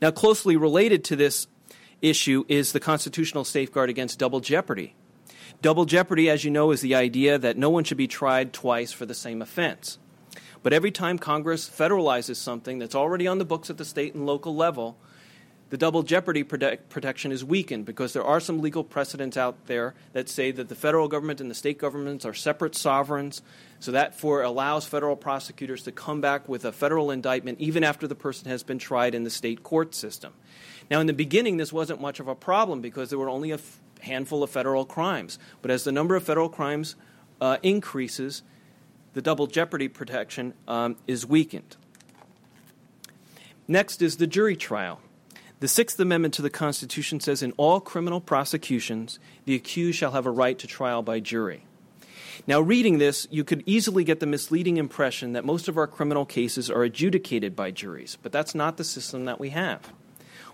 Now, 0.01 0.11
closely 0.11 0.55
related 0.55 1.03
to 1.05 1.15
this 1.15 1.47
issue 2.01 2.45
is 2.47 2.71
the 2.71 2.79
constitutional 2.79 3.43
safeguard 3.43 3.89
against 3.89 4.19
double 4.19 4.39
jeopardy. 4.39 4.95
Double 5.61 5.85
jeopardy, 5.85 6.29
as 6.29 6.43
you 6.43 6.51
know, 6.51 6.71
is 6.71 6.81
the 6.81 6.95
idea 6.95 7.37
that 7.37 7.57
no 7.57 7.69
one 7.69 7.83
should 7.83 7.97
be 7.97 8.07
tried 8.07 8.51
twice 8.51 8.91
for 8.91 9.05
the 9.05 9.13
same 9.13 9.41
offense. 9.41 9.99
But 10.63 10.73
every 10.73 10.91
time 10.91 11.17
Congress 11.17 11.69
federalizes 11.69 12.35
something 12.35 12.79
that's 12.79 12.95
already 12.95 13.27
on 13.27 13.37
the 13.37 13.45
books 13.45 13.69
at 13.69 13.77
the 13.77 13.85
state 13.85 14.13
and 14.13 14.25
local 14.25 14.55
level, 14.55 14.97
the 15.71 15.77
double 15.77 16.03
jeopardy 16.03 16.43
protect, 16.43 16.89
protection 16.89 17.31
is 17.31 17.45
weakened 17.45 17.85
because 17.85 18.11
there 18.11 18.25
are 18.25 18.41
some 18.41 18.59
legal 18.59 18.83
precedents 18.83 19.37
out 19.37 19.67
there 19.67 19.95
that 20.11 20.27
say 20.27 20.51
that 20.51 20.67
the 20.67 20.75
federal 20.75 21.07
government 21.07 21.39
and 21.39 21.49
the 21.49 21.55
state 21.55 21.77
governments 21.77 22.25
are 22.25 22.33
separate 22.33 22.75
sovereigns. 22.75 23.41
So 23.79 23.91
that 23.93 24.19
for 24.19 24.43
allows 24.43 24.85
federal 24.85 25.15
prosecutors 25.15 25.83
to 25.83 25.91
come 25.91 26.19
back 26.19 26.49
with 26.49 26.65
a 26.65 26.73
federal 26.73 27.09
indictment 27.09 27.59
even 27.61 27.83
after 27.83 28.05
the 28.05 28.15
person 28.15 28.49
has 28.49 28.63
been 28.63 28.79
tried 28.79 29.15
in 29.15 29.23
the 29.23 29.29
state 29.29 29.63
court 29.63 29.95
system. 29.95 30.33
Now, 30.91 30.99
in 30.99 31.07
the 31.07 31.13
beginning, 31.13 31.55
this 31.55 31.71
wasn't 31.71 32.01
much 32.01 32.19
of 32.19 32.27
a 32.27 32.35
problem 32.35 32.81
because 32.81 33.09
there 33.09 33.17
were 33.17 33.29
only 33.29 33.51
a 33.51 33.55
f- 33.55 33.79
handful 34.01 34.43
of 34.43 34.49
federal 34.49 34.83
crimes. 34.83 35.39
But 35.61 35.71
as 35.71 35.85
the 35.85 35.91
number 35.93 36.17
of 36.17 36.23
federal 36.23 36.49
crimes 36.49 36.97
uh, 37.39 37.59
increases, 37.63 38.43
the 39.13 39.21
double 39.21 39.47
jeopardy 39.47 39.87
protection 39.87 40.53
um, 40.67 40.97
is 41.07 41.25
weakened. 41.25 41.77
Next 43.69 44.01
is 44.01 44.17
the 44.17 44.27
jury 44.27 44.57
trial. 44.57 44.99
The 45.61 45.69
Sixth 45.69 45.97
Amendment 45.97 46.33
to 46.33 46.41
the 46.41 46.49
Constitution 46.49 47.21
says 47.21 47.41
in 47.41 47.53
all 47.53 47.79
criminal 47.79 48.19
prosecutions, 48.19 49.17
the 49.45 49.55
accused 49.55 49.97
shall 49.97 50.11
have 50.11 50.25
a 50.25 50.31
right 50.31 50.59
to 50.59 50.67
trial 50.67 51.03
by 51.03 51.21
jury. 51.21 51.63
Now, 52.47 52.59
reading 52.59 52.97
this, 52.97 53.27
you 53.31 53.45
could 53.45 53.63
easily 53.65 54.03
get 54.03 54.19
the 54.19 54.25
misleading 54.25 54.75
impression 54.75 55.31
that 55.33 55.45
most 55.45 55.69
of 55.69 55.77
our 55.77 55.87
criminal 55.87 56.25
cases 56.25 56.69
are 56.69 56.83
adjudicated 56.83 57.55
by 57.55 57.71
juries, 57.71 58.17
but 58.21 58.33
that's 58.33 58.53
not 58.53 58.75
the 58.75 58.83
system 58.83 59.23
that 59.23 59.39
we 59.39 59.51
have 59.51 59.89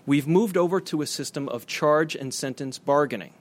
we've 0.08 0.26
moved 0.26 0.56
over 0.56 0.80
to 0.80 1.02
a 1.02 1.06
system 1.06 1.50
of 1.50 1.66
charge 1.66 2.16
and 2.16 2.32
sentence 2.32 2.78
bargaining. 2.78 3.34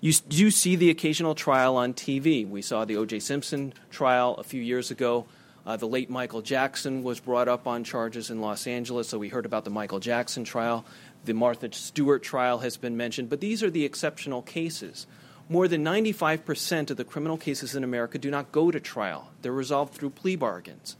You 0.00 0.12
do 0.28 0.50
see 0.50 0.74
the 0.74 0.90
occasional 0.90 1.36
trial 1.36 1.76
on 1.76 1.94
TV. 1.94 2.46
We 2.46 2.60
saw 2.60 2.84
the 2.84 2.96
O.J. 2.96 3.20
Simpson 3.20 3.72
trial 3.88 4.34
a 4.34 4.42
few 4.42 4.60
years 4.60 4.90
ago. 4.90 5.26
Uh, 5.64 5.76
the 5.76 5.86
late 5.86 6.10
Michael 6.10 6.42
Jackson 6.42 7.04
was 7.04 7.20
brought 7.20 7.46
up 7.46 7.68
on 7.68 7.84
charges 7.84 8.30
in 8.30 8.40
Los 8.40 8.66
Angeles, 8.66 9.08
so 9.08 9.16
we 9.16 9.28
heard 9.28 9.46
about 9.46 9.64
the 9.64 9.70
Michael 9.70 10.00
Jackson 10.00 10.42
trial. 10.42 10.84
The 11.24 11.34
Martha 11.34 11.72
Stewart 11.72 12.24
trial 12.24 12.58
has 12.58 12.76
been 12.76 12.96
mentioned, 12.96 13.30
but 13.30 13.40
these 13.40 13.62
are 13.62 13.70
the 13.70 13.84
exceptional 13.84 14.42
cases. 14.42 15.06
More 15.48 15.68
than 15.68 15.84
95% 15.84 16.90
of 16.90 16.96
the 16.96 17.04
criminal 17.04 17.38
cases 17.38 17.76
in 17.76 17.84
America 17.84 18.18
do 18.18 18.30
not 18.30 18.50
go 18.50 18.72
to 18.72 18.80
trial, 18.80 19.30
they're 19.40 19.52
resolved 19.52 19.94
through 19.94 20.10
plea 20.10 20.36
bargains. 20.36 20.96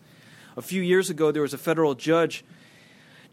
A 0.57 0.63
few 0.63 0.81
years 0.81 1.11
ago, 1.11 1.33
there 1.33 1.43
was 1.43 1.53
a 1.53 1.59
federal 1.59 1.97
judge 1.97 2.45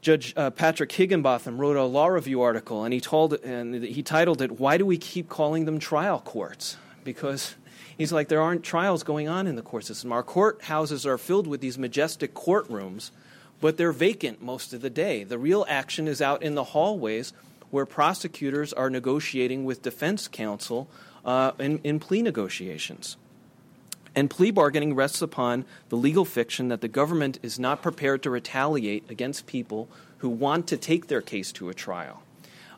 Judge 0.02 0.34
uh, 0.36 0.50
Patrick 0.50 0.92
Higginbotham 0.92 1.60
wrote 1.60 1.78
a 1.78 1.84
law 1.84 2.08
review 2.08 2.42
article, 2.42 2.84
and 2.84 2.94
he 2.94 3.00
told 3.00 3.34
and 3.34 3.84
he 3.84 4.02
titled 4.02 4.42
it 4.42 4.60
"Why 4.60 4.78
Do 4.78 4.86
We 4.86 4.98
Keep 4.98 5.30
Calling 5.30 5.66
Them 5.66 5.78
Trial 5.78 6.20
Courts?" 6.20 6.78
Because 7.04 7.56
he's 7.98 8.12
like 8.12 8.28
there 8.28 8.42
aren't 8.42 8.64
trials 8.64 9.04
going 9.04 9.28
on 9.28 9.46
in 9.46 9.56
the 9.56 9.62
court 9.62 9.86
system. 9.86 10.12
Our 10.12 10.24
courthouses 10.24 11.06
are 11.06 11.20
filled 11.20 11.46
with 11.46 11.62
these 11.62 11.78
majestic 11.78 12.34
courtrooms, 12.34 13.12
but 13.60 13.78
they're 13.78 13.92
vacant 13.92 14.42
most 14.42 14.74
of 14.74 14.82
the 14.82 14.90
day. 14.90 15.24
The 15.24 15.38
real 15.38 15.66
action 15.70 16.08
is 16.08 16.20
out 16.20 16.42
in 16.42 16.56
the 16.56 16.64
hallways 16.64 17.34
where 17.70 17.86
prosecutors 17.86 18.74
are 18.74 18.90
negotiating 18.90 19.66
with 19.66 19.84
defense 19.84 20.28
counsel 20.28 20.90
uh, 21.24 21.52
in, 21.60 21.80
in 21.84 22.00
plea 22.00 22.22
negotiations. 22.24 23.18
And 24.16 24.30
plea 24.30 24.52
bargaining 24.52 24.94
rests 24.94 25.22
upon 25.22 25.66
the 25.90 25.96
legal 25.96 26.26
fiction 26.26 26.68
that 26.68 26.82
the 26.82 26.88
government 26.88 27.40
is 27.42 27.58
not 27.58 27.82
prepared 27.82 28.24
to 28.24 28.30
retaliate 28.30 29.10
against 29.10 29.46
people 29.46 29.88
who 30.18 30.30
want 30.30 30.68
to 30.68 30.78
take 30.78 31.08
their 31.08 31.22
case 31.22 31.52
to 31.54 31.70
a 31.70 31.74
trial. 31.74 32.22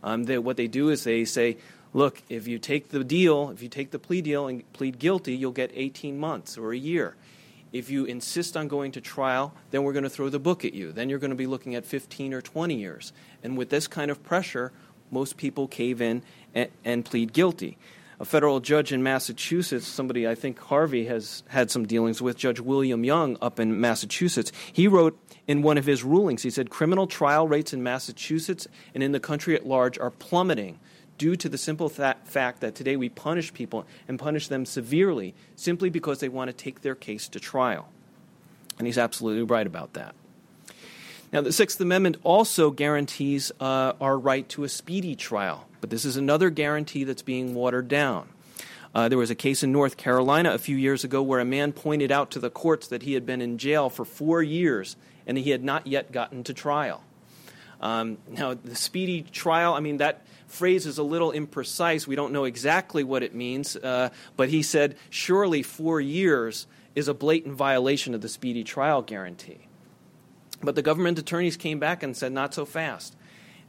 Um, 0.04 0.26
they, 0.26 0.38
what 0.38 0.58
they 0.58 0.68
do 0.68 0.90
is 0.90 1.04
they 1.04 1.26
say, 1.26 1.58
look, 1.94 2.22
if 2.30 2.48
you 2.48 2.60
take 2.60 2.90
the 2.90 3.04
deal, 3.04 3.50
if 3.50 3.64
you 3.64 3.70
take 3.70 3.92
the 3.92 4.00
plea 4.00 4.22
deal 4.22 4.48
and 4.48 4.72
plead 4.74 5.00
guilty, 5.00 5.36
you'll 5.36 5.52
get 5.52 5.72
18 5.74 6.20
months 6.20 6.58
or 6.58 6.72
a 6.72 6.78
year. 6.78 7.16
If 7.72 7.90
you 7.90 8.06
insist 8.06 8.56
on 8.56 8.68
going 8.68 8.92
to 8.92 9.02
trial, 9.02 9.54
then 9.72 9.84
we're 9.84 9.94
going 9.94 10.04
to 10.04 10.10
throw 10.10 10.30
the 10.30 10.40
book 10.40 10.64
at 10.64 10.74
you. 10.74 10.92
Then 10.92 11.10
you're 11.10 11.20
going 11.20 11.32
to 11.32 11.36
be 11.36 11.48
looking 11.48 11.74
at 11.74 11.86
15 11.86 12.34
or 12.34 12.42
20 12.42 12.76
years. 12.76 13.14
And 13.44 13.58
with 13.58 13.70
this 13.70 13.88
kind 13.88 14.12
of 14.12 14.22
pressure, 14.22 14.72
most 15.10 15.38
people 15.38 15.68
cave 15.68 16.00
in 16.00 16.22
and, 16.54 16.70
and 16.86 17.04
plead 17.04 17.34
guilty 17.34 17.78
a 18.24 18.26
federal 18.26 18.62
judge 18.62 18.94
in 18.94 19.04
Massachusetts, 19.04 19.86
somebody 19.86 20.26
I 20.26 20.34
think 20.34 20.58
Harvey 20.58 21.08
has 21.08 21.44
had 21.50 21.70
some 21.70 21.86
dealings 21.86 22.22
with, 22.22 22.38
Judge 22.38 22.62
William 22.62 23.04
Young 23.04 23.38
up 23.42 23.60
in 23.60 23.82
Massachusetts, 23.82 24.50
he 24.72 24.88
wrote 24.88 25.20
in 25.46 25.62
one 25.62 25.78
of 25.78 25.86
his 25.86 26.06
rulings, 26.06 26.42
he 26.42 26.50
said, 26.50 26.70
criminal 26.70 27.06
trial 27.06 27.50
rates 27.50 27.74
in 27.74 27.84
Massachusetts 27.84 28.66
and 28.94 29.04
in 29.04 29.12
the 29.12 29.20
country 29.20 29.58
at 29.58 29.68
large 29.68 30.00
are 30.00 30.10
plummeting 30.10 30.80
due 31.18 31.36
to 31.36 31.50
the 31.50 31.58
simple 31.58 31.90
fact 31.90 32.62
that 32.62 32.76
today 32.76 32.96
we 32.96 33.10
punish 33.10 33.54
people 33.54 33.86
and 34.08 34.18
punish 34.18 34.48
them 34.48 34.66
severely 34.66 35.36
simply 35.58 35.90
because 35.90 36.22
they 36.22 36.30
want 36.30 36.48
to 36.48 36.54
take 36.54 36.82
their 36.82 36.96
case 36.96 37.28
to 37.28 37.42
trial. 37.42 37.90
And 38.78 38.88
he's 38.88 38.98
absolutely 38.98 39.44
right 39.44 39.68
about 39.68 39.96
that. 39.96 40.16
Now, 41.34 41.42
the 41.42 41.52
Sixth 41.52 41.82
Amendment 41.82 42.18
also 42.22 42.70
guarantees 42.70 43.52
uh, 43.60 43.94
our 44.00 44.20
right 44.20 44.48
to 44.50 44.66
a 44.66 44.70
speedy 44.70 45.16
trial, 45.16 45.68
but 45.82 45.90
this 45.90 46.06
is 46.06 46.16
another 46.16 46.52
guarantee 46.52 47.06
that's 47.06 47.24
being 47.24 47.56
watered 47.56 47.88
down. 47.88 48.30
Uh, 48.94 49.10
there 49.10 49.18
was 49.18 49.32
a 49.32 49.36
case 49.36 49.64
in 49.64 49.72
North 49.72 49.98
Carolina 49.98 50.52
a 50.52 50.60
few 50.60 50.78
years 50.78 51.04
ago 51.04 51.24
where 51.24 51.40
a 51.40 51.46
man 51.46 51.72
pointed 51.72 52.12
out 52.12 52.30
to 52.32 52.40
the 52.40 52.52
courts 52.52 52.90
that 52.90 53.02
he 53.02 53.14
had 53.14 53.26
been 53.26 53.42
in 53.42 53.58
jail 53.58 53.90
for 53.90 54.06
four 54.06 54.44
years 54.44 54.96
and 55.26 55.36
he 55.36 55.50
had 55.50 55.64
not 55.64 55.88
yet 55.88 56.12
gotten 56.12 56.44
to 56.44 56.54
trial. 56.54 57.04
Um, 57.82 58.20
now, 58.30 58.54
the 58.54 58.76
speedy 58.76 59.24
trial, 59.24 59.74
I 59.74 59.80
mean, 59.80 59.98
that 59.98 60.28
phrase 60.46 60.86
is 60.86 61.00
a 61.00 61.04
little 61.04 61.32
imprecise. 61.32 62.06
We 62.06 62.16
don't 62.16 62.32
know 62.32 62.44
exactly 62.44 63.04
what 63.04 63.24
it 63.24 63.34
means, 63.34 63.76
uh, 63.76 64.10
but 64.38 64.50
he 64.50 64.62
said, 64.62 64.98
surely 65.10 65.64
four 65.64 66.00
years 66.00 66.68
is 66.94 67.08
a 67.08 67.14
blatant 67.16 67.56
violation 67.56 68.14
of 68.14 68.22
the 68.22 68.30
speedy 68.30 68.64
trial 68.64 69.02
guarantee. 69.02 69.68
But 70.64 70.76
the 70.76 70.82
government 70.82 71.20
attorneys 71.20 71.58
came 71.58 71.78
back 71.80 72.02
and 72.02 72.16
said, 72.16 72.32
not 72.32 72.54
so 72.54 72.66
fast. 72.66 73.16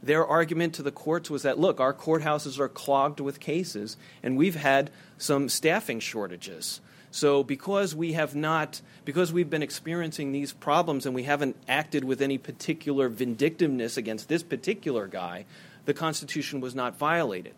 Their 0.01 0.25
argument 0.25 0.73
to 0.75 0.83
the 0.83 0.91
courts 0.91 1.29
was 1.29 1.43
that, 1.43 1.59
look, 1.59 1.79
our 1.79 1.93
courthouses 1.93 2.59
are 2.59 2.69
clogged 2.69 3.19
with 3.19 3.39
cases, 3.39 3.97
and 4.23 4.37
we've 4.37 4.55
had 4.55 4.91
some 5.17 5.49
staffing 5.49 5.99
shortages. 5.99 6.79
So, 7.11 7.43
because 7.43 7.95
we 7.95 8.13
have 8.13 8.35
not, 8.35 8.81
because 9.05 9.31
we've 9.31 9.49
been 9.49 9.63
experiencing 9.63 10.31
these 10.31 10.51
problems 10.51 11.05
and 11.05 11.15
we 11.15 11.23
haven't 11.23 11.55
acted 11.67 12.03
with 12.03 12.21
any 12.21 12.37
particular 12.37 13.07
vindictiveness 13.07 13.95
against 13.97 14.27
this 14.27 14.43
particular 14.43 15.07
guy, 15.07 15.45
the 15.85 15.93
Constitution 15.93 16.59
was 16.59 16.75
not 16.75 16.97
violated. 16.97 17.53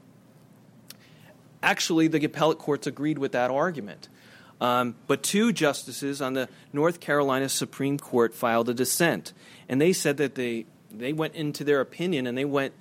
Actually, 1.64 2.08
the 2.08 2.24
appellate 2.24 2.60
courts 2.60 2.86
agreed 2.86 3.18
with 3.18 3.32
that 3.32 3.50
argument. 3.50 4.10
Um, 4.60 4.96
but 5.06 5.22
two 5.22 5.54
justices 5.54 6.22
on 6.22 6.34
the 6.34 6.50
North 6.74 7.00
Carolina 7.00 7.48
Supreme 7.48 8.00
Court 8.00 8.34
filed 8.34 8.70
a 8.70 8.74
dissent, 8.74 9.34
and 9.70 9.80
they 9.80 9.94
said 9.94 10.18
that 10.18 10.36
they 10.36 10.66
they 10.92 11.14
went 11.14 11.36
into 11.36 11.64
their 11.64 11.82
opinion 11.82 12.28
and 12.28 12.38
they 12.38 12.46
went 12.46 12.74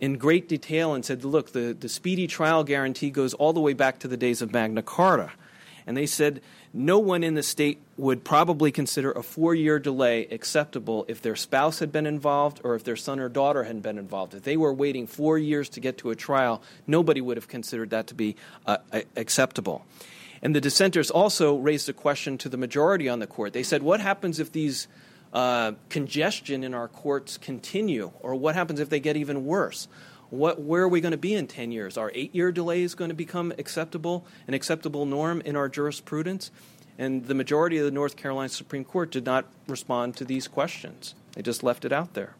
in 0.00 0.16
great 0.16 0.48
detail 0.48 0.94
and 0.94 1.04
said, 1.04 1.24
look, 1.24 1.52
the, 1.52 1.76
the 1.78 1.88
speedy 1.88 2.26
trial 2.26 2.64
guarantee 2.64 3.10
goes 3.10 3.34
all 3.34 3.52
the 3.52 3.60
way 3.60 3.72
back 3.72 3.98
to 3.98 4.08
the 4.08 4.16
days 4.16 4.42
of 4.42 4.52
Magna 4.52 4.82
Carta. 4.82 5.32
And 5.86 5.96
they 5.96 6.06
said 6.06 6.40
no 6.72 6.98
one 6.98 7.24
in 7.24 7.34
the 7.34 7.42
state 7.42 7.80
would 7.96 8.22
probably 8.22 8.70
consider 8.70 9.10
a 9.10 9.22
four 9.22 9.54
year 9.54 9.78
delay 9.78 10.26
acceptable 10.26 11.06
if 11.08 11.22
their 11.22 11.34
spouse 11.34 11.78
had 11.78 11.90
been 11.90 12.06
involved 12.06 12.60
or 12.62 12.74
if 12.74 12.84
their 12.84 12.96
son 12.96 13.18
or 13.18 13.28
daughter 13.28 13.64
had 13.64 13.82
been 13.82 13.98
involved. 13.98 14.34
If 14.34 14.42
they 14.42 14.56
were 14.56 14.72
waiting 14.72 15.06
four 15.06 15.38
years 15.38 15.68
to 15.70 15.80
get 15.80 15.98
to 15.98 16.10
a 16.10 16.14
trial, 16.14 16.62
nobody 16.86 17.20
would 17.20 17.38
have 17.38 17.48
considered 17.48 17.90
that 17.90 18.06
to 18.08 18.14
be 18.14 18.36
uh, 18.66 18.76
acceptable. 19.16 19.84
And 20.42 20.54
the 20.54 20.60
dissenters 20.60 21.10
also 21.10 21.56
raised 21.56 21.88
a 21.88 21.92
question 21.92 22.38
to 22.38 22.48
the 22.48 22.56
majority 22.56 23.08
on 23.08 23.18
the 23.18 23.26
court. 23.26 23.52
They 23.52 23.62
said, 23.62 23.82
What 23.82 24.00
happens 24.00 24.38
if 24.38 24.52
these 24.52 24.88
uh, 25.32 25.72
congestion 25.88 26.64
in 26.64 26.74
our 26.74 26.88
courts 26.88 27.38
continue? 27.38 28.12
Or 28.20 28.34
what 28.34 28.54
happens 28.54 28.80
if 28.80 28.88
they 28.88 29.00
get 29.00 29.16
even 29.16 29.44
worse? 29.44 29.88
What, 30.30 30.60
where 30.60 30.82
are 30.82 30.88
we 30.88 31.00
going 31.00 31.12
to 31.12 31.18
be 31.18 31.34
in 31.34 31.46
10 31.46 31.72
years? 31.72 31.96
Are 31.96 32.12
eight 32.14 32.34
year 32.34 32.52
delays 32.52 32.94
going 32.94 33.08
to 33.08 33.14
become 33.14 33.52
acceptable, 33.58 34.26
an 34.46 34.54
acceptable 34.54 35.06
norm 35.06 35.40
in 35.40 35.56
our 35.56 35.68
jurisprudence? 35.68 36.50
And 36.98 37.26
the 37.26 37.34
majority 37.34 37.78
of 37.78 37.84
the 37.84 37.90
North 37.90 38.16
Carolina 38.16 38.48
Supreme 38.48 38.84
Court 38.84 39.10
did 39.10 39.24
not 39.24 39.46
respond 39.68 40.16
to 40.16 40.24
these 40.24 40.48
questions, 40.48 41.14
they 41.32 41.42
just 41.42 41.62
left 41.62 41.84
it 41.84 41.92
out 41.92 42.14
there. 42.14 42.34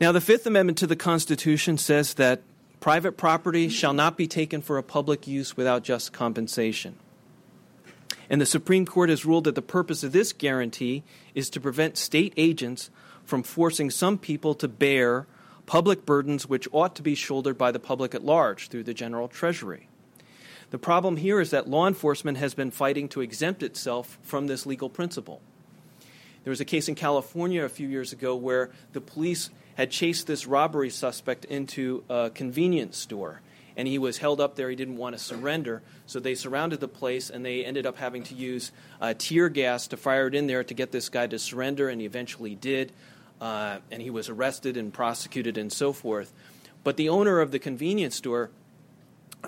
Now, 0.00 0.10
the 0.10 0.20
Fifth 0.20 0.46
Amendment 0.46 0.78
to 0.78 0.88
the 0.88 0.96
Constitution 0.96 1.78
says 1.78 2.14
that 2.14 2.42
private 2.84 3.16
property 3.16 3.70
shall 3.70 3.94
not 3.94 4.14
be 4.14 4.26
taken 4.26 4.60
for 4.60 4.76
a 4.76 4.82
public 4.82 5.26
use 5.26 5.56
without 5.56 5.82
just 5.82 6.12
compensation. 6.12 6.94
And 8.28 8.42
the 8.42 8.44
Supreme 8.44 8.84
Court 8.84 9.08
has 9.08 9.24
ruled 9.24 9.44
that 9.44 9.54
the 9.54 9.62
purpose 9.62 10.04
of 10.04 10.12
this 10.12 10.34
guarantee 10.34 11.02
is 11.34 11.48
to 11.48 11.60
prevent 11.62 11.96
state 11.96 12.34
agents 12.36 12.90
from 13.24 13.42
forcing 13.42 13.88
some 13.88 14.18
people 14.18 14.54
to 14.56 14.68
bear 14.68 15.26
public 15.64 16.04
burdens 16.04 16.46
which 16.46 16.68
ought 16.72 16.94
to 16.96 17.00
be 17.00 17.14
shouldered 17.14 17.56
by 17.56 17.72
the 17.72 17.80
public 17.80 18.14
at 18.14 18.22
large 18.22 18.68
through 18.68 18.82
the 18.84 18.92
general 18.92 19.28
treasury. 19.28 19.88
The 20.70 20.76
problem 20.76 21.16
here 21.16 21.40
is 21.40 21.52
that 21.52 21.66
law 21.66 21.88
enforcement 21.88 22.36
has 22.36 22.52
been 22.52 22.70
fighting 22.70 23.08
to 23.08 23.22
exempt 23.22 23.62
itself 23.62 24.18
from 24.20 24.46
this 24.46 24.66
legal 24.66 24.90
principle. 24.90 25.40
There 26.42 26.50
was 26.50 26.60
a 26.60 26.66
case 26.66 26.86
in 26.90 26.96
California 26.96 27.64
a 27.64 27.70
few 27.70 27.88
years 27.88 28.12
ago 28.12 28.36
where 28.36 28.68
the 28.92 29.00
police 29.00 29.48
had 29.74 29.90
chased 29.90 30.26
this 30.26 30.46
robbery 30.46 30.90
suspect 30.90 31.44
into 31.44 32.04
a 32.08 32.30
convenience 32.30 32.96
store 32.96 33.40
and 33.76 33.88
he 33.88 33.98
was 33.98 34.18
held 34.18 34.40
up 34.40 34.54
there. 34.56 34.70
He 34.70 34.76
didn't 34.76 34.96
want 34.96 35.16
to 35.16 35.22
surrender. 35.22 35.82
So 36.06 36.20
they 36.20 36.34
surrounded 36.34 36.80
the 36.80 36.88
place, 36.88 37.30
and 37.30 37.44
they 37.44 37.64
ended 37.64 37.86
up 37.86 37.96
having 37.96 38.22
to 38.24 38.34
use 38.34 38.72
uh, 39.00 39.14
tear 39.16 39.48
gas 39.48 39.88
to 39.88 39.96
fire 39.96 40.28
it 40.28 40.34
in 40.34 40.46
there 40.46 40.62
to 40.64 40.74
get 40.74 40.92
this 40.92 41.08
guy 41.08 41.26
to 41.26 41.38
surrender, 41.38 41.88
and 41.88 42.00
he 42.00 42.06
eventually 42.06 42.54
did. 42.54 42.92
Uh, 43.40 43.78
and 43.90 44.00
he 44.00 44.10
was 44.10 44.28
arrested 44.28 44.76
and 44.76 44.92
prosecuted 44.92 45.58
and 45.58 45.72
so 45.72 45.92
forth. 45.92 46.32
But 46.84 46.96
the 46.96 47.08
owner 47.08 47.40
of 47.40 47.50
the 47.50 47.58
convenience 47.58 48.14
store 48.14 48.50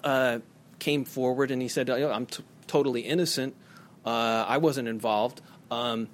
uh, 0.02 0.40
came 0.78 1.04
forward 1.04 1.50
and 1.50 1.62
he 1.62 1.68
said, 1.68 1.88
I'm 1.88 2.26
t- 2.26 2.42
totally 2.66 3.02
innocent. 3.02 3.54
Uh, 4.04 4.44
I 4.46 4.58
wasn't 4.58 4.88
involved. 4.88 5.40
Um, 5.70 6.08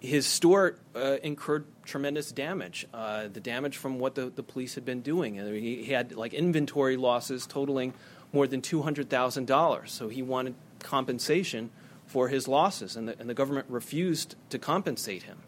his 0.00 0.26
store 0.26 0.76
uh, 0.96 1.18
incurred 1.22 1.66
tremendous 1.90 2.30
damage. 2.30 2.86
Uh, 2.94 3.28
the 3.28 3.40
damage 3.40 3.76
from 3.76 3.98
what 3.98 4.14
the, 4.14 4.30
the 4.30 4.42
police 4.42 4.76
had 4.76 4.84
been 4.84 5.02
doing. 5.02 5.34
He, 5.34 5.82
he 5.82 5.92
had 5.92 6.14
like 6.14 6.32
inventory 6.32 6.96
losses 6.96 7.46
totaling 7.46 7.94
more 8.32 8.46
than 8.46 8.62
$200,000. 8.62 9.88
So 9.88 10.08
he 10.08 10.22
wanted 10.22 10.54
compensation 10.78 11.70
for 12.06 12.28
his 12.28 12.48
losses, 12.48 12.96
and 12.96 13.08
the, 13.08 13.18
and 13.18 13.28
the 13.28 13.34
government 13.34 13.66
refused 13.68 14.36
to 14.50 14.58
compensate 14.58 15.24
him. 15.24 15.38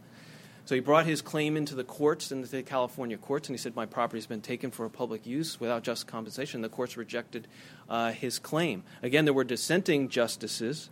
So 0.64 0.76
he 0.76 0.80
brought 0.80 1.06
his 1.06 1.22
claim 1.22 1.56
into 1.56 1.74
the 1.74 1.82
courts, 1.82 2.30
into 2.30 2.48
the 2.48 2.62
California 2.62 3.16
courts, 3.16 3.48
and 3.48 3.54
he 3.54 3.58
said, 3.58 3.74
My 3.74 3.86
property 3.86 4.18
has 4.18 4.26
been 4.26 4.40
taken 4.40 4.70
for 4.70 4.88
public 4.88 5.26
use 5.26 5.58
without 5.58 5.82
just 5.82 6.06
compensation. 6.06 6.60
The 6.60 6.68
courts 6.68 6.96
rejected 6.96 7.48
uh, 7.88 8.12
his 8.12 8.38
claim. 8.38 8.84
Again, 9.02 9.24
there 9.24 9.34
were 9.34 9.44
dissenting 9.44 10.08
justices 10.08 10.90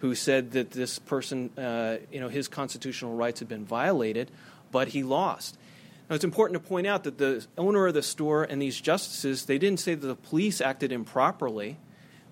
who 0.00 0.14
said 0.14 0.50
that 0.52 0.72
this 0.72 0.98
person, 0.98 1.50
uh, 1.56 1.96
you 2.12 2.20
know, 2.20 2.28
his 2.28 2.48
constitutional 2.48 3.14
rights 3.14 3.40
had 3.40 3.48
been 3.48 3.64
violated, 3.64 4.30
but 4.76 4.88
he 4.88 5.02
lost. 5.02 5.56
Now, 6.10 6.16
it's 6.16 6.24
important 6.24 6.62
to 6.62 6.68
point 6.68 6.86
out 6.86 7.04
that 7.04 7.16
the 7.16 7.46
owner 7.56 7.86
of 7.86 7.94
the 7.94 8.02
store 8.02 8.44
and 8.44 8.60
these 8.60 8.78
justices, 8.78 9.46
they 9.46 9.56
didn't 9.56 9.80
say 9.80 9.94
that 9.94 10.06
the 10.06 10.14
police 10.14 10.60
acted 10.60 10.92
improperly. 10.92 11.78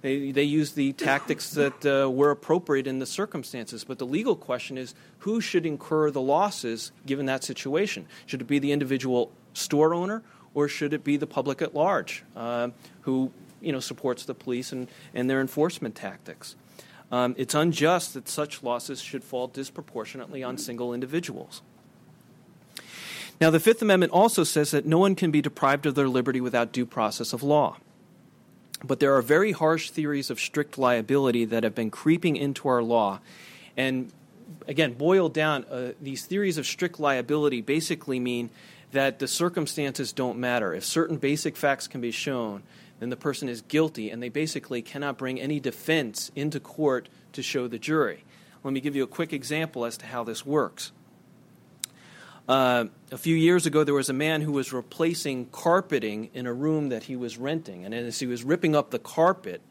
They, 0.02 0.30
they 0.30 0.42
used 0.42 0.76
the 0.76 0.92
tactics 0.92 1.52
that 1.52 1.86
uh, 1.86 2.10
were 2.10 2.30
appropriate 2.30 2.86
in 2.86 2.98
the 2.98 3.06
circumstances. 3.06 3.82
But 3.82 3.96
the 3.96 4.04
legal 4.04 4.36
question 4.36 4.76
is 4.76 4.94
who 5.20 5.40
should 5.40 5.64
incur 5.64 6.10
the 6.10 6.20
losses 6.20 6.92
given 7.06 7.24
that 7.24 7.44
situation? 7.44 8.04
Should 8.26 8.42
it 8.42 8.46
be 8.46 8.58
the 8.58 8.72
individual 8.72 9.32
store 9.54 9.94
owner 9.94 10.22
or 10.52 10.68
should 10.68 10.92
it 10.92 11.02
be 11.02 11.16
the 11.16 11.26
public 11.26 11.62
at 11.62 11.74
large 11.74 12.24
uh, 12.36 12.68
who 13.00 13.32
you 13.62 13.72
know, 13.72 13.80
supports 13.80 14.26
the 14.26 14.34
police 14.34 14.70
and, 14.70 14.88
and 15.14 15.30
their 15.30 15.40
enforcement 15.40 15.94
tactics? 15.94 16.56
Um, 17.10 17.34
it's 17.38 17.54
unjust 17.54 18.12
that 18.12 18.28
such 18.28 18.62
losses 18.62 19.00
should 19.00 19.24
fall 19.24 19.46
disproportionately 19.46 20.42
on 20.42 20.58
single 20.58 20.92
individuals. 20.92 21.62
Now, 23.40 23.50
the 23.50 23.60
Fifth 23.60 23.82
Amendment 23.82 24.12
also 24.12 24.44
says 24.44 24.70
that 24.70 24.86
no 24.86 24.98
one 24.98 25.14
can 25.14 25.30
be 25.30 25.42
deprived 25.42 25.86
of 25.86 25.94
their 25.94 26.08
liberty 26.08 26.40
without 26.40 26.72
due 26.72 26.86
process 26.86 27.32
of 27.32 27.42
law. 27.42 27.76
But 28.82 29.00
there 29.00 29.14
are 29.14 29.22
very 29.22 29.52
harsh 29.52 29.90
theories 29.90 30.30
of 30.30 30.38
strict 30.38 30.78
liability 30.78 31.44
that 31.46 31.64
have 31.64 31.74
been 31.74 31.90
creeping 31.90 32.36
into 32.36 32.68
our 32.68 32.82
law. 32.82 33.20
And 33.76 34.12
again, 34.68 34.92
boiled 34.92 35.32
down, 35.32 35.64
uh, 35.64 35.92
these 36.00 36.26
theories 36.26 36.58
of 36.58 36.66
strict 36.66 37.00
liability 37.00 37.60
basically 37.60 38.20
mean 38.20 38.50
that 38.92 39.18
the 39.18 39.26
circumstances 39.26 40.12
don't 40.12 40.38
matter. 40.38 40.74
If 40.74 40.84
certain 40.84 41.16
basic 41.16 41.56
facts 41.56 41.88
can 41.88 42.00
be 42.00 42.10
shown, 42.10 42.62
then 43.00 43.10
the 43.10 43.16
person 43.16 43.48
is 43.48 43.62
guilty, 43.62 44.10
and 44.10 44.22
they 44.22 44.28
basically 44.28 44.80
cannot 44.82 45.18
bring 45.18 45.40
any 45.40 45.58
defense 45.58 46.30
into 46.36 46.60
court 46.60 47.08
to 47.32 47.42
show 47.42 47.66
the 47.66 47.78
jury. 47.78 48.22
Let 48.62 48.72
me 48.72 48.80
give 48.80 48.94
you 48.94 49.02
a 49.02 49.08
quick 49.08 49.32
example 49.32 49.84
as 49.84 49.96
to 49.98 50.06
how 50.06 50.24
this 50.24 50.46
works. 50.46 50.92
Uh, 52.46 52.86
a 53.10 53.16
few 53.16 53.34
years 53.34 53.64
ago, 53.64 53.84
there 53.84 53.94
was 53.94 54.10
a 54.10 54.14
man 54.14 54.42
who 54.42 54.52
was 54.52 54.72
replacing 54.72 55.46
carpeting 55.46 56.28
in 56.34 56.46
a 56.46 56.52
room 56.52 56.90
that 56.90 57.04
he 57.04 57.16
was 57.16 57.38
renting. 57.38 57.84
And 57.84 57.94
as 57.94 58.20
he 58.20 58.26
was 58.26 58.44
ripping 58.44 58.76
up 58.76 58.90
the 58.90 58.98
carpet, 58.98 59.62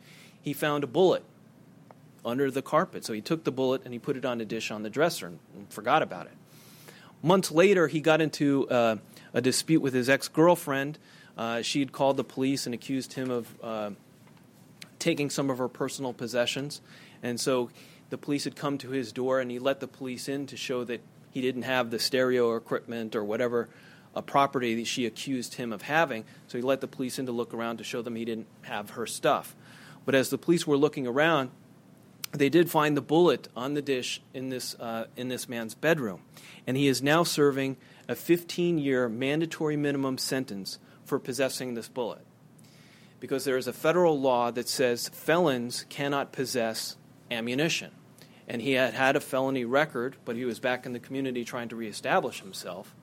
he 0.42 0.54
found 0.54 0.84
a 0.84 0.88
bullet 0.88 1.24
under 2.26 2.50
the 2.50 2.64
carpet. 2.64 3.06
So 3.06 3.14
he 3.14 3.22
took 3.22 3.44
the 3.44 3.52
bullet 3.52 3.84
and 3.86 3.94
he 3.94 4.00
put 4.00 4.18
it 4.18 4.26
on 4.26 4.42
a 4.42 4.46
dish 4.46 4.72
on 4.72 4.82
the 4.82 4.90
dresser 4.90 5.28
and, 5.28 5.40
and 5.56 5.72
forgot 5.72 6.02
about 6.02 6.26
it. 6.26 6.34
Months 7.22 7.52
later, 7.52 7.88
he 7.88 8.02
got 8.02 8.22
into 8.22 8.68
uh, 8.70 8.98
a 9.34 9.42
dispute 9.42 9.82
with 9.82 9.94
his 9.94 10.10
ex 10.10 10.28
girlfriend. 10.28 10.98
Uh, 11.38 11.62
she 11.62 11.80
had 11.80 11.92
called 11.92 12.18
the 12.18 12.24
police 12.24 12.66
and 12.66 12.74
accused 12.74 13.14
him 13.14 13.30
of 13.30 13.56
uh, 13.64 13.92
taking 14.98 15.30
some 15.30 15.50
of 15.50 15.60
her 15.60 15.68
personal 15.68 16.12
possessions. 16.12 16.82
And 17.22 17.40
so 17.40 17.70
the 18.10 18.18
police 18.18 18.46
had 18.46 18.56
come 18.56 18.78
to 18.80 18.90
his 18.90 19.12
door 19.12 19.40
and 19.40 19.52
he 19.52 19.60
let 19.60 19.80
the 19.80 19.88
police 19.88 20.28
in 20.28 20.48
to 20.48 20.58
show 20.58 20.84
that 20.86 21.02
he 21.34 21.42
didn't 21.42 21.64
have 21.64 21.90
the 21.90 21.98
stereo 21.98 22.56
equipment 22.56 23.16
or 23.16 23.24
whatever 23.24 23.68
a 24.16 24.22
property 24.22 24.76
that 24.76 24.86
she 24.86 25.08
accused 25.08 25.56
him 25.56 25.74
of 25.74 25.82
having. 25.82 26.26
So 26.48 26.60
he 26.60 26.62
let 26.62 26.80
the 26.80 26.88
police 26.88 27.18
in 27.18 27.26
to 27.26 27.32
look 27.32 27.56
around 27.56 27.78
to 27.78 27.84
show 27.84 28.04
them 28.04 28.16
he 28.16 28.24
didn't 28.24 28.46
have 28.62 28.92
her 28.92 29.08
stuff. 29.08 29.56
But 30.06 30.14
as 30.14 30.30
the 30.30 30.38
police 30.38 30.68
were 30.68 30.78
looking 30.78 31.08
around, 31.08 31.50
they 32.32 32.50
did 32.50 32.70
find 32.70 32.96
the 32.96 33.02
bullet 33.02 33.48
on 33.56 33.74
the 33.74 33.82
dish 33.82 34.22
in 34.32 34.50
this, 34.50 34.76
uh, 34.76 35.08
in 35.18 35.30
this 35.30 35.50
man's 35.50 35.74
bedroom. 35.74 36.22
And 36.68 36.78
he 36.78 36.88
is 36.88 37.02
now 37.02 37.24
serving 37.24 37.78
a 38.08 38.14
15 38.14 38.78
year 38.78 39.10
mandatory 39.10 39.76
minimum 39.76 40.20
sentence 40.20 40.78
for 41.04 41.18
possessing 41.18 41.74
this 41.74 41.88
bullet. 41.88 42.26
Because 43.20 43.44
there 43.44 43.58
is 43.58 43.68
a 43.68 43.74
federal 43.74 44.20
law 44.20 44.52
that 44.52 44.70
says 44.70 45.10
felons 45.10 45.86
cannot 45.90 46.32
possess 46.32 46.96
ammunition 47.32 47.92
and 48.48 48.62
he 48.62 48.74
had 48.74 48.94
had 48.94 49.16
a 49.16 49.20
felony 49.20 49.66
record, 49.66 50.16
but 50.26 50.36
he 50.36 50.46
was 50.46 50.60
back 50.60 50.86
in 50.86 50.94
the 50.94 51.00
community 51.00 51.46
trying 51.46 51.70
to 51.70 51.76
reestablish 51.76 52.42
himself. 52.42 52.94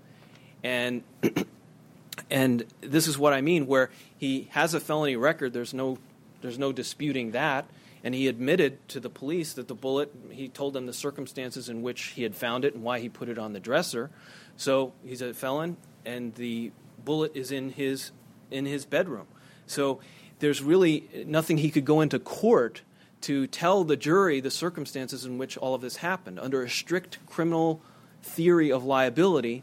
And 0.63 1.03
and 2.31 2.65
this 2.81 3.07
is 3.07 3.19
what 3.19 3.33
I 3.33 3.41
mean, 3.41 3.67
where 3.67 3.91
he 4.19 4.49
has 4.51 4.75
a 4.75 4.81
felony 4.81 5.17
record. 5.17 5.53
There's 5.53 5.75
no 5.75 5.99
there's 6.43 6.59
no 6.59 6.73
disputing 6.73 7.33
that. 7.33 7.67
And 8.03 8.15
he 8.15 8.29
admitted 8.29 8.89
to 8.89 9.01
the 9.01 9.11
police 9.11 9.53
that 9.55 9.69
the 9.69 9.75
bullet. 9.75 10.13
He 10.31 10.49
told 10.49 10.73
them 10.73 10.87
the 10.87 10.93
circumstances 10.93 11.69
in 11.69 11.83
which 11.83 12.03
he 12.09 12.23
had 12.23 12.35
found 12.35 12.65
it 12.65 12.75
and 12.75 12.83
why 12.83 13.01
he 13.01 13.09
put 13.09 13.29
it 13.29 13.39
on 13.39 13.53
the 13.53 13.61
dresser. 13.61 14.11
So 14.57 14.93
he's 15.05 15.21
a 15.21 15.35
felon, 15.35 15.77
and 16.05 16.35
the 16.35 16.73
bullet 17.05 17.33
is 17.35 17.53
in 17.53 17.71
his 17.71 18.13
in 18.51 18.65
his 18.67 18.85
bedroom. 18.85 19.27
So 19.67 20.01
there's 20.39 20.63
really 20.63 21.25
nothing 21.27 21.59
he 21.59 21.71
could 21.71 21.85
go 21.85 22.01
into 22.01 22.19
court 22.19 22.83
to 23.23 23.47
tell 23.47 23.85
the 23.85 23.97
jury 23.97 24.41
the 24.41 24.51
circumstances 24.51 25.25
in 25.25 25.39
which 25.39 25.57
all 25.57 25.75
of 25.75 25.81
this 25.81 25.97
happened. 25.97 26.39
Under 26.39 26.63
a 26.63 26.71
strict 26.71 27.19
criminal 27.27 27.81
theory 28.23 28.73
of 28.73 28.85
liability, 28.85 29.63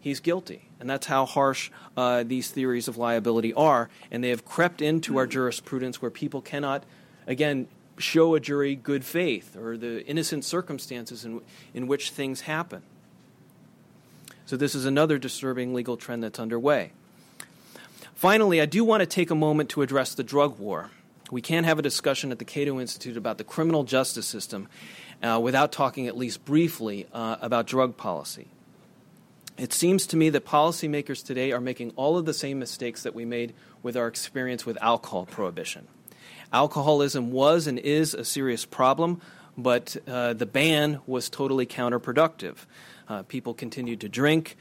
he's 0.00 0.20
guilty. 0.20 0.68
And 0.78 0.88
that's 0.88 1.06
how 1.06 1.26
harsh 1.26 1.70
uh, 1.96 2.22
these 2.24 2.50
theories 2.50 2.88
of 2.88 2.96
liability 2.96 3.52
are. 3.54 3.88
And 4.10 4.24
they 4.24 4.30
have 4.30 4.44
crept 4.44 4.82
into 4.82 5.18
our 5.18 5.26
jurisprudence 5.26 6.00
where 6.00 6.10
people 6.10 6.40
cannot, 6.40 6.84
again, 7.26 7.68
show 7.98 8.34
a 8.34 8.40
jury 8.40 8.74
good 8.74 9.04
faith 9.04 9.56
or 9.56 9.76
the 9.76 10.06
innocent 10.06 10.44
circumstances 10.44 11.24
in, 11.24 11.40
in 11.74 11.86
which 11.86 12.10
things 12.10 12.42
happen. 12.42 12.82
So, 14.46 14.56
this 14.56 14.74
is 14.74 14.84
another 14.84 15.18
disturbing 15.18 15.74
legal 15.74 15.96
trend 15.96 16.24
that's 16.24 16.40
underway. 16.40 16.92
Finally, 18.14 18.60
I 18.60 18.66
do 18.66 18.84
want 18.84 19.00
to 19.00 19.06
take 19.06 19.30
a 19.30 19.34
moment 19.34 19.68
to 19.70 19.82
address 19.82 20.14
the 20.14 20.24
drug 20.24 20.58
war. 20.58 20.90
We 21.30 21.40
can't 21.40 21.66
have 21.66 21.78
a 21.78 21.82
discussion 21.82 22.32
at 22.32 22.38
the 22.38 22.44
Cato 22.44 22.80
Institute 22.80 23.16
about 23.16 23.38
the 23.38 23.44
criminal 23.44 23.84
justice 23.84 24.26
system 24.26 24.68
uh, 25.22 25.38
without 25.42 25.72
talking 25.72 26.06
at 26.06 26.16
least 26.16 26.44
briefly 26.44 27.06
uh, 27.12 27.36
about 27.40 27.66
drug 27.66 27.96
policy. 27.96 28.48
It 29.56 29.72
seems 29.72 30.06
to 30.08 30.16
me 30.16 30.30
that 30.30 30.46
policymakers 30.46 31.24
today 31.24 31.52
are 31.52 31.60
making 31.60 31.92
all 31.94 32.16
of 32.16 32.24
the 32.24 32.32
same 32.32 32.58
mistakes 32.58 33.02
that 33.02 33.14
we 33.14 33.24
made 33.24 33.52
with 33.82 33.96
our 33.96 34.08
experience 34.08 34.64
with 34.64 34.78
alcohol 34.82 35.26
prohibition. 35.26 35.86
Alcoholism 36.52 37.30
was 37.30 37.66
and 37.66 37.78
is 37.78 38.14
a 38.14 38.24
serious 38.24 38.64
problem, 38.64 39.20
but 39.56 39.96
uh, 40.08 40.32
the 40.32 40.46
ban 40.46 41.00
was 41.06 41.28
totally 41.28 41.66
counterproductive. 41.66 42.56
Uh, 43.08 43.22
people 43.22 43.54
continued 43.54 44.00
to 44.00 44.08
drink. 44.08 44.56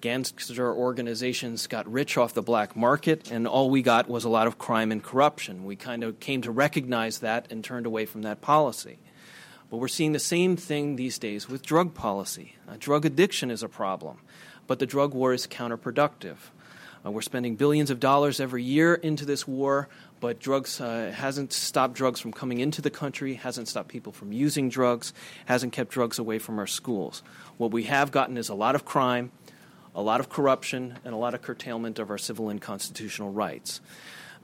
Gangster 0.00 0.72
organizations 0.72 1.66
got 1.66 1.90
rich 1.90 2.16
off 2.16 2.32
the 2.32 2.42
black 2.42 2.74
market, 2.74 3.30
and 3.30 3.46
all 3.46 3.68
we 3.68 3.82
got 3.82 4.08
was 4.08 4.24
a 4.24 4.30
lot 4.30 4.46
of 4.46 4.56
crime 4.56 4.90
and 4.92 5.02
corruption. 5.02 5.64
We 5.64 5.76
kind 5.76 6.02
of 6.02 6.20
came 6.20 6.40
to 6.42 6.50
recognize 6.50 7.18
that 7.18 7.50
and 7.50 7.62
turned 7.62 7.84
away 7.84 8.06
from 8.06 8.22
that 8.22 8.40
policy. 8.40 8.98
But 9.70 9.76
we're 9.76 9.88
seeing 9.88 10.12
the 10.12 10.18
same 10.18 10.56
thing 10.56 10.96
these 10.96 11.18
days 11.18 11.48
with 11.48 11.62
drug 11.62 11.94
policy. 11.94 12.56
Uh, 12.66 12.76
drug 12.78 13.04
addiction 13.04 13.50
is 13.50 13.62
a 13.62 13.68
problem, 13.68 14.18
but 14.66 14.78
the 14.78 14.86
drug 14.86 15.12
war 15.12 15.34
is 15.34 15.46
counterproductive. 15.46 16.36
Uh, 17.04 17.10
we're 17.10 17.22
spending 17.22 17.56
billions 17.56 17.90
of 17.90 17.98
dollars 17.98 18.40
every 18.40 18.62
year 18.62 18.94
into 18.94 19.24
this 19.24 19.46
war, 19.46 19.88
but 20.20 20.38
drugs 20.38 20.80
uh, 20.80 21.10
hasn't 21.14 21.52
stopped 21.52 21.94
drugs 21.94 22.20
from 22.20 22.32
coming 22.32 22.60
into 22.60 22.82
the 22.82 22.90
country, 22.90 23.34
hasn't 23.34 23.68
stopped 23.68 23.88
people 23.88 24.12
from 24.12 24.32
using 24.32 24.68
drugs, 24.68 25.14
hasn't 25.46 25.72
kept 25.72 25.90
drugs 25.90 26.18
away 26.18 26.38
from 26.38 26.58
our 26.58 26.66
schools. 26.66 27.22
What 27.56 27.70
we 27.70 27.84
have 27.84 28.10
gotten 28.10 28.36
is 28.36 28.50
a 28.50 28.54
lot 28.54 28.74
of 28.74 28.84
crime, 28.84 29.32
a 29.94 30.02
lot 30.02 30.20
of 30.20 30.28
corruption, 30.28 30.98
and 31.04 31.14
a 31.14 31.16
lot 31.16 31.34
of 31.34 31.42
curtailment 31.42 31.98
of 31.98 32.10
our 32.10 32.18
civil 32.18 32.48
and 32.48 32.60
constitutional 32.60 33.30
rights. 33.30 33.80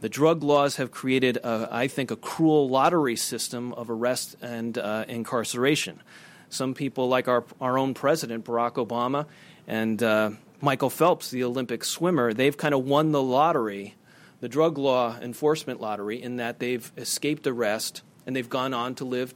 The 0.00 0.08
drug 0.08 0.42
laws 0.42 0.76
have 0.76 0.90
created, 0.90 1.38
a, 1.38 1.68
I 1.70 1.88
think, 1.88 2.10
a 2.10 2.16
cruel 2.16 2.68
lottery 2.68 3.16
system 3.16 3.72
of 3.72 3.88
arrest 3.88 4.36
and 4.42 4.76
uh, 4.76 5.04
incarceration. 5.08 6.02
Some 6.50 6.74
people, 6.74 7.08
like 7.08 7.28
our, 7.28 7.44
our 7.60 7.78
own 7.78 7.94
president, 7.94 8.44
Barack 8.44 8.72
Obama, 8.72 9.26
and 9.66 10.02
uh, 10.02 10.30
Michael 10.60 10.90
Phelps, 10.90 11.30
the 11.30 11.44
Olympic 11.44 11.84
swimmer, 11.84 12.32
they've 12.32 12.56
kind 12.56 12.74
of 12.74 12.84
won 12.84 13.12
the 13.12 13.22
lottery, 13.22 13.94
the 14.40 14.48
drug 14.48 14.78
law 14.78 15.16
enforcement 15.20 15.80
lottery, 15.80 16.22
in 16.22 16.36
that 16.36 16.58
they've 16.58 16.92
escaped 16.96 17.46
arrest 17.46 18.02
and 18.26 18.34
they've 18.36 18.50
gone 18.50 18.74
on 18.74 18.94
to 18.96 19.04
live 19.04 19.34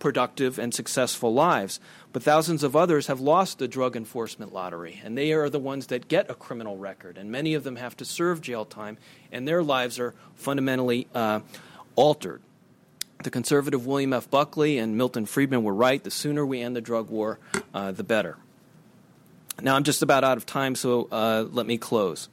productive 0.00 0.58
and 0.58 0.74
successful 0.74 1.32
lives. 1.32 1.78
But 2.12 2.24
thousands 2.24 2.64
of 2.64 2.74
others 2.74 3.06
have 3.06 3.20
lost 3.20 3.60
the 3.60 3.68
drug 3.68 3.94
enforcement 3.94 4.52
lottery, 4.52 5.00
and 5.04 5.16
they 5.16 5.32
are 5.32 5.48
the 5.48 5.60
ones 5.60 5.86
that 5.86 6.08
get 6.08 6.28
a 6.28 6.34
criminal 6.34 6.76
record. 6.76 7.16
And 7.16 7.30
many 7.30 7.54
of 7.54 7.62
them 7.62 7.76
have 7.76 7.96
to 7.98 8.04
serve 8.04 8.40
jail 8.40 8.64
time, 8.64 8.98
and 9.30 9.46
their 9.46 9.62
lives 9.62 10.00
are 10.00 10.14
fundamentally 10.34 11.06
uh, 11.14 11.40
altered. 11.94 12.40
The 13.22 13.30
conservative 13.30 13.86
William 13.86 14.12
F. 14.12 14.28
Buckley 14.28 14.78
and 14.78 14.96
Milton 14.96 15.26
Friedman 15.26 15.62
were 15.62 15.74
right. 15.74 16.02
The 16.02 16.10
sooner 16.10 16.44
we 16.44 16.62
end 16.62 16.74
the 16.74 16.80
drug 16.80 17.10
war, 17.10 17.38
uh, 17.72 17.92
the 17.92 18.02
better. 18.02 18.38
Now, 19.62 19.76
I'm 19.76 19.84
just 19.84 20.02
about 20.02 20.24
out 20.24 20.38
of 20.38 20.46
time, 20.46 20.74
so 20.74 21.06
uh, 21.12 21.44
let 21.52 21.66
me 21.66 21.76
close. 21.76 22.28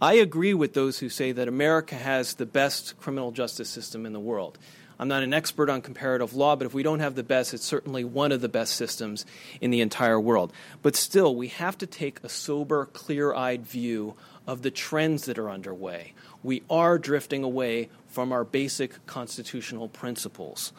I 0.00 0.14
agree 0.14 0.54
with 0.54 0.72
those 0.72 0.98
who 1.00 1.10
say 1.10 1.32
that 1.32 1.48
America 1.48 1.94
has 1.94 2.34
the 2.34 2.46
best 2.46 2.98
criminal 3.00 3.32
justice 3.32 3.68
system 3.68 4.06
in 4.06 4.14
the 4.14 4.20
world. 4.20 4.56
I'm 5.00 5.08
not 5.08 5.22
an 5.22 5.32
expert 5.32 5.70
on 5.70 5.80
comparative 5.80 6.34
law, 6.34 6.56
but 6.56 6.66
if 6.66 6.74
we 6.74 6.82
don't 6.82 7.00
have 7.00 7.14
the 7.14 7.22
best, 7.22 7.54
it's 7.54 7.64
certainly 7.64 8.04
one 8.04 8.32
of 8.32 8.42
the 8.42 8.50
best 8.50 8.74
systems 8.74 9.24
in 9.58 9.70
the 9.70 9.80
entire 9.80 10.20
world. 10.20 10.52
But 10.82 10.94
still, 10.94 11.34
we 11.34 11.48
have 11.48 11.78
to 11.78 11.86
take 11.86 12.22
a 12.22 12.28
sober, 12.28 12.84
clear 12.84 13.32
eyed 13.32 13.64
view 13.66 14.14
of 14.46 14.60
the 14.60 14.70
trends 14.70 15.24
that 15.24 15.38
are 15.38 15.48
underway. 15.48 16.12
We 16.42 16.62
are 16.68 16.98
drifting 16.98 17.42
away 17.42 17.88
from 18.08 18.30
our 18.30 18.44
basic 18.44 19.06
constitutional 19.06 19.88
principles. 19.88 20.74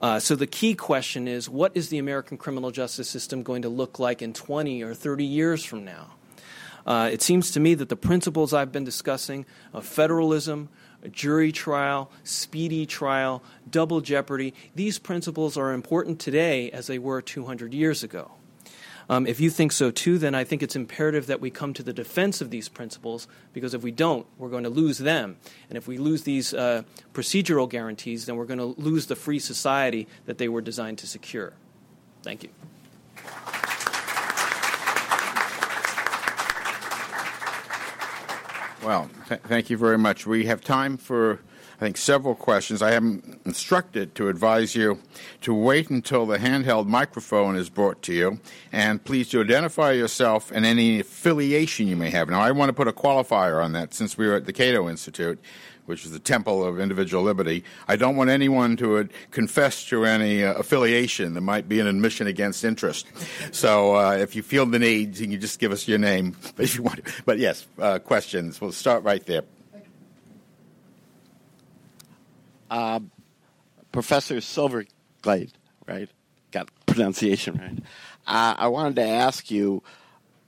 Uh, 0.00 0.20
so 0.20 0.34
the 0.36 0.46
key 0.46 0.74
question 0.74 1.28
is 1.28 1.46
what 1.46 1.72
is 1.74 1.90
the 1.90 1.98
American 1.98 2.38
criminal 2.38 2.70
justice 2.70 3.10
system 3.10 3.42
going 3.42 3.60
to 3.60 3.68
look 3.68 3.98
like 3.98 4.22
in 4.22 4.32
20 4.32 4.82
or 4.84 4.94
30 4.94 5.22
years 5.22 5.62
from 5.62 5.84
now? 5.84 6.12
Uh, 6.86 7.10
it 7.12 7.20
seems 7.20 7.50
to 7.50 7.60
me 7.60 7.74
that 7.74 7.90
the 7.90 7.96
principles 7.96 8.54
I've 8.54 8.72
been 8.72 8.84
discussing 8.84 9.44
of 9.74 9.84
federalism, 9.84 10.70
a 11.06 11.08
jury 11.08 11.52
trial, 11.52 12.10
speedy 12.24 12.84
trial, 12.84 13.42
double 13.70 14.00
jeopardy. 14.00 14.52
These 14.74 14.98
principles 14.98 15.56
are 15.56 15.72
important 15.72 16.18
today 16.18 16.70
as 16.72 16.88
they 16.88 16.98
were 16.98 17.22
200 17.22 17.72
years 17.72 18.02
ago. 18.02 18.32
Um, 19.08 19.24
if 19.24 19.38
you 19.38 19.50
think 19.50 19.70
so 19.70 19.92
too, 19.92 20.18
then 20.18 20.34
I 20.34 20.42
think 20.42 20.64
it's 20.64 20.74
imperative 20.74 21.26
that 21.28 21.40
we 21.40 21.48
come 21.48 21.72
to 21.74 21.84
the 21.84 21.92
defense 21.92 22.40
of 22.40 22.50
these 22.50 22.68
principles 22.68 23.28
because 23.52 23.72
if 23.72 23.84
we 23.84 23.92
don't, 23.92 24.26
we're 24.36 24.48
going 24.48 24.64
to 24.64 24.68
lose 24.68 24.98
them. 24.98 25.36
And 25.68 25.78
if 25.78 25.86
we 25.86 25.96
lose 25.96 26.24
these 26.24 26.52
uh, 26.52 26.82
procedural 27.14 27.70
guarantees, 27.70 28.26
then 28.26 28.34
we're 28.34 28.46
going 28.46 28.58
to 28.58 28.74
lose 28.80 29.06
the 29.06 29.14
free 29.14 29.38
society 29.38 30.08
that 30.24 30.38
they 30.38 30.48
were 30.48 30.60
designed 30.60 30.98
to 30.98 31.06
secure. 31.06 31.52
Thank 32.24 32.42
you. 32.42 32.48
Well, 38.82 39.10
th- 39.28 39.40
thank 39.42 39.70
you 39.70 39.76
very 39.76 39.98
much. 39.98 40.26
We 40.26 40.46
have 40.46 40.60
time 40.60 40.96
for, 40.96 41.40
I 41.76 41.80
think, 41.80 41.96
several 41.96 42.34
questions. 42.34 42.82
I 42.82 42.92
am 42.92 43.40
instructed 43.44 44.14
to 44.16 44.28
advise 44.28 44.74
you 44.74 45.00
to 45.42 45.54
wait 45.54 45.90
until 45.90 46.26
the 46.26 46.38
handheld 46.38 46.86
microphone 46.86 47.56
is 47.56 47.70
brought 47.70 48.02
to 48.02 48.12
you, 48.12 48.40
and 48.72 49.02
please 49.02 49.28
to 49.30 49.40
identify 49.40 49.92
yourself 49.92 50.52
and 50.52 50.66
any 50.66 51.00
affiliation 51.00 51.88
you 51.88 51.96
may 51.96 52.10
have. 52.10 52.28
Now, 52.28 52.40
I 52.40 52.50
want 52.52 52.68
to 52.68 52.74
put 52.74 52.86
a 52.86 52.92
qualifier 52.92 53.64
on 53.64 53.72
that 53.72 53.94
since 53.94 54.18
we 54.18 54.26
are 54.26 54.34
at 54.34 54.46
the 54.46 54.52
Cato 54.52 54.88
Institute 54.88 55.40
which 55.86 56.04
is 56.04 56.10
the 56.10 56.18
temple 56.18 56.64
of 56.64 56.78
individual 56.78 57.22
liberty. 57.22 57.64
I 57.88 57.96
don't 57.96 58.16
want 58.16 58.30
anyone 58.30 58.76
to 58.78 59.08
confess 59.30 59.84
to 59.86 60.04
any 60.04 60.44
uh, 60.44 60.54
affiliation 60.54 61.34
that 61.34 61.40
might 61.40 61.68
be 61.68 61.80
an 61.80 61.86
admission 61.86 62.26
against 62.26 62.64
interest. 62.64 63.06
So 63.52 63.96
uh, 63.96 64.12
if 64.12 64.36
you 64.36 64.42
feel 64.42 64.66
the 64.66 64.78
need, 64.78 65.16
you 65.16 65.28
can 65.28 65.40
just 65.40 65.58
give 65.58 65.72
us 65.72 65.88
your 65.88 65.98
name 65.98 66.36
if 66.58 66.76
you 66.76 66.82
want. 66.82 67.00
But 67.24 67.38
yes, 67.38 67.66
uh, 67.78 68.00
questions. 68.00 68.60
We'll 68.60 68.72
start 68.72 69.04
right 69.04 69.24
there. 69.24 69.42
Uh, 72.68 73.00
Professor 73.92 74.36
Silverglate, 74.36 75.52
right? 75.86 76.10
Got 76.50 76.68
pronunciation 76.84 77.56
right. 77.56 77.78
Uh, 78.26 78.54
I 78.58 78.68
wanted 78.68 78.96
to 78.96 79.06
ask 79.06 79.50
you. 79.50 79.82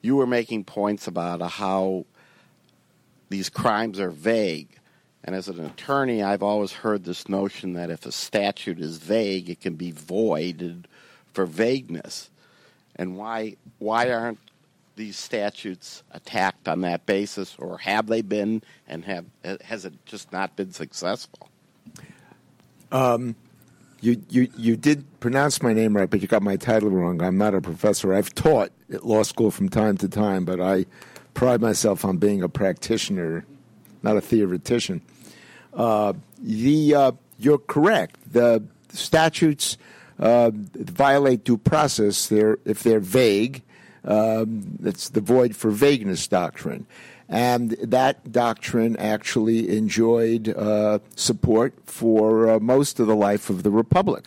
You 0.00 0.14
were 0.14 0.28
making 0.28 0.62
points 0.62 1.08
about 1.08 1.42
how 1.42 2.06
these 3.30 3.50
crimes 3.50 3.98
are 3.98 4.10
vague 4.10 4.77
and 5.24 5.34
as 5.34 5.48
an 5.48 5.64
attorney, 5.64 6.22
I've 6.22 6.42
always 6.42 6.72
heard 6.72 7.04
this 7.04 7.28
notion 7.28 7.74
that 7.74 7.90
if 7.90 8.06
a 8.06 8.12
statute 8.12 8.80
is 8.80 8.98
vague, 8.98 9.50
it 9.50 9.60
can 9.60 9.74
be 9.74 9.90
voided 9.90 10.88
for 11.32 11.44
vagueness. 11.44 12.30
And 12.96 13.16
why 13.16 13.56
why 13.78 14.10
aren't 14.10 14.38
these 14.96 15.16
statutes 15.16 16.02
attacked 16.10 16.68
on 16.68 16.80
that 16.82 17.06
basis, 17.06 17.54
or 17.58 17.78
have 17.78 18.08
they 18.08 18.22
been, 18.22 18.62
and 18.86 19.04
have 19.04 19.24
has 19.62 19.84
it 19.84 19.94
just 20.06 20.32
not 20.32 20.56
been 20.56 20.72
successful? 20.72 21.48
Um, 22.90 23.36
you, 24.00 24.22
you, 24.28 24.48
you 24.56 24.76
did 24.76 25.04
pronounce 25.20 25.62
my 25.62 25.72
name 25.72 25.96
right, 25.96 26.08
but 26.08 26.22
you 26.22 26.28
got 26.28 26.42
my 26.42 26.56
title 26.56 26.90
wrong. 26.90 27.20
I'm 27.22 27.36
not 27.36 27.54
a 27.54 27.60
professor. 27.60 28.14
I've 28.14 28.34
taught 28.34 28.70
at 28.92 29.04
law 29.04 29.22
school 29.22 29.50
from 29.50 29.68
time 29.68 29.96
to 29.98 30.08
time, 30.08 30.44
but 30.44 30.60
I 30.60 30.86
pride 31.34 31.60
myself 31.60 32.04
on 32.04 32.18
being 32.18 32.42
a 32.42 32.48
practitioner, 32.48 33.44
not 34.08 34.16
a 34.16 34.20
theoretician. 34.20 35.02
Uh, 35.74 36.14
the 36.40 36.94
uh, 36.94 37.12
you're 37.38 37.58
correct. 37.58 38.16
The 38.32 38.62
statutes 38.88 39.76
uh, 40.18 40.50
violate 40.54 41.44
due 41.44 41.58
process. 41.58 42.26
They're, 42.26 42.58
if 42.64 42.82
they're 42.82 43.00
vague, 43.00 43.62
um, 44.04 44.78
it's 44.82 45.10
the 45.10 45.20
void 45.20 45.54
for 45.54 45.70
vagueness 45.70 46.26
doctrine. 46.26 46.86
And 47.28 47.72
that 47.82 48.32
doctrine 48.32 48.96
actually 48.96 49.76
enjoyed 49.76 50.48
uh, 50.48 51.00
support 51.14 51.74
for 51.84 52.48
uh, 52.48 52.58
most 52.60 52.98
of 52.98 53.06
the 53.06 53.14
life 53.14 53.50
of 53.50 53.62
the 53.62 53.70
Republic. 53.70 54.24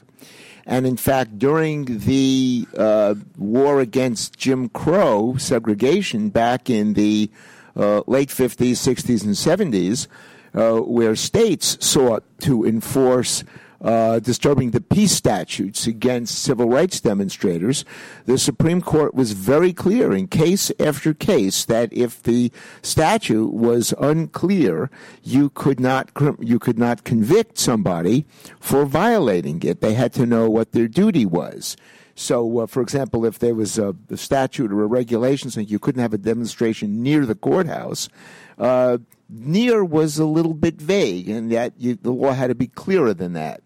And 0.67 0.85
in 0.85 0.97
fact, 0.97 1.39
during 1.39 1.85
the 1.85 2.67
uh, 2.77 3.15
war 3.35 3.81
against 3.81 4.37
Jim 4.37 4.69
Crow 4.69 5.35
segregation 5.37 6.29
back 6.29 6.69
in 6.69 6.93
the 6.93 7.31
late 7.75 8.29
50s, 8.29 8.71
60s, 8.71 9.23
and 9.23 9.73
70s, 9.73 10.07
uh, 10.53 10.81
where 10.81 11.15
states 11.15 11.77
sought 11.85 12.23
to 12.41 12.65
enforce 12.65 13.43
uh, 13.83 14.19
disturbing 14.19 14.71
the 14.71 14.81
peace 14.81 15.11
statutes 15.11 15.87
against 15.87 16.41
civil 16.41 16.69
rights 16.69 17.01
demonstrators, 17.01 17.83
the 18.25 18.37
Supreme 18.37 18.81
Court 18.81 19.15
was 19.15 19.31
very 19.31 19.73
clear 19.73 20.13
in 20.13 20.27
case 20.27 20.71
after 20.79 21.13
case 21.13 21.65
that 21.65 21.91
if 21.91 22.21
the 22.21 22.51
statute 22.81 23.51
was 23.51 23.93
unclear, 23.99 24.89
you 25.23 25.49
could 25.49 25.79
not 25.79 26.11
you 26.39 26.59
could 26.59 26.77
not 26.77 27.03
convict 27.03 27.57
somebody 27.57 28.25
for 28.59 28.85
violating 28.85 29.61
it. 29.63 29.81
They 29.81 29.95
had 29.95 30.13
to 30.13 30.25
know 30.25 30.49
what 30.49 30.73
their 30.73 30.87
duty 30.87 31.25
was. 31.25 31.75
So, 32.15 32.59
uh, 32.59 32.67
for 32.67 32.81
example, 32.81 33.25
if 33.25 33.39
there 33.39 33.55
was 33.55 33.77
a, 33.77 33.95
a, 34.09 34.17
statute 34.17 34.71
or 34.71 34.83
a 34.83 34.87
regulation 34.87 35.49
saying 35.49 35.67
you 35.67 35.79
couldn't 35.79 36.01
have 36.01 36.13
a 36.13 36.17
demonstration 36.17 37.01
near 37.01 37.25
the 37.25 37.35
courthouse, 37.35 38.09
uh, 38.57 38.97
near 39.29 39.83
was 39.83 40.17
a 40.17 40.25
little 40.25 40.53
bit 40.53 40.75
vague, 40.75 41.29
and 41.29 41.51
that 41.51 41.73
you, 41.77 41.95
the 41.95 42.11
law 42.11 42.33
had 42.33 42.47
to 42.47 42.55
be 42.55 42.67
clearer 42.67 43.13
than 43.13 43.33
that. 43.33 43.61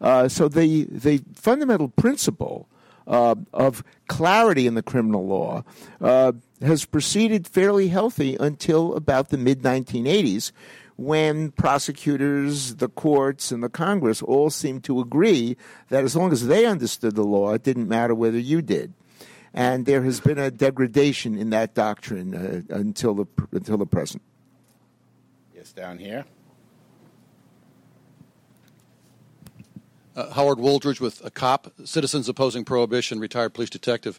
Uh, 0.00 0.28
so 0.28 0.48
the 0.48 0.84
the 0.84 1.22
fundamental 1.34 1.88
principle 1.88 2.68
uh, 3.06 3.34
of 3.52 3.84
clarity 4.08 4.66
in 4.66 4.74
the 4.74 4.82
criminal 4.82 5.26
law 5.26 5.62
uh, 6.00 6.32
has 6.62 6.84
proceeded 6.84 7.46
fairly 7.46 7.88
healthy 7.88 8.36
until 8.40 8.94
about 8.94 9.28
the 9.28 9.36
mid 9.36 9.62
1980s, 9.62 10.52
when 11.00 11.50
prosecutors, 11.52 12.74
the 12.74 12.88
courts, 12.90 13.50
and 13.50 13.62
the 13.62 13.70
Congress 13.70 14.20
all 14.20 14.50
seemed 14.50 14.84
to 14.84 15.00
agree 15.00 15.56
that 15.88 16.04
as 16.04 16.14
long 16.14 16.30
as 16.30 16.46
they 16.46 16.66
understood 16.66 17.14
the 17.14 17.24
law, 17.24 17.54
it 17.54 17.62
didn't 17.62 17.88
matter 17.88 18.14
whether 18.14 18.38
you 18.38 18.60
did. 18.60 18.92
And 19.54 19.86
there 19.86 20.02
has 20.02 20.20
been 20.20 20.36
a 20.38 20.50
degradation 20.50 21.38
in 21.38 21.48
that 21.50 21.74
doctrine 21.74 22.34
uh, 22.34 22.74
until 22.74 23.14
the 23.14 23.26
until 23.50 23.78
the 23.78 23.86
present. 23.86 24.22
Yes, 25.54 25.72
down 25.72 25.96
here. 25.96 26.26
Uh, 30.16 30.30
Howard 30.30 30.58
Wooldridge 30.58 31.00
with 31.00 31.24
a 31.24 31.30
cop, 31.30 31.72
Citizens 31.84 32.28
Opposing 32.28 32.64
Prohibition, 32.64 33.20
retired 33.20 33.54
police 33.54 33.70
detective. 33.70 34.18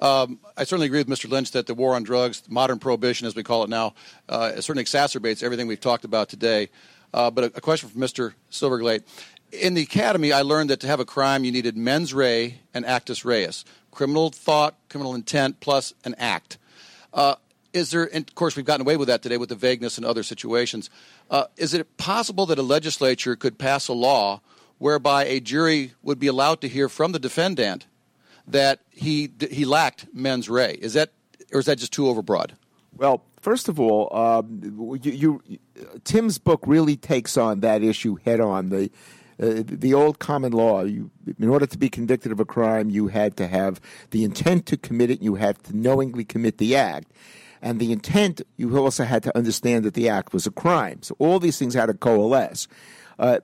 Um, 0.00 0.38
I 0.56 0.64
certainly 0.64 0.86
agree 0.86 1.00
with 1.00 1.08
Mr. 1.08 1.28
Lynch 1.28 1.50
that 1.52 1.66
the 1.66 1.74
war 1.74 1.94
on 1.94 2.04
drugs, 2.04 2.42
modern 2.48 2.78
prohibition 2.78 3.26
as 3.26 3.34
we 3.34 3.42
call 3.42 3.64
it 3.64 3.70
now, 3.70 3.94
uh, 4.28 4.52
certainly 4.60 4.84
exacerbates 4.84 5.42
everything 5.42 5.66
we've 5.66 5.80
talked 5.80 6.04
about 6.04 6.28
today. 6.28 6.68
Uh, 7.12 7.30
but 7.30 7.44
a, 7.44 7.46
a, 7.56 7.60
question 7.60 7.88
from 7.88 8.00
Mr. 8.00 8.34
Silverglate. 8.50 9.02
In 9.52 9.74
the 9.74 9.82
academy, 9.82 10.32
I 10.32 10.42
learned 10.42 10.70
that 10.70 10.80
to 10.80 10.86
have 10.86 11.00
a 11.00 11.04
crime, 11.04 11.44
you 11.44 11.52
needed 11.52 11.76
mens 11.76 12.14
rea 12.14 12.60
and 12.72 12.86
actus 12.86 13.24
reus 13.24 13.64
criminal 13.92 14.30
thought, 14.30 14.74
criminal 14.88 15.14
intent, 15.14 15.60
plus 15.60 15.92
an 16.04 16.14
act. 16.18 16.58
Uh, 17.12 17.36
is 17.72 17.90
there, 17.90 18.04
of 18.04 18.34
course, 18.34 18.56
we've 18.56 18.64
gotten 18.64 18.84
away 18.84 18.96
with 18.96 19.08
that 19.08 19.22
today 19.22 19.36
with 19.36 19.50
the 19.50 19.54
vagueness 19.54 19.98
in 19.98 20.04
other 20.04 20.22
situations. 20.22 20.90
Uh, 21.30 21.44
is 21.56 21.74
it 21.74 21.96
possible 21.96 22.46
that 22.46 22.58
a 22.58 22.62
legislature 22.62 23.36
could 23.36 23.58
pass 23.58 23.88
a 23.88 23.92
law 23.92 24.40
whereby 24.82 25.24
a 25.24 25.38
jury 25.38 25.92
would 26.02 26.18
be 26.18 26.26
allowed 26.26 26.60
to 26.60 26.66
hear 26.66 26.88
from 26.88 27.12
the 27.12 27.18
defendant 27.20 27.86
that 28.48 28.80
he 28.90 29.30
he 29.48 29.64
lacked 29.64 30.06
mens 30.12 30.50
rea. 30.50 30.72
Is 30.72 30.94
that 30.94 31.12
or 31.52 31.60
is 31.60 31.66
that 31.66 31.78
just 31.78 31.92
too 31.92 32.02
overbroad? 32.02 32.50
Well, 32.96 33.22
first 33.40 33.68
of 33.68 33.78
all, 33.78 34.14
um, 34.14 34.98
you, 35.00 35.40
you, 35.46 35.58
Tim's 36.02 36.38
book 36.38 36.64
really 36.66 36.96
takes 36.96 37.36
on 37.36 37.60
that 37.60 37.84
issue 37.84 38.16
head 38.24 38.40
on. 38.40 38.70
The 38.70 38.90
uh, 39.40 39.62
the 39.64 39.94
old 39.94 40.18
common 40.18 40.52
law, 40.52 40.82
you, 40.82 41.12
in 41.38 41.48
order 41.48 41.66
to 41.66 41.78
be 41.78 41.88
convicted 41.88 42.32
of 42.32 42.40
a 42.40 42.44
crime, 42.44 42.90
you 42.90 43.06
had 43.06 43.36
to 43.36 43.46
have 43.46 43.80
the 44.10 44.24
intent 44.24 44.66
to 44.66 44.76
commit 44.76 45.10
it. 45.10 45.22
You 45.22 45.36
had 45.36 45.62
to 45.64 45.76
knowingly 45.76 46.24
commit 46.24 46.58
the 46.58 46.74
act. 46.74 47.12
And 47.62 47.78
the 47.78 47.92
intent, 47.92 48.42
you 48.56 48.76
also 48.76 49.04
had 49.04 49.22
to 49.22 49.36
understand 49.36 49.84
that 49.84 49.94
the 49.94 50.08
act 50.08 50.32
was 50.32 50.44
a 50.44 50.50
crime. 50.50 51.02
So 51.02 51.14
all 51.20 51.38
these 51.38 51.56
things 51.56 51.74
had 51.74 51.86
to 51.86 51.94
coalesce. 51.94 52.66
Uh, 53.18 53.38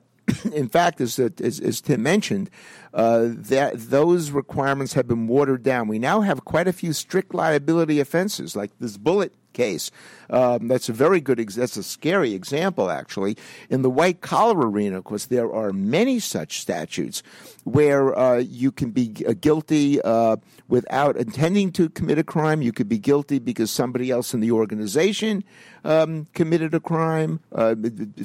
in 0.53 0.69
fact, 0.69 1.01
as, 1.01 1.19
as, 1.19 1.59
as 1.59 1.81
Tim 1.81 2.03
mentioned, 2.03 2.49
uh, 2.93 3.29
that 3.31 3.73
those 3.75 4.31
requirements 4.31 4.93
have 4.93 5.07
been 5.07 5.27
watered 5.27 5.63
down. 5.63 5.87
We 5.87 5.99
now 5.99 6.21
have 6.21 6.45
quite 6.45 6.67
a 6.67 6.73
few 6.73 6.93
strict 6.93 7.33
liability 7.33 7.99
offenses, 7.99 8.55
like 8.55 8.71
this 8.79 8.97
bullet 8.97 9.33
case. 9.59 9.91
Um, 10.29 10.67
that's 10.67 10.89
a 10.89 10.93
very 10.93 11.21
good. 11.21 11.39
Ex- 11.39 11.55
that's 11.55 11.77
a 11.77 11.83
scary 11.83 12.33
example, 12.33 12.89
actually. 12.89 13.35
In 13.69 13.81
the 13.81 13.89
white 13.89 14.21
collar 14.21 14.69
arena, 14.69 14.97
of 14.99 15.03
course, 15.03 15.25
there 15.25 15.51
are 15.51 15.73
many 15.73 16.19
such 16.19 16.61
statutes 16.61 17.23
where 17.63 18.17
uh, 18.17 18.37
you 18.37 18.71
can 18.71 18.91
be 18.91 19.07
guilty 19.07 20.01
uh, 20.01 20.37
without 20.67 21.17
intending 21.17 21.71
to 21.73 21.89
commit 21.89 22.17
a 22.17 22.23
crime. 22.23 22.61
You 22.61 22.71
could 22.71 22.87
be 22.87 22.99
guilty 22.99 23.39
because 23.39 23.69
somebody 23.71 24.11
else 24.11 24.33
in 24.33 24.39
the 24.39 24.51
organization 24.51 25.43
um, 25.83 26.27
committed 26.33 26.73
a 26.73 26.79
crime, 26.79 27.39
uh, 27.51 27.75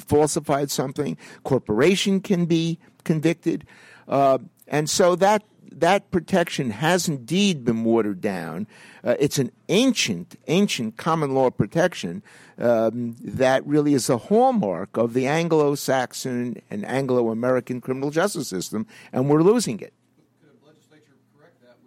falsified 0.07 0.71
something. 0.71 1.17
Corporation 1.43 2.21
can 2.21 2.45
be 2.45 2.79
convicted, 3.03 3.65
uh, 4.07 4.37
and 4.67 4.89
so 4.89 5.15
that 5.15 5.43
that 5.75 6.09
protection 6.09 6.69
has 6.69 7.07
indeed 7.07 7.65
been 7.65 7.83
watered 7.83 8.21
down. 8.21 8.65
Uh, 9.03 9.15
it's 9.19 9.37
an 9.37 9.51
ancient, 9.69 10.39
ancient 10.47 10.97
common 10.97 11.35
law 11.35 11.49
protection 11.49 12.23
um, 12.57 13.15
that 13.19 13.65
really 13.67 13.93
is 13.93 14.09
a 14.09 14.17
hallmark 14.17 14.95
of 14.97 15.13
the 15.13 15.27
Anglo 15.27 15.75
Saxon 15.75 16.61
and 16.69 16.85
Anglo 16.85 17.29
American 17.29 17.81
criminal 17.81 18.09
justice 18.09 18.47
system, 18.47 18.87
and 19.11 19.29
we're 19.29 19.43
losing 19.43 19.79
it. 19.79 19.93
Could 20.41 20.51
a 20.63 20.65
legislature 20.65 21.17
correct 21.37 21.61
that 21.61 21.77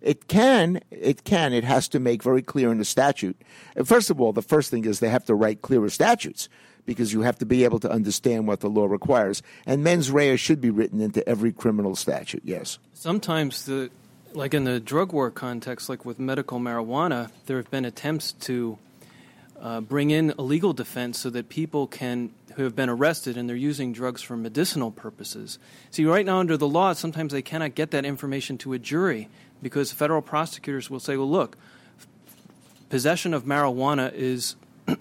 It 0.00 0.28
can, 0.28 0.80
it 0.90 1.24
can. 1.24 1.52
It 1.52 1.64
has 1.64 1.88
to 1.88 1.98
make 1.98 2.22
very 2.22 2.42
clear 2.42 2.70
in 2.70 2.78
the 2.78 2.84
statute. 2.84 3.40
First 3.84 4.10
of 4.10 4.20
all, 4.20 4.32
the 4.32 4.42
first 4.42 4.70
thing 4.70 4.84
is 4.84 5.00
they 5.00 5.08
have 5.08 5.26
to 5.26 5.34
write 5.34 5.60
clearer 5.60 5.90
statutes 5.90 6.48
because 6.86 7.12
you 7.12 7.22
have 7.22 7.38
to 7.38 7.46
be 7.46 7.64
able 7.64 7.78
to 7.80 7.90
understand 7.90 8.46
what 8.46 8.60
the 8.60 8.68
law 8.68 8.86
requires. 8.86 9.42
And 9.66 9.84
mens 9.84 10.10
rea 10.10 10.36
should 10.36 10.60
be 10.60 10.70
written 10.70 11.00
into 11.00 11.26
every 11.28 11.52
criminal 11.52 11.96
statute, 11.96 12.42
yes. 12.44 12.78
Sometimes, 12.94 13.66
the, 13.66 13.90
like 14.32 14.54
in 14.54 14.64
the 14.64 14.80
drug 14.80 15.12
war 15.12 15.30
context, 15.30 15.88
like 15.88 16.04
with 16.04 16.18
medical 16.18 16.58
marijuana, 16.58 17.30
there 17.46 17.56
have 17.56 17.70
been 17.70 17.84
attempts 17.84 18.32
to 18.32 18.78
uh, 19.60 19.80
bring 19.80 20.10
in 20.10 20.32
a 20.38 20.42
legal 20.42 20.72
defense 20.72 21.18
so 21.18 21.30
that 21.30 21.48
people 21.48 21.86
can 21.86 22.30
who 22.56 22.64
have 22.64 22.74
been 22.74 22.88
arrested 22.88 23.36
and 23.36 23.48
they're 23.48 23.56
using 23.56 23.92
drugs 23.92 24.22
for 24.22 24.36
medicinal 24.36 24.90
purposes. 24.90 25.58
See, 25.90 26.04
right 26.04 26.26
now 26.26 26.38
under 26.38 26.56
the 26.56 26.68
law, 26.68 26.92
sometimes 26.94 27.32
they 27.32 27.42
cannot 27.42 27.74
get 27.74 27.92
that 27.92 28.04
information 28.04 28.58
to 28.58 28.72
a 28.72 28.78
jury 28.78 29.28
because 29.62 29.92
federal 29.92 30.20
prosecutors 30.20 30.90
will 30.90 31.00
say, 31.00 31.16
"Well, 31.16 31.30
look, 31.30 31.56
possession 32.88 33.32
of 33.34 33.44
marijuana 33.44 34.12
is 34.12 34.56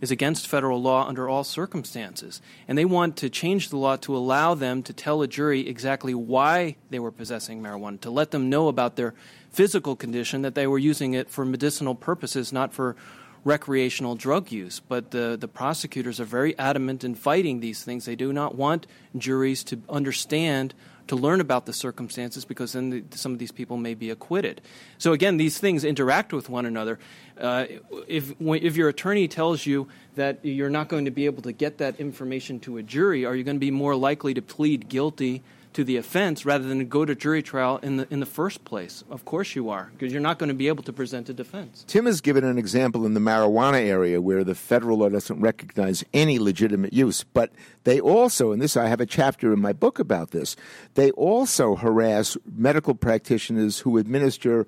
is 0.00 0.10
against 0.10 0.48
federal 0.48 0.80
law 0.80 1.06
under 1.06 1.28
all 1.28 1.44
circumstances. 1.44 2.40
And 2.66 2.76
they 2.76 2.84
want 2.84 3.16
to 3.18 3.30
change 3.30 3.68
the 3.68 3.76
law 3.76 3.96
to 3.96 4.16
allow 4.16 4.54
them 4.54 4.82
to 4.84 4.92
tell 4.92 5.22
a 5.22 5.28
jury 5.28 5.68
exactly 5.68 6.14
why 6.14 6.76
they 6.90 6.98
were 6.98 7.10
possessing 7.10 7.62
marijuana, 7.62 8.00
to 8.00 8.10
let 8.10 8.30
them 8.30 8.48
know 8.48 8.68
about 8.68 8.96
their 8.96 9.14
physical 9.50 9.96
condition, 9.96 10.42
that 10.42 10.54
they 10.54 10.66
were 10.66 10.78
using 10.78 11.14
it 11.14 11.28
for 11.28 11.44
medicinal 11.44 11.94
purposes, 11.94 12.52
not 12.52 12.72
for 12.72 12.96
recreational 13.44 14.14
drug 14.14 14.52
use. 14.52 14.80
But 14.80 15.10
the, 15.10 15.36
the 15.38 15.48
prosecutors 15.48 16.20
are 16.20 16.24
very 16.24 16.58
adamant 16.58 17.04
in 17.04 17.14
fighting 17.14 17.60
these 17.60 17.82
things. 17.82 18.04
They 18.04 18.16
do 18.16 18.32
not 18.32 18.54
want 18.54 18.86
juries 19.16 19.64
to 19.64 19.80
understand 19.88 20.74
to 21.10 21.16
learn 21.16 21.40
about 21.40 21.66
the 21.66 21.72
circumstances 21.72 22.44
because 22.44 22.72
then 22.72 22.90
the, 22.90 23.04
some 23.16 23.32
of 23.32 23.40
these 23.40 23.50
people 23.50 23.76
may 23.76 23.94
be 23.94 24.10
acquitted. 24.10 24.60
So 24.96 25.12
again, 25.12 25.38
these 25.38 25.58
things 25.58 25.82
interact 25.84 26.32
with 26.32 26.48
one 26.48 26.66
another. 26.66 27.00
Uh, 27.36 27.66
if 28.06 28.32
if 28.40 28.76
your 28.76 28.88
attorney 28.88 29.26
tells 29.26 29.66
you 29.66 29.88
that 30.14 30.38
you're 30.44 30.70
not 30.70 30.88
going 30.88 31.06
to 31.06 31.10
be 31.10 31.26
able 31.26 31.42
to 31.42 31.52
get 31.52 31.78
that 31.78 31.98
information 31.98 32.60
to 32.60 32.78
a 32.78 32.82
jury, 32.84 33.26
are 33.26 33.34
you 33.34 33.42
going 33.42 33.56
to 33.56 33.60
be 33.60 33.72
more 33.72 33.96
likely 33.96 34.34
to 34.34 34.42
plead 34.42 34.88
guilty? 34.88 35.42
To 35.72 35.84
the 35.84 35.96
offense 35.96 36.44
rather 36.44 36.66
than 36.66 36.88
go 36.88 37.04
to 37.04 37.14
jury 37.14 37.42
trial 37.42 37.78
in 37.82 37.96
the 37.96 38.06
in 38.10 38.20
the 38.20 38.26
first 38.26 38.64
place. 38.64 39.04
Of 39.10 39.24
course 39.24 39.54
you 39.54 39.70
are, 39.70 39.90
because 39.92 40.12
you're 40.12 40.20
not 40.20 40.38
going 40.38 40.48
to 40.48 40.54
be 40.54 40.68
able 40.68 40.82
to 40.84 40.92
present 40.92 41.28
a 41.28 41.34
defense. 41.34 41.84
Tim 41.86 42.06
has 42.06 42.20
given 42.20 42.44
an 42.44 42.58
example 42.58 43.06
in 43.06 43.14
the 43.14 43.20
marijuana 43.20 43.80
area 43.80 44.20
where 44.20 44.44
the 44.44 44.54
federal 44.54 44.98
law 44.98 45.08
doesn't 45.08 45.40
recognize 45.40 46.04
any 46.12 46.38
legitimate 46.38 46.92
use, 46.92 47.24
but 47.24 47.50
they 47.84 48.00
also, 48.00 48.52
and 48.52 48.60
this 48.60 48.76
I 48.76 48.88
have 48.88 49.00
a 49.00 49.06
chapter 49.06 49.52
in 49.52 49.60
my 49.60 49.72
book 49.72 49.98
about 49.98 50.32
this, 50.32 50.56
they 50.94 51.10
also 51.12 51.76
harass 51.76 52.36
medical 52.44 52.94
practitioners 52.94 53.80
who 53.80 53.98
administer 53.98 54.66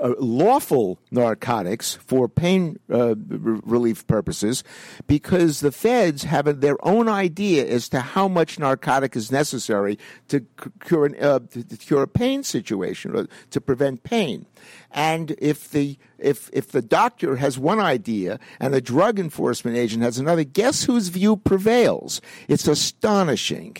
uh, 0.00 0.14
lawful 0.18 0.98
narcotics 1.10 1.94
for 1.94 2.28
pain 2.28 2.78
uh, 2.90 3.14
relief 3.18 4.06
purposes 4.06 4.62
because 5.06 5.60
the 5.60 5.72
feds 5.72 6.24
have 6.24 6.60
their 6.60 6.76
own 6.86 7.08
idea 7.08 7.66
as 7.66 7.88
to 7.88 8.00
how 8.00 8.28
much 8.28 8.58
narcotic 8.58 9.16
is 9.16 9.32
necessary 9.32 9.98
to 10.28 10.46
cure, 10.84 11.06
an, 11.06 11.16
uh, 11.20 11.40
to 11.50 11.76
cure 11.76 12.02
a 12.02 12.08
pain 12.08 12.42
situation 12.42 13.16
or 13.16 13.26
to 13.50 13.60
prevent 13.60 14.04
pain. 14.04 14.46
And 14.92 15.34
if 15.38 15.70
the 15.70 15.98
if 16.18 16.48
if 16.52 16.70
the 16.70 16.82
doctor 16.82 17.36
has 17.36 17.58
one 17.58 17.80
idea 17.80 18.38
and 18.60 18.72
the 18.72 18.80
drug 18.80 19.18
enforcement 19.18 19.76
agent 19.76 20.02
has 20.02 20.18
another, 20.18 20.44
guess 20.44 20.84
whose 20.84 21.08
view 21.08 21.36
prevails? 21.36 22.20
It's 22.46 22.68
astonishing. 22.68 23.78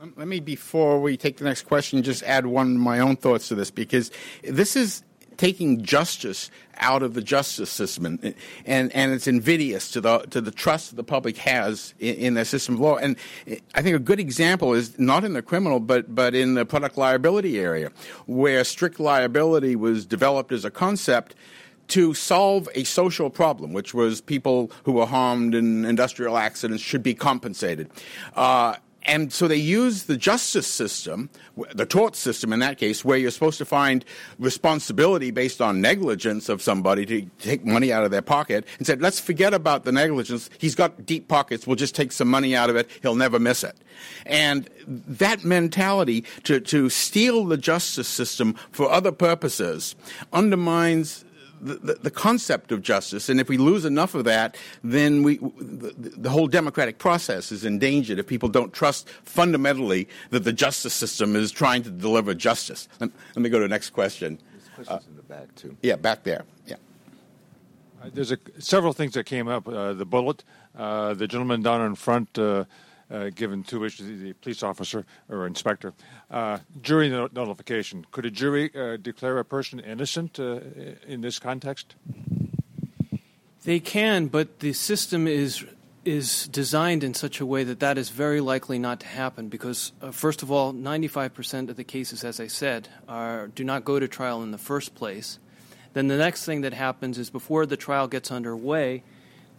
Let 0.00 0.28
me, 0.28 0.38
before 0.38 1.00
we 1.00 1.16
take 1.16 1.38
the 1.38 1.44
next 1.44 1.62
question, 1.62 2.04
just 2.04 2.22
add 2.22 2.46
one 2.46 2.76
of 2.76 2.80
my 2.80 3.00
own 3.00 3.16
thoughts 3.16 3.48
to 3.48 3.56
this 3.56 3.72
because 3.72 4.12
this 4.44 4.76
is 4.76 5.02
taking 5.36 5.82
justice 5.82 6.52
out 6.76 7.02
of 7.02 7.14
the 7.14 7.20
justice 7.20 7.68
system, 7.68 8.06
and 8.06 8.34
and, 8.64 8.94
and 8.94 9.12
it's 9.12 9.26
invidious 9.26 9.90
to 9.90 10.00
the 10.00 10.18
to 10.30 10.40
the 10.40 10.52
trust 10.52 10.94
the 10.94 11.02
public 11.02 11.36
has 11.38 11.94
in, 11.98 12.14
in 12.14 12.34
the 12.34 12.44
system 12.44 12.76
of 12.76 12.80
law. 12.80 12.96
And 12.96 13.16
I 13.74 13.82
think 13.82 13.96
a 13.96 13.98
good 13.98 14.20
example 14.20 14.72
is 14.72 14.96
not 15.00 15.24
in 15.24 15.32
the 15.32 15.42
criminal, 15.42 15.80
but 15.80 16.14
but 16.14 16.32
in 16.32 16.54
the 16.54 16.64
product 16.64 16.96
liability 16.96 17.58
area, 17.58 17.90
where 18.26 18.62
strict 18.62 19.00
liability 19.00 19.74
was 19.74 20.06
developed 20.06 20.52
as 20.52 20.64
a 20.64 20.70
concept 20.70 21.34
to 21.88 22.14
solve 22.14 22.68
a 22.76 22.84
social 22.84 23.30
problem, 23.30 23.72
which 23.72 23.94
was 23.94 24.20
people 24.20 24.70
who 24.84 24.92
were 24.92 25.06
harmed 25.06 25.56
in 25.56 25.84
industrial 25.84 26.38
accidents 26.38 26.84
should 26.84 27.02
be 27.02 27.14
compensated. 27.14 27.90
Uh, 28.36 28.76
and 29.08 29.32
so 29.32 29.48
they 29.48 29.56
use 29.56 30.04
the 30.04 30.16
justice 30.16 30.66
system, 30.66 31.30
the 31.74 31.86
tort 31.86 32.14
system 32.14 32.52
in 32.52 32.60
that 32.60 32.76
case, 32.78 33.04
where 33.04 33.16
you're 33.16 33.30
supposed 33.30 33.58
to 33.58 33.64
find 33.64 34.04
responsibility 34.38 35.30
based 35.30 35.60
on 35.60 35.80
negligence 35.80 36.48
of 36.48 36.60
somebody 36.60 37.06
to 37.06 37.22
take 37.38 37.64
money 37.64 37.90
out 37.90 38.04
of 38.04 38.10
their 38.10 38.22
pocket, 38.22 38.66
and 38.76 38.86
said, 38.86 39.00
let's 39.00 39.18
forget 39.18 39.54
about 39.54 39.84
the 39.84 39.92
negligence. 39.92 40.50
He's 40.58 40.74
got 40.74 41.06
deep 41.06 41.26
pockets. 41.26 41.66
We'll 41.66 41.76
just 41.76 41.94
take 41.94 42.12
some 42.12 42.28
money 42.28 42.54
out 42.54 42.68
of 42.68 42.76
it. 42.76 42.88
He'll 43.02 43.14
never 43.14 43.38
miss 43.38 43.64
it. 43.64 43.76
And 44.26 44.68
that 44.86 45.42
mentality 45.42 46.24
to, 46.44 46.60
to 46.60 46.90
steal 46.90 47.46
the 47.46 47.56
justice 47.56 48.08
system 48.08 48.54
for 48.70 48.90
other 48.90 49.10
purposes 49.10 49.96
undermines 50.32 51.24
the, 51.60 51.94
the, 51.94 52.10
concept 52.10 52.72
of 52.72 52.82
justice, 52.82 53.28
and 53.28 53.40
if 53.40 53.48
we 53.48 53.58
lose 53.58 53.84
enough 53.84 54.14
of 54.14 54.24
that, 54.24 54.56
then 54.82 55.22
we, 55.22 55.38
the, 55.38 55.94
the, 56.16 56.30
whole 56.30 56.46
democratic 56.46 56.98
process 56.98 57.52
is 57.52 57.64
endangered 57.64 58.18
if 58.18 58.26
people 58.26 58.48
don't 58.48 58.72
trust 58.72 59.08
fundamentally 59.24 60.08
that 60.30 60.44
the 60.44 60.52
justice 60.52 60.94
system 60.94 61.36
is 61.36 61.50
trying 61.50 61.82
to 61.82 61.90
deliver 61.90 62.34
justice. 62.34 62.88
Let, 63.00 63.10
let 63.34 63.42
me 63.42 63.48
go 63.48 63.58
to 63.58 63.64
the 63.64 63.68
next 63.68 63.90
question. 63.90 64.38
There's 64.52 64.68
questions 64.86 65.06
uh, 65.06 65.10
in 65.10 65.16
the 65.16 65.22
back, 65.22 65.54
too. 65.54 65.76
Yeah, 65.82 65.96
back 65.96 66.24
there. 66.24 66.44
Yeah. 66.66 66.76
Uh, 68.02 68.10
there's 68.12 68.32
a, 68.32 68.38
several 68.58 68.92
things 68.92 69.14
that 69.14 69.24
came 69.24 69.48
up. 69.48 69.68
Uh, 69.68 69.92
the 69.92 70.06
bullet, 70.06 70.44
uh, 70.76 71.14
the 71.14 71.26
gentleman 71.26 71.62
down 71.62 71.82
in 71.82 71.94
front 71.94 72.38
uh, 73.10 73.30
given 73.34 73.62
to 73.64 73.80
which 73.80 73.98
the 73.98 74.32
police 74.34 74.62
officer 74.62 75.04
or 75.28 75.46
inspector. 75.46 75.92
Uh, 76.30 76.58
jury 76.82 77.08
nullification. 77.08 78.06
Could 78.10 78.26
a 78.26 78.30
jury 78.30 78.70
uh, 78.74 78.96
declare 78.96 79.38
a 79.38 79.44
person 79.44 79.80
innocent 79.80 80.38
uh, 80.38 80.60
in 81.06 81.20
this 81.20 81.38
context? 81.38 81.94
They 83.64 83.80
can, 83.80 84.28
but 84.28 84.60
the 84.60 84.72
system 84.72 85.26
is 85.26 85.64
is 86.04 86.48
designed 86.48 87.04
in 87.04 87.12
such 87.12 87.38
a 87.38 87.44
way 87.44 87.64
that 87.64 87.80
that 87.80 87.98
is 87.98 88.08
very 88.08 88.40
likely 88.40 88.78
not 88.78 89.00
to 89.00 89.06
happen 89.06 89.48
because, 89.48 89.92
uh, 90.00 90.10
first 90.10 90.42
of 90.42 90.50
all, 90.50 90.72
95% 90.72 91.68
of 91.68 91.76
the 91.76 91.84
cases, 91.84 92.24
as 92.24 92.40
I 92.40 92.46
said, 92.46 92.88
are, 93.06 93.48
do 93.48 93.62
not 93.62 93.84
go 93.84 93.98
to 93.98 94.08
trial 94.08 94.42
in 94.42 94.50
the 94.50 94.58
first 94.58 94.94
place. 94.94 95.38
Then 95.92 96.08
the 96.08 96.16
next 96.16 96.46
thing 96.46 96.62
that 96.62 96.72
happens 96.72 97.18
is 97.18 97.28
before 97.28 97.66
the 97.66 97.76
trial 97.76 98.08
gets 98.08 98.30
underway, 98.30 99.02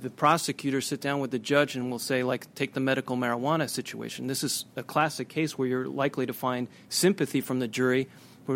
the 0.01 0.09
prosecutor 0.09 0.81
sit 0.81 1.01
down 1.01 1.19
with 1.19 1.31
the 1.31 1.39
judge 1.39 1.75
and 1.75 1.91
will 1.91 1.99
say, 1.99 2.23
like, 2.23 2.53
take 2.55 2.73
the 2.73 2.79
medical 2.79 3.17
marijuana 3.17 3.69
situation. 3.69 4.27
This 4.27 4.43
is 4.43 4.65
a 4.75 4.83
classic 4.83 5.27
case 5.27 5.57
where 5.57 5.67
you're 5.67 5.87
likely 5.87 6.25
to 6.25 6.33
find 6.33 6.67
sympathy 6.87 7.41
from 7.41 7.59
the 7.59 7.67
jury 7.67 8.07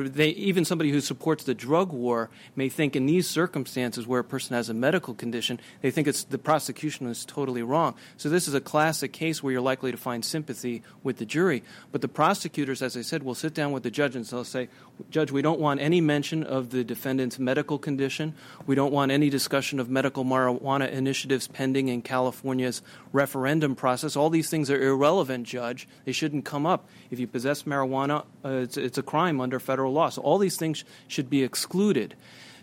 they, 0.01 0.29
even 0.29 0.65
somebody 0.65 0.89
who 0.89 1.01
supports 1.01 1.43
the 1.43 1.53
drug 1.53 1.91
war 1.91 2.31
may 2.55 2.69
think 2.69 2.95
in 2.95 3.05
these 3.05 3.29
circumstances 3.29 4.07
where 4.07 4.21
a 4.21 4.23
person 4.23 4.55
has 4.55 4.69
a 4.69 4.73
medical 4.73 5.13
condition, 5.13 5.59
they 5.81 5.91
think 5.91 6.07
it's 6.07 6.23
the 6.23 6.39
prosecution 6.39 7.05
is 7.05 7.25
totally 7.25 7.61
wrong. 7.61 7.93
So 8.17 8.29
this 8.29 8.47
is 8.47 8.55
a 8.55 8.61
classic 8.61 9.13
case 9.13 9.43
where 9.43 9.51
you're 9.51 9.61
likely 9.61 9.91
to 9.91 9.97
find 9.97 10.25
sympathy 10.25 10.81
with 11.03 11.17
the 11.17 11.25
jury. 11.25 11.63
But 11.91 12.01
the 12.01 12.07
prosecutors, 12.07 12.81
as 12.81 12.97
I 12.97 13.01
said, 13.01 13.23
will 13.23 13.35
sit 13.35 13.53
down 13.53 13.71
with 13.71 13.83
the 13.83 13.91
judge 13.91 14.15
and 14.15 14.25
they'll 14.25 14.43
say, 14.43 14.69
Judge, 15.09 15.31
we 15.31 15.41
don't 15.41 15.59
want 15.59 15.79
any 15.79 16.01
mention 16.01 16.43
of 16.43 16.69
the 16.69 16.83
defendant's 16.83 17.39
medical 17.39 17.79
condition. 17.79 18.35
We 18.67 18.75
don't 18.75 18.93
want 18.93 19.11
any 19.11 19.29
discussion 19.29 19.79
of 19.79 19.89
medical 19.89 20.23
marijuana 20.23 20.91
initiatives 20.91 21.47
pending 21.47 21.87
in 21.87 22.03
California's 22.03 22.81
referendum 23.11 23.75
process. 23.75 24.15
All 24.15 24.29
these 24.29 24.49
things 24.49 24.69
are 24.69 24.81
irrelevant, 24.81 25.47
Judge. 25.47 25.87
They 26.05 26.11
shouldn't 26.11 26.45
come 26.45 26.65
up. 26.65 26.87
If 27.09 27.19
you 27.19 27.27
possess 27.27 27.63
marijuana, 27.63 28.25
uh, 28.45 28.49
it's, 28.49 28.77
it's 28.77 28.97
a 28.97 29.03
crime 29.03 29.41
under 29.41 29.59
federal 29.59 29.82
law. 29.89 30.09
So 30.09 30.21
all 30.21 30.37
these 30.37 30.57
things 30.57 30.83
should 31.07 31.29
be 31.29 31.43
excluded. 31.43 32.15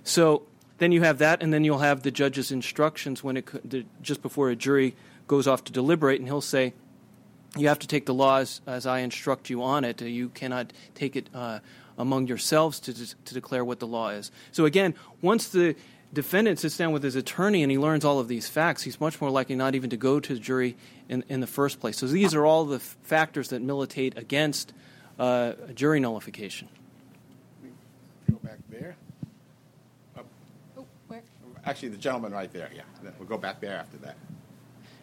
So 0.05 0.43
then 0.79 0.93
you 0.93 1.03
have 1.03 1.18
that, 1.18 1.43
and 1.43 1.53
then 1.53 1.64
you'll 1.64 1.79
have 1.79 2.03
the 2.03 2.11
judge's 2.11 2.51
instructions 2.53 3.23
when 3.23 3.37
it 3.39 3.68
the, 3.68 3.85
just 4.03 4.23
before 4.23 4.51
a 4.51 4.57
jury 4.57 4.95
goes 5.27 5.47
off 5.47 5.64
to 5.64 5.73
deliberate, 5.73 6.21
and 6.21 6.29
he'll 6.29 6.41
say, 6.41 6.73
"You 7.57 7.68
have 7.68 7.79
to 7.81 7.87
take 7.87 8.07
the 8.07 8.14
laws 8.14 8.61
as 8.66 8.87
I 8.87 9.01
instruct 9.01 9.51
you 9.51 9.62
on 9.62 9.85
it. 9.85 10.01
You 10.01 10.31
cannot 10.31 10.73
take 10.95 11.16
it 11.16 11.29
uh, 11.35 11.61
among 11.99 12.27
yourselves 12.27 12.81
to 12.81 12.93
to 12.95 13.35
declare 13.35 13.64
what 13.64 13.79
the 13.79 13.87
law 13.87 14.09
is." 14.09 14.31
So 14.53 14.64
again, 14.64 14.95
once 15.21 15.49
the 15.49 15.77
defendant 16.12 16.59
sits 16.59 16.77
down 16.77 16.93
with 16.93 17.03
his 17.03 17.14
attorney 17.16 17.62
and 17.62 17.71
he 17.71 17.79
learns 17.79 18.05
all 18.05 18.18
of 18.18 18.29
these 18.29 18.49
facts, 18.49 18.83
he's 18.83 19.01
much 19.01 19.21
more 19.21 19.31
likely 19.31 19.55
not 19.55 19.75
even 19.75 19.91
to 19.91 19.97
go 19.97 20.21
to 20.21 20.35
the 20.35 20.41
jury 20.41 20.77
in, 21.09 21.25
in 21.29 21.41
the 21.41 21.47
first 21.47 21.81
place. 21.81 21.99
So 21.99 22.07
these 22.07 22.35
are 22.35 22.45
all 22.45 22.64
the 22.64 22.77
f- 22.77 22.97
factors 23.03 23.51
that 23.51 23.62
militate 23.62 24.18
against 24.18 24.73
uh, 25.18 25.53
jury 25.75 26.01
nullification. 26.01 26.68
Go 28.31 28.39
back 28.43 28.59
there. 28.68 28.97
Oh, 30.16 30.85
where? 31.09 31.23
Actually, 31.65 31.91
the 31.91 31.99
gentleman 31.99 32.33
right 32.33 32.53
there. 32.53 32.71
Yeah, 32.75 32.83
we'll 33.19 33.29
go 33.29 33.39
back 33.39 33.61
there 33.61 33.77
after 33.77 33.99
that. 33.99 34.17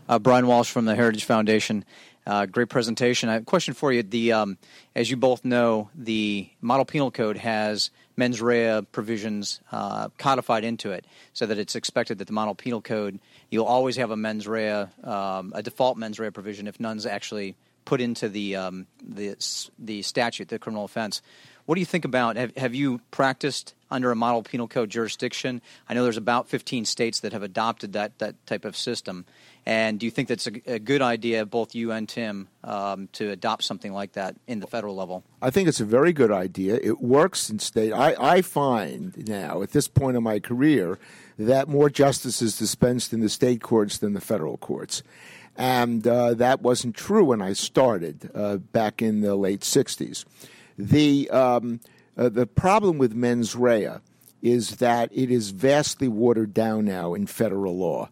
Uh, 0.09 0.19
Brian 0.19 0.47
Walsh 0.47 0.69
from 0.69 0.85
the 0.85 0.95
Heritage 0.95 1.25
Foundation. 1.25 1.83
Uh, 2.25 2.45
great 2.45 2.69
presentation. 2.69 3.29
I 3.29 3.33
have 3.33 3.41
a 3.43 3.45
question 3.45 3.73
for 3.73 3.91
you. 3.91 4.03
The, 4.03 4.33
um, 4.33 4.57
as 4.95 5.09
you 5.09 5.17
both 5.17 5.45
know, 5.45 5.89
the 5.95 6.49
Model 6.61 6.85
Penal 6.85 7.11
Code 7.11 7.37
has 7.37 7.89
mens 8.17 8.41
rea 8.41 8.81
provisions 8.91 9.61
uh, 9.71 10.09
codified 10.17 10.63
into 10.63 10.91
it, 10.91 11.05
so 11.33 11.45
that 11.45 11.57
it's 11.57 11.75
expected 11.75 12.17
that 12.17 12.27
the 12.27 12.33
Model 12.33 12.55
Penal 12.55 12.81
Code 12.81 13.19
you'll 13.49 13.65
always 13.65 13.95
have 13.95 14.11
a 14.11 14.17
mens 14.17 14.47
rea, 14.47 14.87
um, 15.03 15.53
a 15.55 15.63
default 15.63 15.97
mens 15.97 16.19
rea 16.19 16.29
provision 16.29 16.67
if 16.67 16.79
none's 16.79 17.05
actually 17.05 17.55
put 17.85 18.01
into 18.01 18.27
the 18.27 18.55
um, 18.55 18.87
the 19.01 19.35
the 19.79 20.01
statute, 20.01 20.49
the 20.49 20.59
criminal 20.59 20.85
offense. 20.85 21.21
What 21.65 21.75
do 21.75 21.81
you 21.81 21.85
think 21.85 22.05
about? 22.05 22.35
Have, 22.35 22.55
have 22.57 22.75
you 22.75 22.99
practiced 23.11 23.73
under 23.89 24.11
a 24.11 24.15
model 24.15 24.43
penal 24.43 24.67
code 24.67 24.89
jurisdiction? 24.89 25.61
I 25.87 25.93
know 25.93 26.03
there's 26.03 26.17
about 26.17 26.47
15 26.49 26.85
states 26.85 27.19
that 27.21 27.33
have 27.33 27.43
adopted 27.43 27.93
that 27.93 28.19
that 28.19 28.45
type 28.45 28.65
of 28.65 28.75
system. 28.75 29.25
And 29.65 29.99
do 29.99 30.05
you 30.05 30.11
think 30.11 30.29
that's 30.29 30.47
a, 30.47 30.73
a 30.75 30.79
good 30.79 31.01
idea, 31.01 31.45
both 31.45 31.75
you 31.75 31.91
and 31.91 32.07
Tim, 32.07 32.47
um, 32.63 33.09
to 33.13 33.31
adopt 33.31 33.63
something 33.63 33.91
like 33.91 34.13
that 34.13 34.35
in 34.47 34.61
the 34.61 34.67
federal 34.67 34.95
level? 34.95 35.23
I 35.41 35.49
think 35.49 35.67
it's 35.67 35.81
a 35.81 35.85
very 35.85 36.13
good 36.13 36.31
idea. 36.31 36.79
It 36.81 37.01
works 37.01 37.49
in 37.49 37.59
state. 37.59 37.91
I, 37.91 38.15
I 38.17 38.41
find 38.41 39.27
now, 39.27 39.61
at 39.61 39.71
this 39.71 39.89
point 39.89 40.15
in 40.15 40.23
my 40.23 40.39
career, 40.39 40.97
that 41.37 41.67
more 41.67 41.89
justice 41.89 42.41
is 42.41 42.57
dispensed 42.57 43.11
in 43.11 43.19
the 43.19 43.27
state 43.27 43.61
courts 43.61 43.97
than 43.97 44.13
the 44.13 44.21
federal 44.21 44.55
courts. 44.57 45.03
And 45.57 46.07
uh, 46.07 46.35
that 46.35 46.61
wasn't 46.61 46.95
true 46.95 47.25
when 47.25 47.41
I 47.41 47.53
started 47.53 48.29
uh, 48.33 48.57
back 48.57 49.01
in 49.01 49.21
the 49.21 49.35
late 49.35 49.61
60s. 49.61 50.23
The, 50.77 51.29
um, 51.31 51.79
uh, 52.17 52.29
the 52.29 52.47
problem 52.47 52.97
with 52.97 53.13
mens 53.13 53.55
rea 53.55 53.97
is 54.41 54.77
that 54.77 55.09
it 55.13 55.31
is 55.31 55.51
vastly 55.51 56.07
watered 56.07 56.53
down 56.53 56.85
now 56.85 57.13
in 57.13 57.27
federal 57.27 57.77
law. 57.77 58.09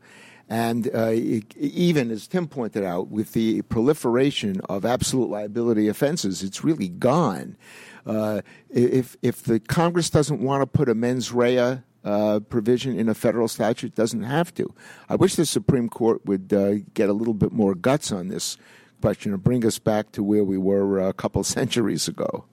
And 0.47 0.89
uh, 0.93 1.11
even 1.11 2.11
as 2.11 2.27
Tim 2.27 2.47
pointed 2.47 2.83
out, 2.83 3.07
with 3.07 3.33
the 3.33 3.63
proliferation 3.63 4.61
of 4.69 4.85
absolute 4.85 5.29
liability 5.29 5.87
offenses, 5.87 6.43
it's 6.43 6.63
really 6.63 6.89
gone. 6.89 7.57
Uh, 8.05 8.41
if 8.69 9.17
if 9.23 9.41
the 9.41 9.59
Congress 9.59 10.11
doesn't 10.11 10.39
want 10.39 10.61
to 10.61 10.67
put 10.67 10.87
a 10.87 10.93
mens 10.93 11.31
rea 11.31 11.81
uh, 12.03 12.39
provision 12.41 12.97
in 12.99 13.09
a 13.09 13.15
federal 13.15 13.47
statute, 13.47 13.95
doesn't 13.95 14.23
have 14.23 14.53
to. 14.53 14.71
I 15.09 15.15
wish 15.15 15.35
the 15.35 15.45
Supreme 15.47 15.89
Court 15.89 16.23
would 16.25 16.53
uh, 16.53 16.75
get 16.93 17.09
a 17.09 17.13
little 17.13 17.33
bit 17.33 17.51
more 17.51 17.73
guts 17.73 18.11
on 18.11 18.27
this 18.27 18.57
question 19.01 19.33
and 19.33 19.43
bring 19.43 19.65
us 19.65 19.79
back 19.79 20.11
to 20.11 20.21
where 20.21 20.43
we 20.43 20.59
were 20.59 20.99
a 20.99 21.13
couple 21.13 21.43
centuries 21.57 22.07
ago. 22.07 22.45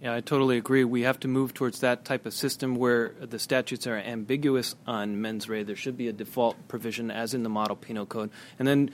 Yeah, 0.00 0.14
I 0.14 0.20
totally 0.20 0.58
agree. 0.58 0.84
We 0.84 1.02
have 1.02 1.18
to 1.20 1.28
move 1.28 1.54
towards 1.54 1.80
that 1.80 2.04
type 2.04 2.24
of 2.24 2.32
system 2.32 2.76
where 2.76 3.14
the 3.20 3.38
statutes 3.38 3.86
are 3.86 3.96
ambiguous 3.96 4.76
on 4.86 5.20
mens 5.20 5.48
rea. 5.48 5.64
There 5.64 5.74
should 5.74 5.96
be 5.96 6.06
a 6.06 6.12
default 6.12 6.56
provision, 6.68 7.10
as 7.10 7.34
in 7.34 7.42
the 7.42 7.48
Model 7.48 7.74
Penal 7.74 8.06
Code, 8.06 8.30
and 8.58 8.68
then 8.68 8.90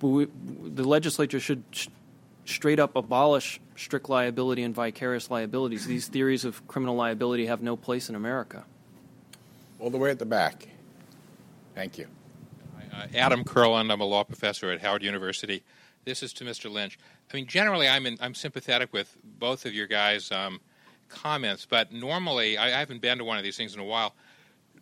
we, 0.00 0.26
the 0.64 0.82
legislature 0.82 1.38
should 1.38 1.62
sh- 1.70 1.88
straight 2.44 2.80
up 2.80 2.96
abolish 2.96 3.60
strict 3.76 4.08
liability 4.08 4.62
and 4.62 4.74
vicarious 4.74 5.30
liabilities. 5.30 5.86
These 5.86 6.08
theories 6.08 6.44
of 6.44 6.66
criminal 6.66 6.96
liability 6.96 7.46
have 7.46 7.62
no 7.62 7.76
place 7.76 8.08
in 8.08 8.14
America. 8.14 8.64
All 9.78 9.90
the 9.90 9.98
way 9.98 10.10
at 10.10 10.18
the 10.18 10.26
back. 10.26 10.68
Thank 11.74 11.98
you. 11.98 12.06
Uh, 12.92 13.06
Adam 13.14 13.44
Kurland, 13.44 13.92
I'm 13.92 14.00
a 14.00 14.04
law 14.04 14.24
professor 14.24 14.70
at 14.70 14.80
Howard 14.80 15.02
University. 15.02 15.62
This 16.04 16.22
is 16.22 16.32
to 16.34 16.44
Mr. 16.44 16.70
Lynch. 16.70 16.98
I 17.32 17.36
mean, 17.36 17.46
generally, 17.46 17.88
I'm 17.88 18.06
in, 18.06 18.18
I'm 18.20 18.34
sympathetic 18.34 18.92
with 18.92 19.16
both 19.22 19.64
of 19.64 19.72
your 19.72 19.86
guys' 19.86 20.32
um, 20.32 20.60
comments, 21.08 21.66
but 21.68 21.92
normally, 21.92 22.58
I, 22.58 22.66
I, 22.66 22.80
haven't 22.80 23.00
been 23.00 23.18
to 23.18 23.24
one 23.24 23.38
of 23.38 23.44
these 23.44 23.56
things 23.56 23.74
in 23.74 23.80
a 23.80 23.84
while. 23.84 24.14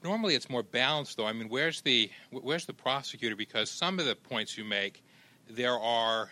Normally, 0.02 0.34
it's 0.34 0.48
more 0.48 0.62
balanced, 0.62 1.16
though. 1.16 1.26
I 1.26 1.32
mean, 1.32 1.48
where's 1.48 1.82
the 1.82 2.10
where's 2.30 2.64
the 2.64 2.72
prosecutor? 2.72 3.36
Because 3.36 3.70
some 3.70 3.98
of 3.98 4.06
the 4.06 4.14
points 4.14 4.56
you 4.56 4.64
make, 4.64 5.02
there 5.50 5.78
are 5.78 6.30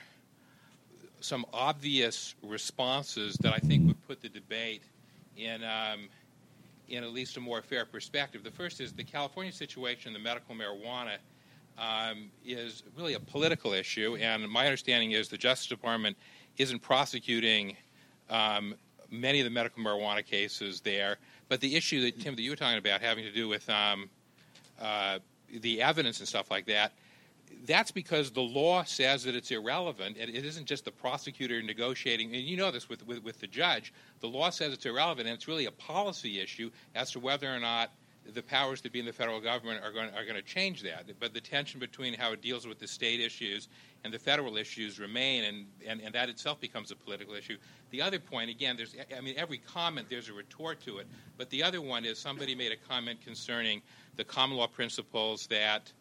some 1.20 1.44
obvious 1.52 2.34
responses 2.42 3.36
that 3.38 3.52
I 3.52 3.58
think 3.58 3.86
would 3.86 4.06
put 4.06 4.22
the 4.22 4.28
debate 4.28 4.84
in 5.36 5.64
um, 5.64 6.08
in 6.88 7.02
at 7.02 7.10
least 7.10 7.36
a 7.36 7.40
more 7.40 7.60
fair 7.60 7.84
perspective. 7.84 8.42
The 8.42 8.50
first 8.50 8.80
is 8.80 8.92
the 8.92 9.04
California 9.04 9.52
situation, 9.52 10.12
the 10.12 10.18
medical 10.18 10.54
marijuana, 10.54 11.16
um, 11.78 12.30
is 12.44 12.82
really 12.96 13.14
a 13.14 13.20
political 13.20 13.72
issue, 13.72 14.16
and 14.20 14.48
my 14.48 14.66
understanding 14.66 15.12
is 15.12 15.28
the 15.28 15.38
Justice 15.38 15.66
Department 15.66 16.16
isn't 16.56 16.80
prosecuting 16.80 17.76
um, 18.30 18.74
many 19.10 19.40
of 19.40 19.44
the 19.44 19.50
medical 19.50 19.82
marijuana 19.82 20.24
cases 20.24 20.80
there. 20.80 21.18
But 21.48 21.60
the 21.60 21.76
issue 21.76 22.02
that 22.02 22.20
Tim 22.20 22.34
that 22.34 22.42
you 22.42 22.50
were 22.50 22.56
talking 22.56 22.78
about, 22.78 23.00
having 23.00 23.24
to 23.24 23.32
do 23.32 23.48
with 23.48 23.68
um, 23.70 24.08
uh, 24.80 25.18
the 25.50 25.82
evidence 25.82 26.18
and 26.18 26.28
stuff 26.28 26.50
like 26.50 26.66
that, 26.66 26.92
that's 27.66 27.90
because 27.90 28.30
the 28.30 28.42
law 28.42 28.82
says 28.82 29.22
that 29.24 29.34
it's 29.36 29.50
irrelevant. 29.50 30.16
And 30.18 30.28
it 30.28 30.44
isn't 30.44 30.66
just 30.66 30.84
the 30.84 30.90
prosecutor 30.90 31.62
negotiating. 31.62 32.34
And 32.34 32.42
you 32.42 32.56
know 32.56 32.70
this 32.70 32.88
with, 32.88 33.06
with, 33.06 33.22
with 33.22 33.40
the 33.40 33.46
judge. 33.46 33.92
The 34.20 34.26
law 34.26 34.50
says 34.50 34.72
it's 34.72 34.86
irrelevant, 34.86 35.28
and 35.28 35.34
it's 35.34 35.46
really 35.46 35.66
a 35.66 35.72
policy 35.72 36.40
issue 36.40 36.70
as 36.94 37.12
to 37.12 37.20
whether 37.20 37.52
or 37.52 37.60
not 37.60 37.92
the 38.34 38.42
powers 38.42 38.80
that 38.82 38.92
be 38.92 39.00
in 39.00 39.06
the 39.06 39.12
federal 39.12 39.40
government 39.40 39.82
are 39.84 39.92
going, 39.92 40.08
are 40.10 40.24
going 40.24 40.36
to 40.36 40.42
change 40.42 40.82
that. 40.82 41.04
But 41.20 41.34
the 41.34 41.40
tension 41.40 41.80
between 41.80 42.14
how 42.14 42.32
it 42.32 42.42
deals 42.42 42.66
with 42.66 42.78
the 42.78 42.88
state 42.88 43.20
issues 43.20 43.68
and 44.04 44.12
the 44.12 44.18
federal 44.18 44.56
issues 44.56 44.98
remain, 44.98 45.44
and, 45.44 45.66
and, 45.86 46.00
and 46.00 46.14
that 46.14 46.28
itself 46.28 46.60
becomes 46.60 46.90
a 46.90 46.96
political 46.96 47.34
issue. 47.34 47.56
The 47.90 48.02
other 48.02 48.18
point, 48.18 48.50
again, 48.50 48.76
there's, 48.76 48.94
I 49.16 49.20
mean, 49.20 49.34
every 49.36 49.58
comment, 49.58 50.08
there's 50.10 50.28
a 50.28 50.32
retort 50.32 50.80
to 50.82 50.98
it. 50.98 51.06
But 51.36 51.50
the 51.50 51.62
other 51.62 51.80
one 51.80 52.04
is 52.04 52.18
somebody 52.18 52.54
made 52.54 52.72
a 52.72 52.76
comment 52.76 53.20
concerning 53.24 53.82
the 54.16 54.24
common 54.24 54.56
law 54.56 54.66
principles 54.66 55.46
that 55.48 55.92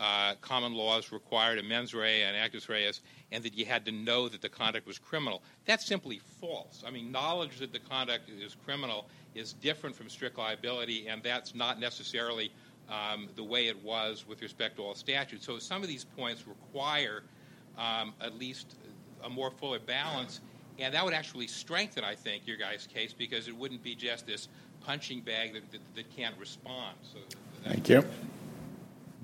uh, 0.00 0.34
common 0.40 0.72
laws 0.72 1.12
required 1.12 1.58
a 1.58 1.62
mens 1.62 1.92
rea 1.92 2.22
and 2.22 2.34
actus 2.34 2.68
reus, 2.70 3.02
and 3.32 3.44
that 3.44 3.54
you 3.54 3.66
had 3.66 3.84
to 3.84 3.92
know 3.92 4.28
that 4.28 4.40
the 4.40 4.48
conduct 4.48 4.86
was 4.86 4.98
criminal. 4.98 5.42
That's 5.66 5.84
simply 5.84 6.20
false. 6.40 6.82
I 6.86 6.90
mean, 6.90 7.12
knowledge 7.12 7.58
that 7.58 7.72
the 7.72 7.78
conduct 7.78 8.30
is 8.30 8.56
criminal 8.64 9.06
is 9.34 9.52
different 9.52 9.94
from 9.94 10.08
strict 10.08 10.38
liability, 10.38 11.06
and 11.06 11.22
that's 11.22 11.54
not 11.54 11.78
necessarily 11.78 12.50
um, 12.88 13.28
the 13.36 13.44
way 13.44 13.68
it 13.68 13.84
was 13.84 14.26
with 14.26 14.40
respect 14.40 14.76
to 14.76 14.82
all 14.82 14.94
statutes. 14.94 15.44
So 15.44 15.58
some 15.58 15.82
of 15.82 15.88
these 15.88 16.04
points 16.04 16.46
require 16.48 17.22
um, 17.76 18.14
at 18.22 18.38
least 18.38 18.76
a 19.22 19.28
more 19.28 19.50
fuller 19.50 19.78
balance, 19.78 20.40
and 20.78 20.94
that 20.94 21.04
would 21.04 21.14
actually 21.14 21.46
strengthen, 21.46 22.04
I 22.04 22.14
think, 22.14 22.46
your 22.46 22.56
guys' 22.56 22.88
case 22.92 23.12
because 23.12 23.48
it 23.48 23.56
wouldn't 23.56 23.82
be 23.82 23.94
just 23.94 24.26
this 24.26 24.48
punching 24.80 25.20
bag 25.20 25.52
that, 25.52 25.70
that, 25.72 25.80
that 25.94 26.16
can't 26.16 26.36
respond. 26.38 26.96
So 27.02 27.18
Thank 27.62 27.90
you. 27.90 28.02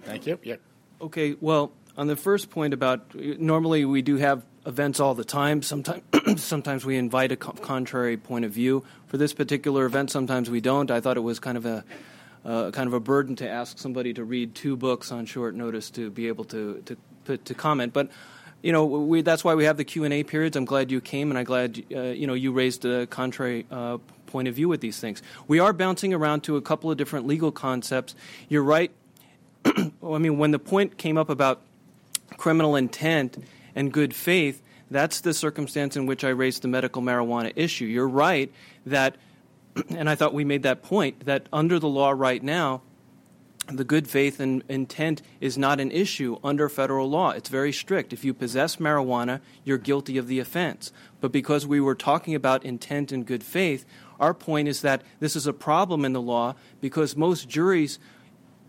Thank 0.06 0.26
you. 0.26 0.38
Yep. 0.42 0.60
Okay, 1.02 1.36
well, 1.40 1.72
on 1.96 2.06
the 2.06 2.16
first 2.16 2.50
point 2.50 2.72
about 2.72 3.14
normally 3.14 3.84
we 3.84 4.02
do 4.02 4.16
have 4.16 4.44
events 4.66 5.00
all 5.00 5.14
the 5.14 5.24
time. 5.24 5.62
Sometimes, 5.62 6.02
sometimes 6.42 6.84
we 6.84 6.96
invite 6.96 7.32
a 7.32 7.36
contrary 7.36 8.16
point 8.16 8.44
of 8.44 8.52
view. 8.52 8.84
For 9.08 9.16
this 9.16 9.32
particular 9.32 9.84
event, 9.84 10.10
sometimes 10.10 10.50
we 10.50 10.60
don't. 10.60 10.90
I 10.90 11.00
thought 11.00 11.16
it 11.16 11.20
was 11.20 11.38
kind 11.38 11.56
of 11.56 11.66
a 11.66 11.84
uh, 12.44 12.70
kind 12.70 12.86
of 12.86 12.94
a 12.94 13.00
burden 13.00 13.34
to 13.36 13.48
ask 13.48 13.78
somebody 13.78 14.14
to 14.14 14.22
read 14.22 14.54
two 14.54 14.76
books 14.76 15.10
on 15.10 15.26
short 15.26 15.54
notice 15.54 15.90
to 15.90 16.10
be 16.10 16.28
able 16.28 16.44
to 16.44 16.82
to, 17.24 17.36
to 17.38 17.54
comment. 17.54 17.92
But 17.92 18.10
you 18.62 18.72
know, 18.72 18.84
we, 18.84 19.22
that's 19.22 19.44
why 19.44 19.54
we 19.54 19.64
have 19.64 19.76
the 19.76 19.84
Q 19.84 20.04
and 20.04 20.14
A 20.14 20.22
periods. 20.22 20.56
I'm 20.56 20.64
glad 20.64 20.90
you 20.90 21.00
came, 21.00 21.30
and 21.30 21.38
I'm 21.38 21.44
glad 21.44 21.82
uh, 21.94 22.00
you 22.02 22.26
know 22.26 22.34
you 22.34 22.52
raised 22.52 22.84
a 22.84 23.06
contrary 23.06 23.66
uh, 23.70 23.98
point 24.26 24.48
of 24.48 24.54
view 24.54 24.68
with 24.68 24.80
these 24.80 24.98
things. 24.98 25.22
We 25.46 25.58
are 25.60 25.72
bouncing 25.72 26.12
around 26.12 26.42
to 26.44 26.56
a 26.56 26.62
couple 26.62 26.90
of 26.90 26.96
different 26.96 27.26
legal 27.26 27.52
concepts. 27.52 28.14
You're 28.48 28.62
right. 28.62 28.90
I 30.14 30.18
mean, 30.18 30.38
when 30.38 30.50
the 30.50 30.58
point 30.58 30.98
came 30.98 31.16
up 31.18 31.28
about 31.28 31.62
criminal 32.36 32.76
intent 32.76 33.42
and 33.74 33.92
good 33.92 34.14
faith, 34.14 34.62
that's 34.90 35.20
the 35.20 35.34
circumstance 35.34 35.96
in 35.96 36.06
which 36.06 36.24
I 36.24 36.28
raised 36.28 36.62
the 36.62 36.68
medical 36.68 37.02
marijuana 37.02 37.52
issue. 37.56 37.86
You're 37.86 38.08
right 38.08 38.52
that, 38.84 39.16
and 39.90 40.08
I 40.08 40.14
thought 40.14 40.34
we 40.34 40.44
made 40.44 40.62
that 40.62 40.82
point, 40.82 41.26
that 41.26 41.48
under 41.52 41.78
the 41.78 41.88
law 41.88 42.10
right 42.10 42.42
now, 42.42 42.82
the 43.68 43.84
good 43.84 44.08
faith 44.08 44.38
and 44.38 44.62
intent 44.68 45.22
is 45.40 45.58
not 45.58 45.80
an 45.80 45.90
issue 45.90 46.38
under 46.44 46.68
federal 46.68 47.10
law. 47.10 47.30
It's 47.30 47.48
very 47.48 47.72
strict. 47.72 48.12
If 48.12 48.24
you 48.24 48.32
possess 48.32 48.76
marijuana, 48.76 49.40
you're 49.64 49.78
guilty 49.78 50.18
of 50.18 50.28
the 50.28 50.38
offense. 50.38 50.92
But 51.20 51.32
because 51.32 51.66
we 51.66 51.80
were 51.80 51.96
talking 51.96 52.36
about 52.36 52.64
intent 52.64 53.10
and 53.10 53.26
good 53.26 53.42
faith, 53.42 53.84
our 54.20 54.34
point 54.34 54.68
is 54.68 54.82
that 54.82 55.02
this 55.18 55.34
is 55.34 55.48
a 55.48 55.52
problem 55.52 56.04
in 56.04 56.12
the 56.12 56.20
law 56.20 56.54
because 56.80 57.16
most 57.16 57.48
juries 57.48 57.98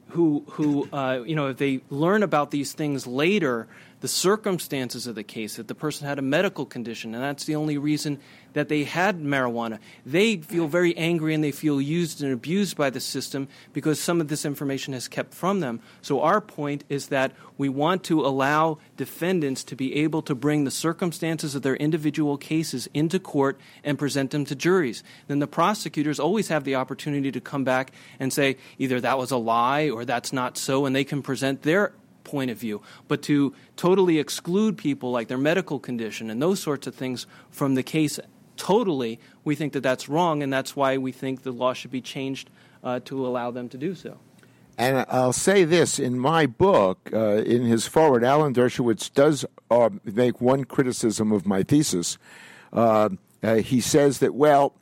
who, 0.09 0.43
who 0.51 0.87
uh, 0.91 1.23
you 1.25 1.35
know, 1.35 1.47
if 1.47 1.57
they 1.57 1.81
learn 1.89 2.23
about 2.23 2.51
these 2.51 2.73
things 2.73 3.05
later, 3.07 3.67
the 3.99 4.07
circumstances 4.07 5.07
of 5.07 5.15
the 5.15 5.23
case, 5.23 5.55
that 5.55 5.67
the 5.67 5.75
person 5.75 6.07
had 6.07 6.19
a 6.19 6.21
medical 6.21 6.65
condition, 6.65 7.15
and 7.15 7.23
that's 7.23 7.45
the 7.45 7.55
only 7.55 7.77
reason 7.77 8.19
that 8.53 8.69
they 8.69 8.83
had 8.83 9.21
marijuana. 9.21 9.79
They 10.05 10.37
feel 10.37 10.67
very 10.67 10.95
angry 10.97 11.33
and 11.33 11.43
they 11.43 11.51
feel 11.51 11.81
used 11.81 12.21
and 12.21 12.31
abused 12.31 12.77
by 12.77 12.89
the 12.89 12.99
system 12.99 13.47
because 13.73 13.99
some 13.99 14.21
of 14.21 14.27
this 14.27 14.45
information 14.45 14.93
is 14.93 15.07
kept 15.07 15.33
from 15.33 15.61
them. 15.61 15.79
So, 16.01 16.21
our 16.21 16.41
point 16.41 16.83
is 16.89 17.07
that 17.07 17.31
we 17.57 17.69
want 17.69 18.03
to 18.05 18.25
allow 18.25 18.77
defendants 18.97 19.63
to 19.65 19.75
be 19.75 19.95
able 19.95 20.21
to 20.23 20.35
bring 20.35 20.63
the 20.63 20.71
circumstances 20.71 21.55
of 21.55 21.63
their 21.63 21.75
individual 21.75 22.37
cases 22.37 22.87
into 22.93 23.19
court 23.19 23.59
and 23.83 23.97
present 23.97 24.31
them 24.31 24.45
to 24.45 24.55
juries. 24.55 25.03
Then 25.27 25.39
the 25.39 25.47
prosecutors 25.47 26.19
always 26.19 26.49
have 26.49 26.63
the 26.63 26.75
opportunity 26.75 27.31
to 27.31 27.41
come 27.41 27.63
back 27.63 27.91
and 28.19 28.31
say 28.31 28.57
either 28.77 29.01
that 29.01 29.17
was 29.17 29.31
a 29.31 29.37
lie 29.37 29.89
or 29.89 30.05
that's 30.05 30.31
not 30.31 30.57
so, 30.57 30.85
and 30.85 30.95
they 30.95 31.03
can 31.03 31.21
present 31.21 31.63
their 31.63 31.93
point 32.27 32.51
of 32.51 32.57
view. 32.57 32.81
But 33.07 33.23
to 33.23 33.53
totally 33.75 34.19
exclude 34.19 34.77
people 34.77 35.09
like 35.11 35.27
their 35.27 35.37
medical 35.37 35.79
condition 35.79 36.29
and 36.29 36.39
those 36.41 36.59
sorts 36.59 36.85
of 36.85 36.93
things 36.93 37.25
from 37.49 37.73
the 37.73 37.83
case 37.83 38.19
totally, 38.57 39.19
we 39.43 39.55
think 39.55 39.73
that 39.73 39.81
that's 39.81 40.09
wrong, 40.09 40.43
and 40.43 40.51
that's 40.51 40.75
why 40.75 40.97
we 40.97 41.11
think 41.11 41.43
the 41.43 41.51
law 41.51 41.73
should 41.73 41.91
be 41.91 42.01
changed 42.01 42.49
uh, 42.83 42.99
to 43.05 43.25
allow 43.25 43.51
them 43.51 43.69
to 43.69 43.77
do 43.77 43.95
so. 43.95 44.17
And 44.77 45.05
I'll 45.09 45.33
say 45.33 45.63
this 45.63 45.97
in 45.97 46.19
my 46.19 46.45
book, 46.45 47.09
uh, 47.11 47.37
in 47.37 47.63
his 47.63 47.87
foreword, 47.87 48.23
Alan 48.23 48.53
Dershowitz 48.53 49.11
does 49.11 49.43
uh, 49.71 49.89
make 50.03 50.39
one 50.39 50.65
criticism 50.65 51.31
of 51.31 51.47
my 51.47 51.63
thesis. 51.63 52.19
Uh, 52.71 53.09
uh, 53.41 53.55
he 53.55 53.81
says 53.81 54.19
that, 54.19 54.35
well, 54.35 54.73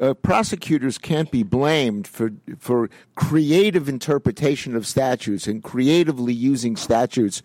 uh, 0.00 0.14
prosecutors 0.14 0.98
can't 0.98 1.30
be 1.30 1.42
blamed 1.42 2.06
for 2.06 2.30
for 2.58 2.88
creative 3.14 3.88
interpretation 3.88 4.76
of 4.76 4.86
statutes 4.86 5.46
and 5.46 5.62
creatively 5.62 6.32
using 6.32 6.76
statutes 6.76 7.42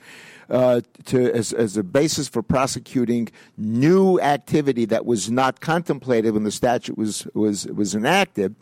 uh, 0.49 0.81
to 1.05 1.31
as, 1.33 1.53
as 1.53 1.77
a 1.77 1.83
basis 1.83 2.27
for 2.27 2.41
prosecuting 2.41 3.29
new 3.57 4.19
activity 4.19 4.85
that 4.85 5.05
was 5.05 5.29
not 5.29 5.61
contemplated 5.61 6.33
when 6.33 6.43
the 6.43 6.51
statute 6.51 6.97
was 6.97 7.27
was 7.33 7.67
was 7.67 7.93
enacted, 7.93 8.55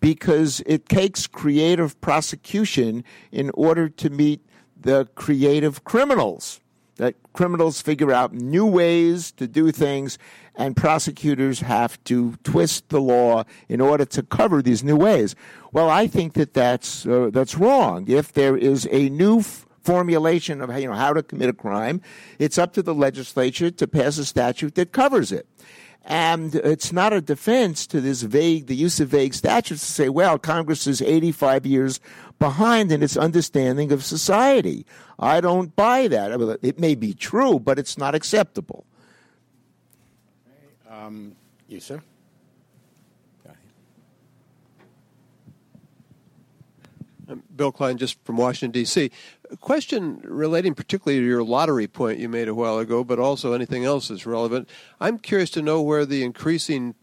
because 0.00 0.62
it 0.66 0.88
takes 0.88 1.26
creative 1.26 2.00
prosecution 2.00 3.04
in 3.32 3.50
order 3.54 3.88
to 3.88 4.10
meet 4.10 4.40
the 4.80 5.06
creative 5.14 5.84
criminals. 5.84 6.60
That 6.96 7.14
criminals 7.34 7.82
figure 7.82 8.12
out 8.12 8.32
new 8.32 8.66
ways 8.66 9.30
to 9.32 9.46
do 9.46 9.70
things 9.70 10.18
and 10.56 10.74
prosecutors 10.74 11.60
have 11.60 12.02
to 12.04 12.34
twist 12.42 12.88
the 12.88 13.00
law 13.00 13.44
in 13.68 13.80
order 13.80 14.04
to 14.06 14.22
cover 14.22 14.62
these 14.62 14.82
new 14.82 14.96
ways. 14.96 15.34
Well, 15.72 15.90
I 15.90 16.06
think 16.06 16.32
that 16.34 16.54
that's 16.54 17.06
uh, 17.06 17.30
that's 17.32 17.56
wrong. 17.56 18.08
If 18.08 18.32
there 18.32 18.56
is 18.56 18.88
a 18.90 19.08
new 19.10 19.40
f- 19.40 19.66
formulation 19.82 20.60
of 20.62 20.76
you 20.78 20.88
know 20.88 20.94
how 20.94 21.12
to 21.12 21.22
commit 21.22 21.50
a 21.50 21.52
crime, 21.52 22.00
it's 22.38 22.58
up 22.58 22.72
to 22.74 22.82
the 22.82 22.94
legislature 22.94 23.70
to 23.70 23.86
pass 23.86 24.18
a 24.18 24.24
statute 24.24 24.74
that 24.76 24.92
covers 24.92 25.32
it. 25.32 25.46
And 26.08 26.54
it's 26.54 26.92
not 26.92 27.12
a 27.12 27.20
defense 27.20 27.84
to 27.88 28.00
this 28.00 28.22
vague, 28.22 28.68
the 28.68 28.76
use 28.76 29.00
of 29.00 29.08
vague 29.08 29.34
statutes 29.34 29.84
to 29.84 29.92
say, 29.92 30.08
well, 30.08 30.38
Congress 30.38 30.86
is 30.86 31.02
85 31.02 31.66
years 31.66 31.98
behind 32.38 32.92
in 32.92 33.02
its 33.02 33.16
understanding 33.16 33.92
of 33.92 34.04
society. 34.04 34.86
I 35.18 35.40
don't 35.40 35.74
buy 35.74 36.08
that. 36.08 36.58
It 36.62 36.78
may 36.78 36.94
be 36.94 37.14
true, 37.14 37.58
but 37.58 37.78
it's 37.78 37.96
not 37.96 38.14
acceptable. 38.14 38.84
Um, 40.90 41.36
you, 41.68 41.80
sir? 41.80 42.02
I'm 47.28 47.42
Bill 47.56 47.72
Klein, 47.72 47.98
just 47.98 48.22
from 48.24 48.36
Washington, 48.36 48.70
D.C. 48.70 49.10
A 49.50 49.56
question 49.56 50.20
relating 50.22 50.74
particularly 50.74 51.20
to 51.20 51.26
your 51.26 51.42
lottery 51.42 51.88
point 51.88 52.20
you 52.20 52.28
made 52.28 52.46
a 52.46 52.54
while 52.54 52.78
ago, 52.78 53.02
but 53.02 53.18
also 53.18 53.52
anything 53.52 53.84
else 53.84 54.08
that's 54.08 54.26
relevant. 54.26 54.68
I'm 55.00 55.18
curious 55.18 55.50
to 55.50 55.62
know 55.62 55.82
where 55.82 56.06
the 56.06 56.22
increasing 56.22 56.94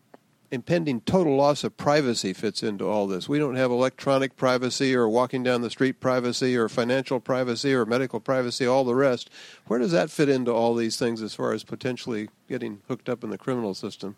impending 0.53 1.01
total 1.01 1.35
loss 1.35 1.63
of 1.63 1.75
privacy 1.75 2.31
fits 2.31 2.61
into 2.61 2.87
all 2.87 3.07
this. 3.07 3.27
We 3.27 3.39
don't 3.39 3.55
have 3.55 3.71
electronic 3.71 4.35
privacy 4.35 4.95
or 4.95 5.09
walking 5.09 5.41
down 5.41 5.61
the 5.61 5.71
street 5.71 5.99
privacy 5.99 6.55
or 6.55 6.69
financial 6.69 7.19
privacy 7.19 7.73
or 7.73 7.87
medical 7.87 8.19
privacy, 8.19 8.67
all 8.67 8.83
the 8.83 8.93
rest. 8.93 9.31
Where 9.65 9.79
does 9.79 9.91
that 9.93 10.11
fit 10.11 10.29
into 10.29 10.51
all 10.51 10.75
these 10.75 10.97
things 10.97 11.23
as 11.23 11.33
far 11.33 11.53
as 11.53 11.63
potentially 11.63 12.29
getting 12.47 12.81
hooked 12.87 13.09
up 13.09 13.23
in 13.23 13.31
the 13.31 13.37
criminal 13.39 13.73
system? 13.73 14.15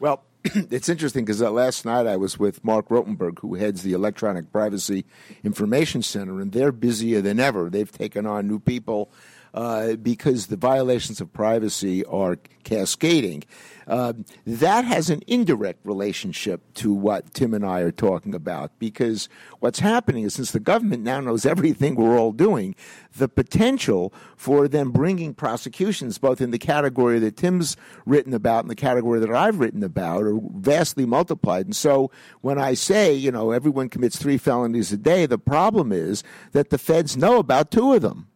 Well, 0.00 0.24
it's 0.44 0.88
interesting 0.88 1.24
because 1.24 1.40
uh, 1.40 1.52
last 1.52 1.84
night 1.84 2.08
I 2.08 2.16
was 2.16 2.40
with 2.40 2.64
Mark 2.64 2.88
Rotenberg, 2.88 3.38
who 3.38 3.54
heads 3.54 3.84
the 3.84 3.92
Electronic 3.92 4.50
Privacy 4.50 5.04
Information 5.44 6.02
Center, 6.02 6.40
and 6.40 6.50
they're 6.50 6.72
busier 6.72 7.20
than 7.20 7.38
ever. 7.38 7.70
They've 7.70 7.90
taken 7.90 8.26
on 8.26 8.48
new 8.48 8.58
people 8.58 9.12
uh, 9.58 9.96
because 9.96 10.46
the 10.46 10.56
violations 10.56 11.20
of 11.20 11.32
privacy 11.32 12.04
are 12.04 12.38
cascading. 12.62 13.42
Uh, 13.88 14.12
that 14.46 14.84
has 14.84 15.10
an 15.10 15.20
indirect 15.26 15.84
relationship 15.84 16.60
to 16.74 16.92
what 16.92 17.34
Tim 17.34 17.52
and 17.54 17.66
I 17.66 17.80
are 17.80 17.90
talking 17.90 18.36
about 18.36 18.70
because 18.78 19.28
what's 19.58 19.80
happening 19.80 20.22
is 20.22 20.34
since 20.34 20.52
the 20.52 20.60
government 20.60 21.02
now 21.02 21.18
knows 21.20 21.44
everything 21.44 21.96
we're 21.96 22.16
all 22.16 22.30
doing, 22.30 22.76
the 23.16 23.28
potential 23.28 24.14
for 24.36 24.68
them 24.68 24.92
bringing 24.92 25.34
prosecutions, 25.34 26.18
both 26.18 26.40
in 26.40 26.52
the 26.52 26.58
category 26.58 27.18
that 27.18 27.36
Tim's 27.36 27.76
written 28.06 28.34
about 28.34 28.62
and 28.62 28.70
the 28.70 28.76
category 28.76 29.18
that 29.18 29.34
I've 29.34 29.58
written 29.58 29.82
about, 29.82 30.22
are 30.22 30.38
vastly 30.52 31.04
multiplied. 31.04 31.66
And 31.66 31.74
so 31.74 32.12
when 32.42 32.60
I 32.60 32.74
say, 32.74 33.12
you 33.12 33.32
know, 33.32 33.50
everyone 33.50 33.88
commits 33.88 34.18
three 34.18 34.38
felonies 34.38 34.92
a 34.92 34.96
day, 34.96 35.26
the 35.26 35.36
problem 35.36 35.90
is 35.90 36.22
that 36.52 36.70
the 36.70 36.78
feds 36.78 37.16
know 37.16 37.38
about 37.40 37.72
two 37.72 37.94
of 37.94 38.02
them. 38.02 38.28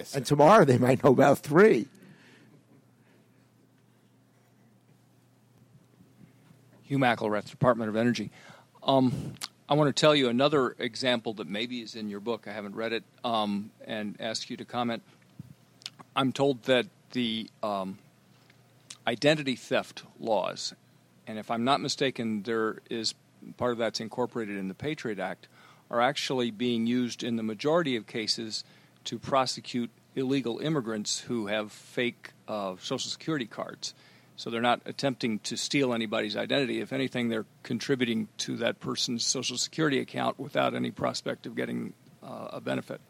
Yes. 0.00 0.16
And 0.16 0.24
tomorrow 0.24 0.64
they 0.64 0.78
might 0.78 1.04
know 1.04 1.10
about 1.10 1.40
three. 1.40 1.86
Hugh 6.84 6.96
McElrath, 6.96 7.50
Department 7.50 7.90
of 7.90 7.96
Energy. 7.96 8.30
Um, 8.82 9.34
I 9.68 9.74
want 9.74 9.94
to 9.94 10.00
tell 10.00 10.14
you 10.14 10.30
another 10.30 10.74
example 10.78 11.34
that 11.34 11.48
maybe 11.48 11.82
is 11.82 11.96
in 11.96 12.08
your 12.08 12.20
book. 12.20 12.48
I 12.48 12.52
haven't 12.52 12.76
read 12.76 12.94
it, 12.94 13.04
um, 13.24 13.72
and 13.86 14.16
ask 14.18 14.48
you 14.48 14.56
to 14.56 14.64
comment. 14.64 15.02
I'm 16.16 16.32
told 16.32 16.62
that 16.62 16.86
the 17.12 17.50
um, 17.62 17.98
identity 19.06 19.54
theft 19.54 20.02
laws, 20.18 20.72
and 21.26 21.38
if 21.38 21.50
I'm 21.50 21.64
not 21.64 21.82
mistaken, 21.82 22.44
there 22.44 22.78
is 22.88 23.14
part 23.58 23.72
of 23.72 23.78
that's 23.78 24.00
incorporated 24.00 24.56
in 24.56 24.68
the 24.68 24.74
Patriot 24.74 25.18
Act, 25.18 25.46
are 25.90 26.00
actually 26.00 26.50
being 26.50 26.86
used 26.86 27.22
in 27.22 27.36
the 27.36 27.42
majority 27.42 27.96
of 27.96 28.06
cases 28.06 28.64
to 29.04 29.18
prosecute 29.18 29.90
illegal 30.14 30.58
immigrants 30.58 31.20
who 31.20 31.46
have 31.46 31.72
fake 31.72 32.32
uh, 32.48 32.74
Social 32.80 33.10
Security 33.10 33.46
cards. 33.46 33.94
So 34.36 34.48
they're 34.48 34.62
not 34.62 34.80
attempting 34.86 35.40
to 35.40 35.56
steal 35.56 35.92
anybody's 35.92 36.36
identity. 36.36 36.80
If 36.80 36.92
anything, 36.92 37.28
they're 37.28 37.44
contributing 37.62 38.28
to 38.38 38.56
that 38.56 38.80
person's 38.80 39.24
Social 39.26 39.58
Security 39.58 40.00
account 40.00 40.38
without 40.38 40.74
any 40.74 40.90
prospect 40.90 41.46
of 41.46 41.54
getting 41.54 41.92
uh, 42.22 42.48
a 42.52 42.60
benefit. 42.60 43.00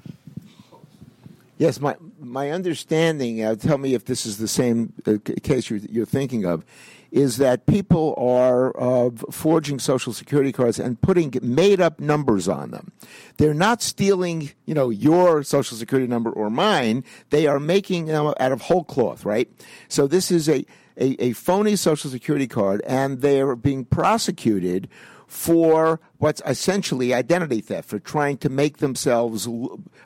Yes, 1.57 1.79
my 1.79 1.95
my 2.19 2.51
understanding. 2.51 3.45
Uh, 3.45 3.55
tell 3.55 3.77
me 3.77 3.93
if 3.93 4.07
this 4.07 4.25
is 4.25 4.39
the 4.39 4.49
same 4.49 4.95
uh, 5.07 5.19
case 5.43 5.69
you're, 5.69 5.79
you're, 5.79 6.07
thinking 6.07 6.47
of. 6.47 6.65
Is 7.13 7.39
that 7.39 7.67
people 7.67 8.15
are 8.17 8.79
uh, 8.81 9.11
forging 9.31 9.79
social 9.79 10.13
security 10.13 10.53
cards 10.53 10.79
and 10.79 11.01
putting 11.01 11.35
made 11.43 11.81
up 11.81 11.99
numbers 11.99 12.49
on 12.49 12.71
them? 12.71 12.93
They're 13.37 13.55
not 13.55 13.83
stealing, 13.83 14.53
you 14.65 14.75
know, 14.75 14.91
your 14.91 15.43
social 15.43 15.77
security 15.77 16.07
number 16.07 16.31
or 16.31 16.51
mine. 16.51 17.05
They 17.31 17.47
are 17.47 17.59
making 17.59 18.07
them 18.07 18.33
out 18.39 18.53
of 18.53 18.63
whole 18.63 18.85
cloth, 18.85 19.25
right? 19.25 19.51
So 19.89 20.07
this 20.07 20.31
is 20.31 20.49
a 20.49 20.65
a, 20.97 21.17
a 21.23 21.33
phony 21.33 21.77
social 21.77 22.11
security 22.11 22.47
card, 22.47 22.83
and 22.87 23.23
they're 23.23 23.57
being 23.57 23.85
prosecuted 23.85 24.89
for 25.31 26.01
what's 26.19 26.43
essentially 26.45 27.15
identity 27.15 27.61
theft, 27.61 27.89
for 27.89 28.01
trying 28.01 28.37
to 28.37 28.49
make 28.49 28.79
themselves 28.79 29.49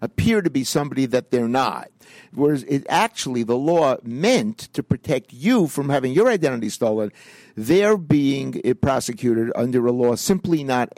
appear 0.03 0.43
to 0.43 0.51
be 0.51 0.63
somebody 0.63 1.07
that 1.07 1.31
they're 1.31 1.49
not. 1.49 1.89
Whereas 2.35 2.63
it 2.65 2.85
actually, 2.91 3.43
the 3.43 3.57
law 3.57 3.97
meant 4.03 4.59
to 4.75 4.83
protect 4.83 5.33
you 5.33 5.67
from 5.67 5.89
having 5.89 6.13
your 6.13 6.29
identity 6.29 6.69
stolen. 6.69 7.11
They're 7.57 7.97
being 7.97 8.61
eh, 8.67 8.75
prosecuted 8.75 9.51
under 9.57 9.87
a 9.87 9.93
law 9.93 10.15
simply 10.17 10.63
not 10.63 10.93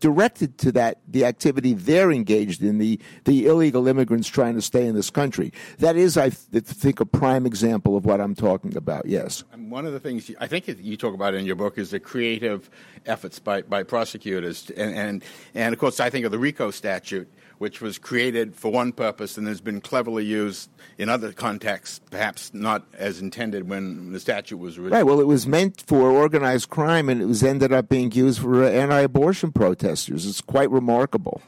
directed 0.00 0.58
to 0.58 0.72
that 0.72 0.98
the 1.08 1.24
activity 1.24 1.74
they're 1.74 2.10
engaged 2.10 2.62
in 2.62 2.78
the 2.78 3.00
the 3.24 3.46
illegal 3.46 3.88
immigrants 3.88 4.28
trying 4.28 4.54
to 4.54 4.62
stay 4.62 4.86
in 4.86 4.94
this 4.94 5.10
country. 5.10 5.52
That 5.78 5.96
is 5.96 6.16
i 6.16 6.30
th- 6.30 6.64
think 6.64 7.00
a 7.00 7.06
prime 7.06 7.46
example 7.46 7.96
of 7.96 8.04
what 8.04 8.20
i'm 8.20 8.34
talking 8.34 8.76
about 8.76 9.06
yes. 9.06 9.44
And 9.52 9.70
one 9.70 9.86
of 9.86 9.92
the 9.92 10.00
things 10.00 10.28
you, 10.28 10.36
i 10.40 10.46
think 10.46 10.68
you 10.68 10.96
talk 10.96 11.14
about 11.14 11.34
in 11.34 11.44
your 11.44 11.56
book 11.56 11.78
is 11.78 11.90
the 11.90 12.00
creative 12.00 12.70
efforts 13.06 13.38
by, 13.38 13.62
by 13.62 13.82
prosecutors. 13.82 14.70
And, 14.76 14.94
and 14.94 15.24
and 15.54 15.72
of 15.72 15.78
course 15.78 16.00
i 16.00 16.10
think 16.10 16.24
of 16.24 16.32
the 16.32 16.38
rico 16.38 16.70
statute 16.70 17.30
which 17.62 17.80
was 17.80 17.96
created 17.96 18.56
for 18.56 18.72
one 18.72 18.90
purpose 18.90 19.38
and 19.38 19.46
has 19.46 19.60
been 19.60 19.80
cleverly 19.80 20.24
used 20.24 20.68
in 20.98 21.08
other 21.08 21.32
contexts, 21.32 22.00
perhaps 22.10 22.52
not 22.52 22.84
as 22.94 23.20
intended 23.20 23.68
when 23.68 24.10
the 24.10 24.18
statute 24.18 24.56
was 24.56 24.80
written. 24.80 24.98
Right. 24.98 25.04
Well, 25.04 25.20
it 25.20 25.28
was 25.28 25.46
meant 25.46 25.80
for 25.86 26.10
organized 26.10 26.70
crime, 26.70 27.08
and 27.08 27.22
it 27.22 27.26
was 27.26 27.44
ended 27.44 27.72
up 27.72 27.88
being 27.88 28.10
used 28.10 28.40
for 28.40 28.64
anti-abortion 28.64 29.52
protesters. 29.52 30.26
It's 30.26 30.40
quite 30.40 30.72
remarkable. 30.72 31.40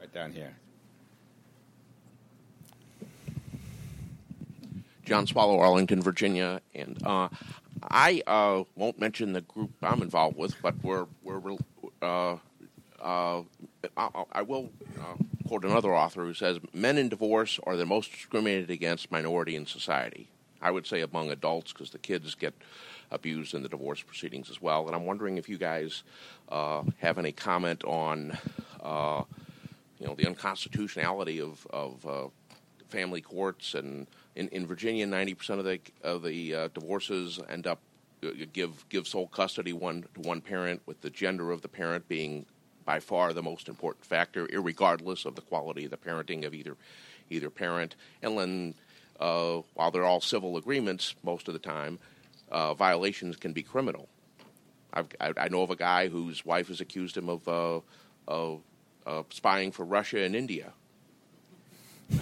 Right 0.00 0.14
down 0.14 0.32
here. 0.32 0.56
John 5.04 5.26
Swallow, 5.26 5.58
Arlington, 5.58 6.00
Virginia, 6.00 6.62
and 6.74 6.98
uh, 7.04 7.28
I 7.82 8.22
uh, 8.26 8.64
won't 8.76 8.98
mention 8.98 9.34
the 9.34 9.42
group 9.42 9.72
I'm 9.82 10.00
involved 10.00 10.38
with, 10.38 10.54
but 10.62 10.82
we're 10.82 11.04
we're 11.22 11.58
uh, 12.00 12.38
uh, 13.00 13.42
I, 13.96 14.24
I, 14.32 14.42
will 14.42 14.70
uh, 14.98 15.14
quote 15.46 15.64
another 15.64 15.94
author 15.94 16.24
who 16.24 16.34
says, 16.34 16.58
Men 16.72 16.98
in 16.98 17.08
divorce 17.08 17.60
are 17.64 17.76
the 17.76 17.86
most 17.86 18.10
discriminated 18.12 18.70
against 18.70 19.10
minority 19.10 19.56
in 19.56 19.66
society. 19.66 20.28
I 20.60 20.70
would 20.70 20.86
say 20.86 21.02
among 21.02 21.30
adults 21.30 21.72
because 21.72 21.90
the 21.90 21.98
kids 21.98 22.34
get 22.34 22.54
abused 23.10 23.54
in 23.54 23.62
the 23.62 23.68
divorce 23.68 24.02
proceedings 24.02 24.50
as 24.50 24.60
well. 24.60 24.86
And 24.86 24.96
I'm 24.96 25.04
wondering 25.04 25.36
if 25.38 25.48
you 25.48 25.58
guys 25.58 26.02
uh, 26.48 26.82
have 26.98 27.18
any 27.18 27.32
comment 27.32 27.84
on, 27.84 28.36
uh, 28.82 29.22
you 29.98 30.06
know, 30.06 30.14
the 30.14 30.26
unconstitutionality 30.26 31.40
of, 31.40 31.66
of 31.70 32.06
uh, 32.06 32.28
family 32.88 33.20
courts. 33.20 33.74
And 33.74 34.06
in, 34.34 34.48
in 34.48 34.66
Virginia, 34.66 35.06
90% 35.06 35.50
of 35.58 35.64
the, 35.64 35.80
of 36.02 36.22
the 36.22 36.54
uh, 36.54 36.68
divorces 36.68 37.38
end 37.48 37.66
up 37.66 37.80
give 38.52 38.88
give 38.88 39.06
sole 39.06 39.28
custody 39.28 39.72
one 39.72 40.04
to 40.14 40.20
one 40.22 40.40
parent, 40.40 40.80
with 40.86 41.00
the 41.00 41.10
gender 41.10 41.50
of 41.50 41.62
the 41.62 41.68
parent 41.68 42.08
being 42.08 42.46
by 42.86 43.00
far 43.00 43.34
the 43.34 43.42
most 43.42 43.68
important 43.68 44.06
factor, 44.06 44.48
regardless 44.52 45.26
of 45.26 45.34
the 45.34 45.42
quality 45.42 45.84
of 45.84 45.90
the 45.90 45.96
parenting 45.98 46.46
of 46.46 46.54
either 46.54 46.76
either 47.28 47.50
parent. 47.50 47.96
And 48.22 48.38
then, 48.38 48.74
uh, 49.18 49.60
while 49.74 49.90
they're 49.90 50.04
all 50.04 50.20
civil 50.20 50.56
agreements, 50.56 51.16
most 51.24 51.48
of 51.48 51.54
the 51.54 51.60
time, 51.60 51.98
uh, 52.50 52.72
violations 52.74 53.36
can 53.36 53.52
be 53.52 53.64
criminal. 53.64 54.08
I've, 54.94 55.08
i 55.20 55.32
I, 55.36 55.48
know 55.48 55.62
of 55.62 55.70
a 55.70 55.76
guy 55.76 56.06
whose 56.08 56.46
wife 56.46 56.68
has 56.68 56.80
accused 56.80 57.16
him 57.16 57.28
of, 57.28 57.48
uh, 57.48 57.80
of 58.28 59.26
spying 59.30 59.72
for 59.72 59.84
Russia 59.84 60.22
and 60.22 60.36
India. 60.36 60.72
and 62.10 62.20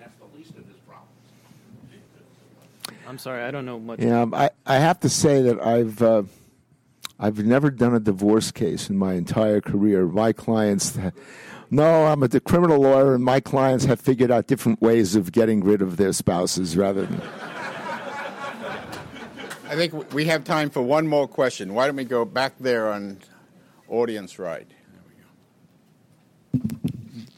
that's 0.00 0.16
the 0.18 0.36
least 0.36 0.50
of 0.50 0.66
his 0.66 0.76
problems. 0.84 1.14
I'm 3.06 3.18
sorry, 3.18 3.44
I 3.44 3.52
don't 3.52 3.64
know 3.64 3.78
much. 3.78 4.00
Yeah, 4.00 4.26
I, 4.32 4.50
I 4.66 4.78
have 4.78 4.98
to 5.00 5.08
say 5.08 5.42
that 5.42 5.64
I've 5.64 6.02
uh, 6.02 6.24
I've 7.22 7.44
never 7.44 7.70
done 7.70 7.94
a 7.94 8.00
divorce 8.00 8.50
case 8.50 8.88
in 8.88 8.96
my 8.96 9.12
entire 9.12 9.60
career. 9.60 10.06
My 10.06 10.32
clients, 10.32 10.98
no, 11.70 12.06
I'm 12.06 12.22
a 12.22 12.28
criminal 12.40 12.80
lawyer, 12.80 13.14
and 13.14 13.22
my 13.22 13.40
clients 13.40 13.84
have 13.84 14.00
figured 14.00 14.30
out 14.30 14.46
different 14.46 14.80
ways 14.80 15.14
of 15.14 15.30
getting 15.30 15.62
rid 15.62 15.82
of 15.82 15.98
their 15.98 16.14
spouses 16.14 16.78
rather 16.78 17.04
than. 17.04 17.20
I 19.68 19.76
think 19.76 20.14
we 20.14 20.24
have 20.24 20.44
time 20.44 20.70
for 20.70 20.80
one 20.80 21.06
more 21.06 21.28
question. 21.28 21.74
Why 21.74 21.86
don't 21.86 21.96
we 21.96 22.04
go 22.04 22.24
back 22.24 22.54
there 22.58 22.90
on 22.90 23.18
audience 23.86 24.38
right? 24.38 24.66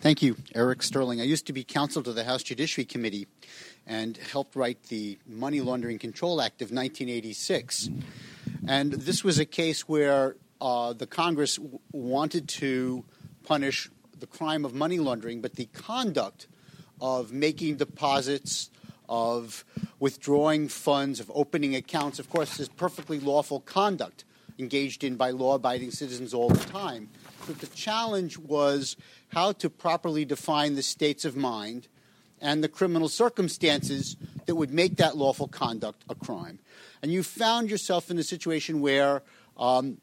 Thank 0.01 0.23
you, 0.23 0.37
Eric 0.55 0.83
Sterling. 0.83 1.21
I 1.21 1.25
used 1.25 1.47
to 1.47 1.53
be 1.53 1.65
counsel 1.65 2.03
to 2.05 2.13
the 2.13 2.25
House 2.25 2.43
Judiciary 2.43 2.87
Committee 2.87 3.27
and 3.87 4.17
helped 4.17 4.55
write 4.55 4.85
the 4.85 5.19
Money 5.27 5.61
Laundering 5.61 5.99
Control 5.99 6.41
Act 6.41 6.63
of 6.63 6.71
1986. 6.71 7.91
And 8.67 8.93
this 8.93 9.25
was 9.25 9.39
a 9.39 9.45
case 9.45 9.89
where 9.89 10.37
uh, 10.61 10.93
the 10.93 11.07
Congress 11.07 11.57
w- 11.57 11.81
wanted 11.91 12.49
to 12.49 13.05
punish 13.43 13.91
the 14.19 14.27
crime 14.27 14.65
of 14.65 14.73
money 14.73 14.99
laundering, 14.99 15.41
but 15.41 15.57
the 15.57 15.67
conduct 15.67 16.47
of 17.01 17.33
making 17.33 17.77
deposits, 17.77 18.71
of 19.09 19.65
withdrawing 19.99 20.69
funds, 20.69 21.19
of 21.19 21.31
opening 21.35 21.75
accounts, 21.75 22.21
of 22.21 22.31
course, 22.31 22.61
is 22.61 22.69
perfectly 22.69 23.19
lawful 23.19 23.61
conduct 23.61 24.25
engaged 24.59 25.03
in 25.03 25.17
by 25.17 25.31
law 25.31 25.57
abiding 25.57 25.91
citizens 25.91 26.33
all 26.33 26.49
the 26.49 26.65
time. 26.71 27.09
But 27.47 27.59
the 27.59 27.67
challenge 27.69 28.39
was 28.39 28.97
how 29.29 29.53
to 29.53 29.69
properly 29.69 30.25
define 30.25 30.77
the 30.77 30.83
states 30.83 31.25
of 31.25 31.35
mind 31.35 31.89
and 32.41 32.63
the 32.63 32.69
criminal 32.69 33.09
circumstances 33.09 34.17
that 34.47 34.55
would 34.55 34.73
make 34.73 34.97
that 34.97 35.17
lawful 35.17 35.49
conduct 35.49 36.05
a 36.09 36.15
crime 36.15 36.61
and 37.03 37.13
you 37.13 37.23
found 37.23 37.71
yourself 37.71 38.11
in 38.11 38.19
a 38.19 38.23
situation 38.23 38.81
where, 38.81 39.23
um, 39.57 39.99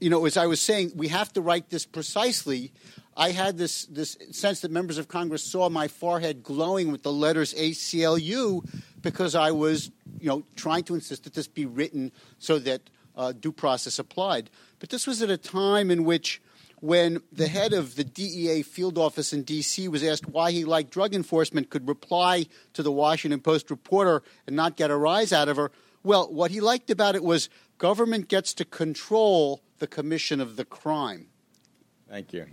you 0.00 0.10
know, 0.10 0.24
as 0.24 0.36
I 0.36 0.46
was 0.46 0.60
saying, 0.60 0.92
we 0.94 1.08
have 1.08 1.32
to 1.34 1.42
write 1.42 1.70
this 1.70 1.84
precisely. 1.84 2.72
I 3.16 3.30
had 3.30 3.56
this 3.56 3.86
this 3.86 4.16
sense 4.30 4.60
that 4.60 4.70
members 4.70 4.98
of 4.98 5.08
Congress 5.08 5.42
saw 5.42 5.68
my 5.68 5.88
forehead 5.88 6.42
glowing 6.42 6.92
with 6.92 7.02
the 7.02 7.12
letters 7.12 7.54
ACLU 7.54 8.68
because 9.00 9.34
I 9.34 9.52
was, 9.52 9.90
you 10.18 10.28
know, 10.28 10.44
trying 10.54 10.84
to 10.84 10.94
insist 10.94 11.24
that 11.24 11.34
this 11.34 11.48
be 11.48 11.64
written 11.64 12.12
so 12.38 12.58
that 12.58 12.82
uh, 13.16 13.32
due 13.32 13.52
process 13.52 13.98
applied. 13.98 14.50
But 14.78 14.90
this 14.90 15.06
was 15.06 15.22
at 15.22 15.30
a 15.30 15.38
time 15.38 15.90
in 15.90 16.04
which 16.04 16.42
when 16.80 17.22
the 17.32 17.48
head 17.48 17.72
of 17.72 17.96
the 17.96 18.04
DEA 18.04 18.62
field 18.62 18.98
office 18.98 19.32
in 19.32 19.42
D.C. 19.42 19.88
was 19.88 20.02
asked 20.02 20.28
why 20.28 20.50
he 20.50 20.64
liked 20.64 20.90
drug 20.90 21.14
enforcement, 21.14 21.70
could 21.70 21.88
reply 21.88 22.46
to 22.74 22.82
the 22.82 22.92
Washington 22.92 23.40
Post 23.40 23.70
reporter 23.70 24.22
and 24.46 24.54
not 24.54 24.76
get 24.76 24.90
a 24.90 24.96
rise 24.96 25.32
out 25.32 25.48
of 25.48 25.56
her. 25.56 25.72
Well, 26.06 26.32
what 26.32 26.52
he 26.52 26.60
liked 26.60 26.88
about 26.88 27.16
it 27.16 27.24
was 27.24 27.48
government 27.78 28.28
gets 28.28 28.54
to 28.54 28.64
control 28.64 29.60
the 29.80 29.88
commission 29.88 30.40
of 30.40 30.54
the 30.54 30.64
crime. 30.64 31.26
Thank 32.08 32.32
you. 32.32 32.46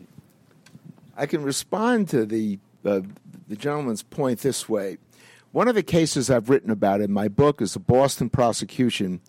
I 1.15 1.27
can 1.27 1.43
respond 1.43 2.09
to 2.09 2.25
the 2.25 2.57
uh, 2.83 3.01
the 3.47 3.55
gentleman's 3.55 4.01
point 4.01 4.39
this 4.39 4.67
way. 4.67 4.97
One 5.51 5.67
of 5.67 5.75
the 5.75 5.83
cases 5.83 6.31
I've 6.31 6.49
written 6.49 6.71
about 6.71 6.99
in 6.99 7.11
my 7.11 7.27
book 7.27 7.61
is 7.61 7.73
the 7.73 7.79
Boston 7.79 8.27
prosecution, 8.27 9.21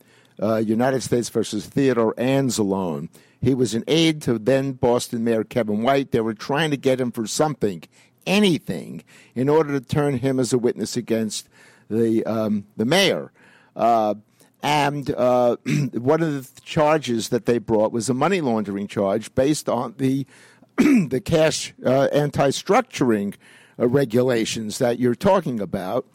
uh, 0.42 0.56
United 0.56 1.02
States 1.02 1.28
versus 1.28 1.66
Theodore 1.66 2.14
Anzalone. 2.14 3.10
He 3.42 3.52
was 3.52 3.74
an 3.74 3.84
aide 3.86 4.22
to 4.22 4.38
then 4.38 4.72
Boston 4.72 5.22
Mayor 5.22 5.44
Kevin 5.44 5.82
White. 5.82 6.12
They 6.12 6.22
were 6.22 6.32
trying 6.32 6.70
to 6.70 6.78
get 6.78 6.98
him 6.98 7.12
for 7.12 7.26
something, 7.26 7.82
anything, 8.26 9.04
in 9.34 9.50
order 9.50 9.78
to 9.78 9.84
turn 9.84 10.16
him 10.16 10.40
as 10.40 10.54
a 10.54 10.58
witness 10.58 10.96
against 10.96 11.46
the 11.90 12.24
um, 12.24 12.64
the 12.78 12.86
mayor. 12.86 13.30
Uh, 13.76 14.14
and 14.62 15.10
uh, 15.10 15.56
one 15.92 16.22
of 16.22 16.54
the 16.54 16.60
charges 16.62 17.28
that 17.28 17.46
they 17.46 17.58
brought 17.58 17.92
was 17.92 18.08
a 18.08 18.14
money 18.14 18.40
laundering 18.40 18.86
charge 18.86 19.34
based 19.34 19.68
on 19.68 19.94
the 19.98 20.26
the 20.76 21.22
cash 21.24 21.72
uh, 21.84 22.08
anti-structuring 22.12 23.34
uh, 23.78 23.86
regulations 23.88 24.78
that 24.78 24.98
you're 24.98 25.14
talking 25.14 25.60
about. 25.60 26.06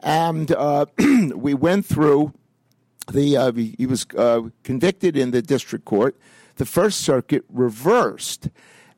And 0.00 0.54
we 1.34 1.54
went 1.54 1.86
through 1.86 2.32
the 3.12 3.74
he 3.76 3.86
was 3.86 4.04
convicted 4.62 5.16
in 5.16 5.30
the 5.30 5.42
district 5.42 5.84
court. 5.84 6.16
The 6.56 6.66
First 6.66 7.00
Circuit 7.00 7.44
reversed 7.48 8.48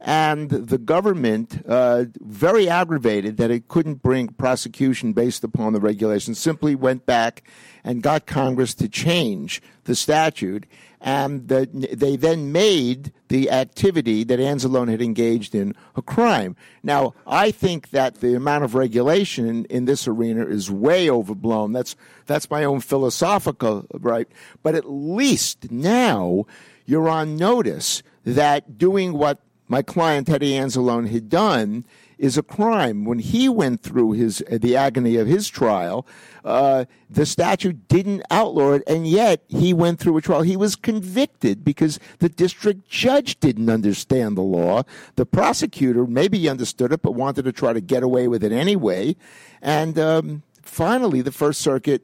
and 0.05 0.51
the 0.51 0.79
government, 0.79 1.63
uh, 1.65 2.07
very 2.19 2.69
aggravated 2.69 3.37
that 3.37 3.53
it 3.53 3.69
couldn't 3.69 4.03
bring 4.03 4.27
prosecution 4.27 5.13
based 5.13 5.45
upon 5.45 5.75
the 5.75 5.81
regulation 5.81 6.35
simply 6.35 6.75
went 6.75 7.07
back 7.07 7.45
and 7.85 8.03
got 8.03 8.27
Congress 8.27 8.75
to 8.75 8.89
change 8.89 9.63
the 9.85 9.95
statute. 9.95 10.67
And 11.01 11.47
the, 11.47 11.69
they 11.93 12.17
then 12.17 12.51
made 12.51 13.13
the 13.29 13.49
activity 13.51 14.25
that 14.25 14.41
Anzalone 14.41 14.91
had 14.91 15.01
engaged 15.01 15.55
in 15.55 15.73
a 15.95 16.03
crime. 16.03 16.57
Now, 16.83 17.15
I 17.25 17.53
think 17.53 17.91
that 17.91 18.17
the 18.17 18.35
amount 18.35 18.65
of 18.65 18.75
regulation 18.75 19.67
in, 19.67 19.85
this 19.85 20.09
arena 20.09 20.45
is 20.47 20.69
way 20.69 21.09
overblown. 21.09 21.73
That's 21.73 21.95
that's 22.27 22.51
my 22.51 22.65
own 22.65 22.81
philosophical 22.81 23.87
right. 23.93 24.29
But 24.65 24.75
at 24.75 24.91
least 24.91 25.71
now 25.71 26.47
you're 26.87 27.09
on 27.09 27.37
notice 27.37 28.03
that 28.25 28.79
doing 28.79 29.13
what 29.13 29.41
my 29.73 29.81
client 29.81 30.27
Teddy 30.27 30.53
Anzalone 30.53 31.09
had 31.09 31.31
done 31.31 31.87
is 32.19 32.37
a 32.37 32.43
crime. 32.43 33.07
When 33.07 33.19
he 33.19 33.49
went 33.49 33.81
through 33.81 34.13
his 34.13 34.45
the 34.51 34.77
agony 34.77 35.17
of 35.17 35.27
his 35.27 35.49
trial, 35.49 36.07
uh, 36.45 36.85
the 37.09 37.25
statute 37.25 37.89
didn't 37.89 38.23
outlaw 38.31 38.73
it, 38.73 38.83
and 38.87 39.07
yet 39.07 39.43
he 39.49 39.73
went 39.73 39.99
through 39.99 40.19
a 40.19 40.21
trial. 40.21 40.43
He 40.43 40.59
was 40.59 40.77
convicted 40.77 41.65
because 41.65 41.99
the 42.19 42.29
district 42.29 42.87
judge 42.91 43.41
didn't 43.41 43.71
understand 43.71 44.37
the 44.37 44.43
law. 44.43 44.83
The 45.17 45.25
prosecutor 45.25 46.07
maybe 46.07 46.51
understood 46.51 46.93
it, 46.93 47.01
but 47.01 47.13
wanted 47.13 47.47
to 47.47 47.53
try 47.53 47.73
to 47.73 47.81
get 47.81 48.03
away 48.03 48.29
with 48.29 48.45
it 48.45 48.53
anyway. 48.53 49.17
And 49.63 49.99
um, 49.99 50.43
finally, 50.61 51.23
the 51.23 51.33
First 51.33 51.63
Circuit 51.63 52.03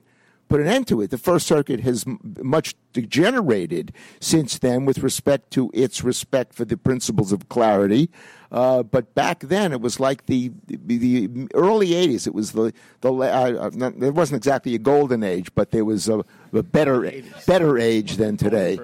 put 0.49 0.61
an 0.61 0.67
end 0.67 0.87
to 0.89 1.01
it. 1.01 1.11
The 1.11 1.19
First 1.19 1.47
Circuit 1.47 1.81
has 1.81 2.05
much 2.43 2.75
degenerated 2.93 3.93
since 4.21 4.59
then 4.59 4.85
with 4.85 4.99
respect 4.99 5.51
to 5.53 5.71
its 5.75 6.03
respect 6.03 6.55
for 6.55 6.65
the 6.65 6.77
principles 6.77 7.33
of 7.33 7.49
clarity. 7.49 8.11
Uh, 8.51 8.83
but 8.83 9.15
back 9.15 9.41
then, 9.41 9.73
it 9.73 9.81
was 9.81 10.01
like 10.01 10.27
the 10.27 10.51
the, 10.67 11.49
early 11.55 11.89
'80s. 11.89 12.27
It 12.27 12.35
was 12.35 12.53
the 12.53 12.73
the 13.03 13.13
uh, 13.13 13.71
not, 13.75 13.95
it 14.03 14.15
wasn't 14.15 14.39
exactly 14.39 14.75
a 14.75 14.79
golden 14.79 15.23
age, 15.23 15.55
but 15.55 15.71
there 15.71 15.85
was 15.85 16.09
a, 16.09 16.25
a 16.53 16.63
better 16.63 17.13
better 17.47 17.79
age 17.79 18.17
than 18.17 18.37
today. 18.37 18.79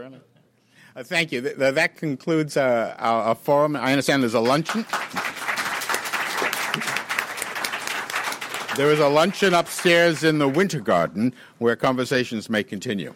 Uh, 0.97 1.03
thank 1.03 1.32
you. 1.32 1.41
Th- 1.41 1.57
that 1.57 1.97
concludes 1.97 2.57
uh, 2.57 2.95
our, 2.99 3.23
our 3.23 3.35
forum. 3.35 3.74
I 3.74 3.91
understand 3.91 4.23
there's 4.23 4.35
a 4.35 4.41
luncheon. 4.41 4.86
There 8.77 8.91
is 8.91 8.99
a 8.99 9.07
luncheon 9.07 9.55
upstairs 9.55 10.25
in 10.25 10.39
the 10.39 10.49
Winter 10.49 10.81
Garden 10.81 11.33
where 11.59 11.77
conversations 11.77 12.51
may 12.51 12.65
continue. 12.65 13.15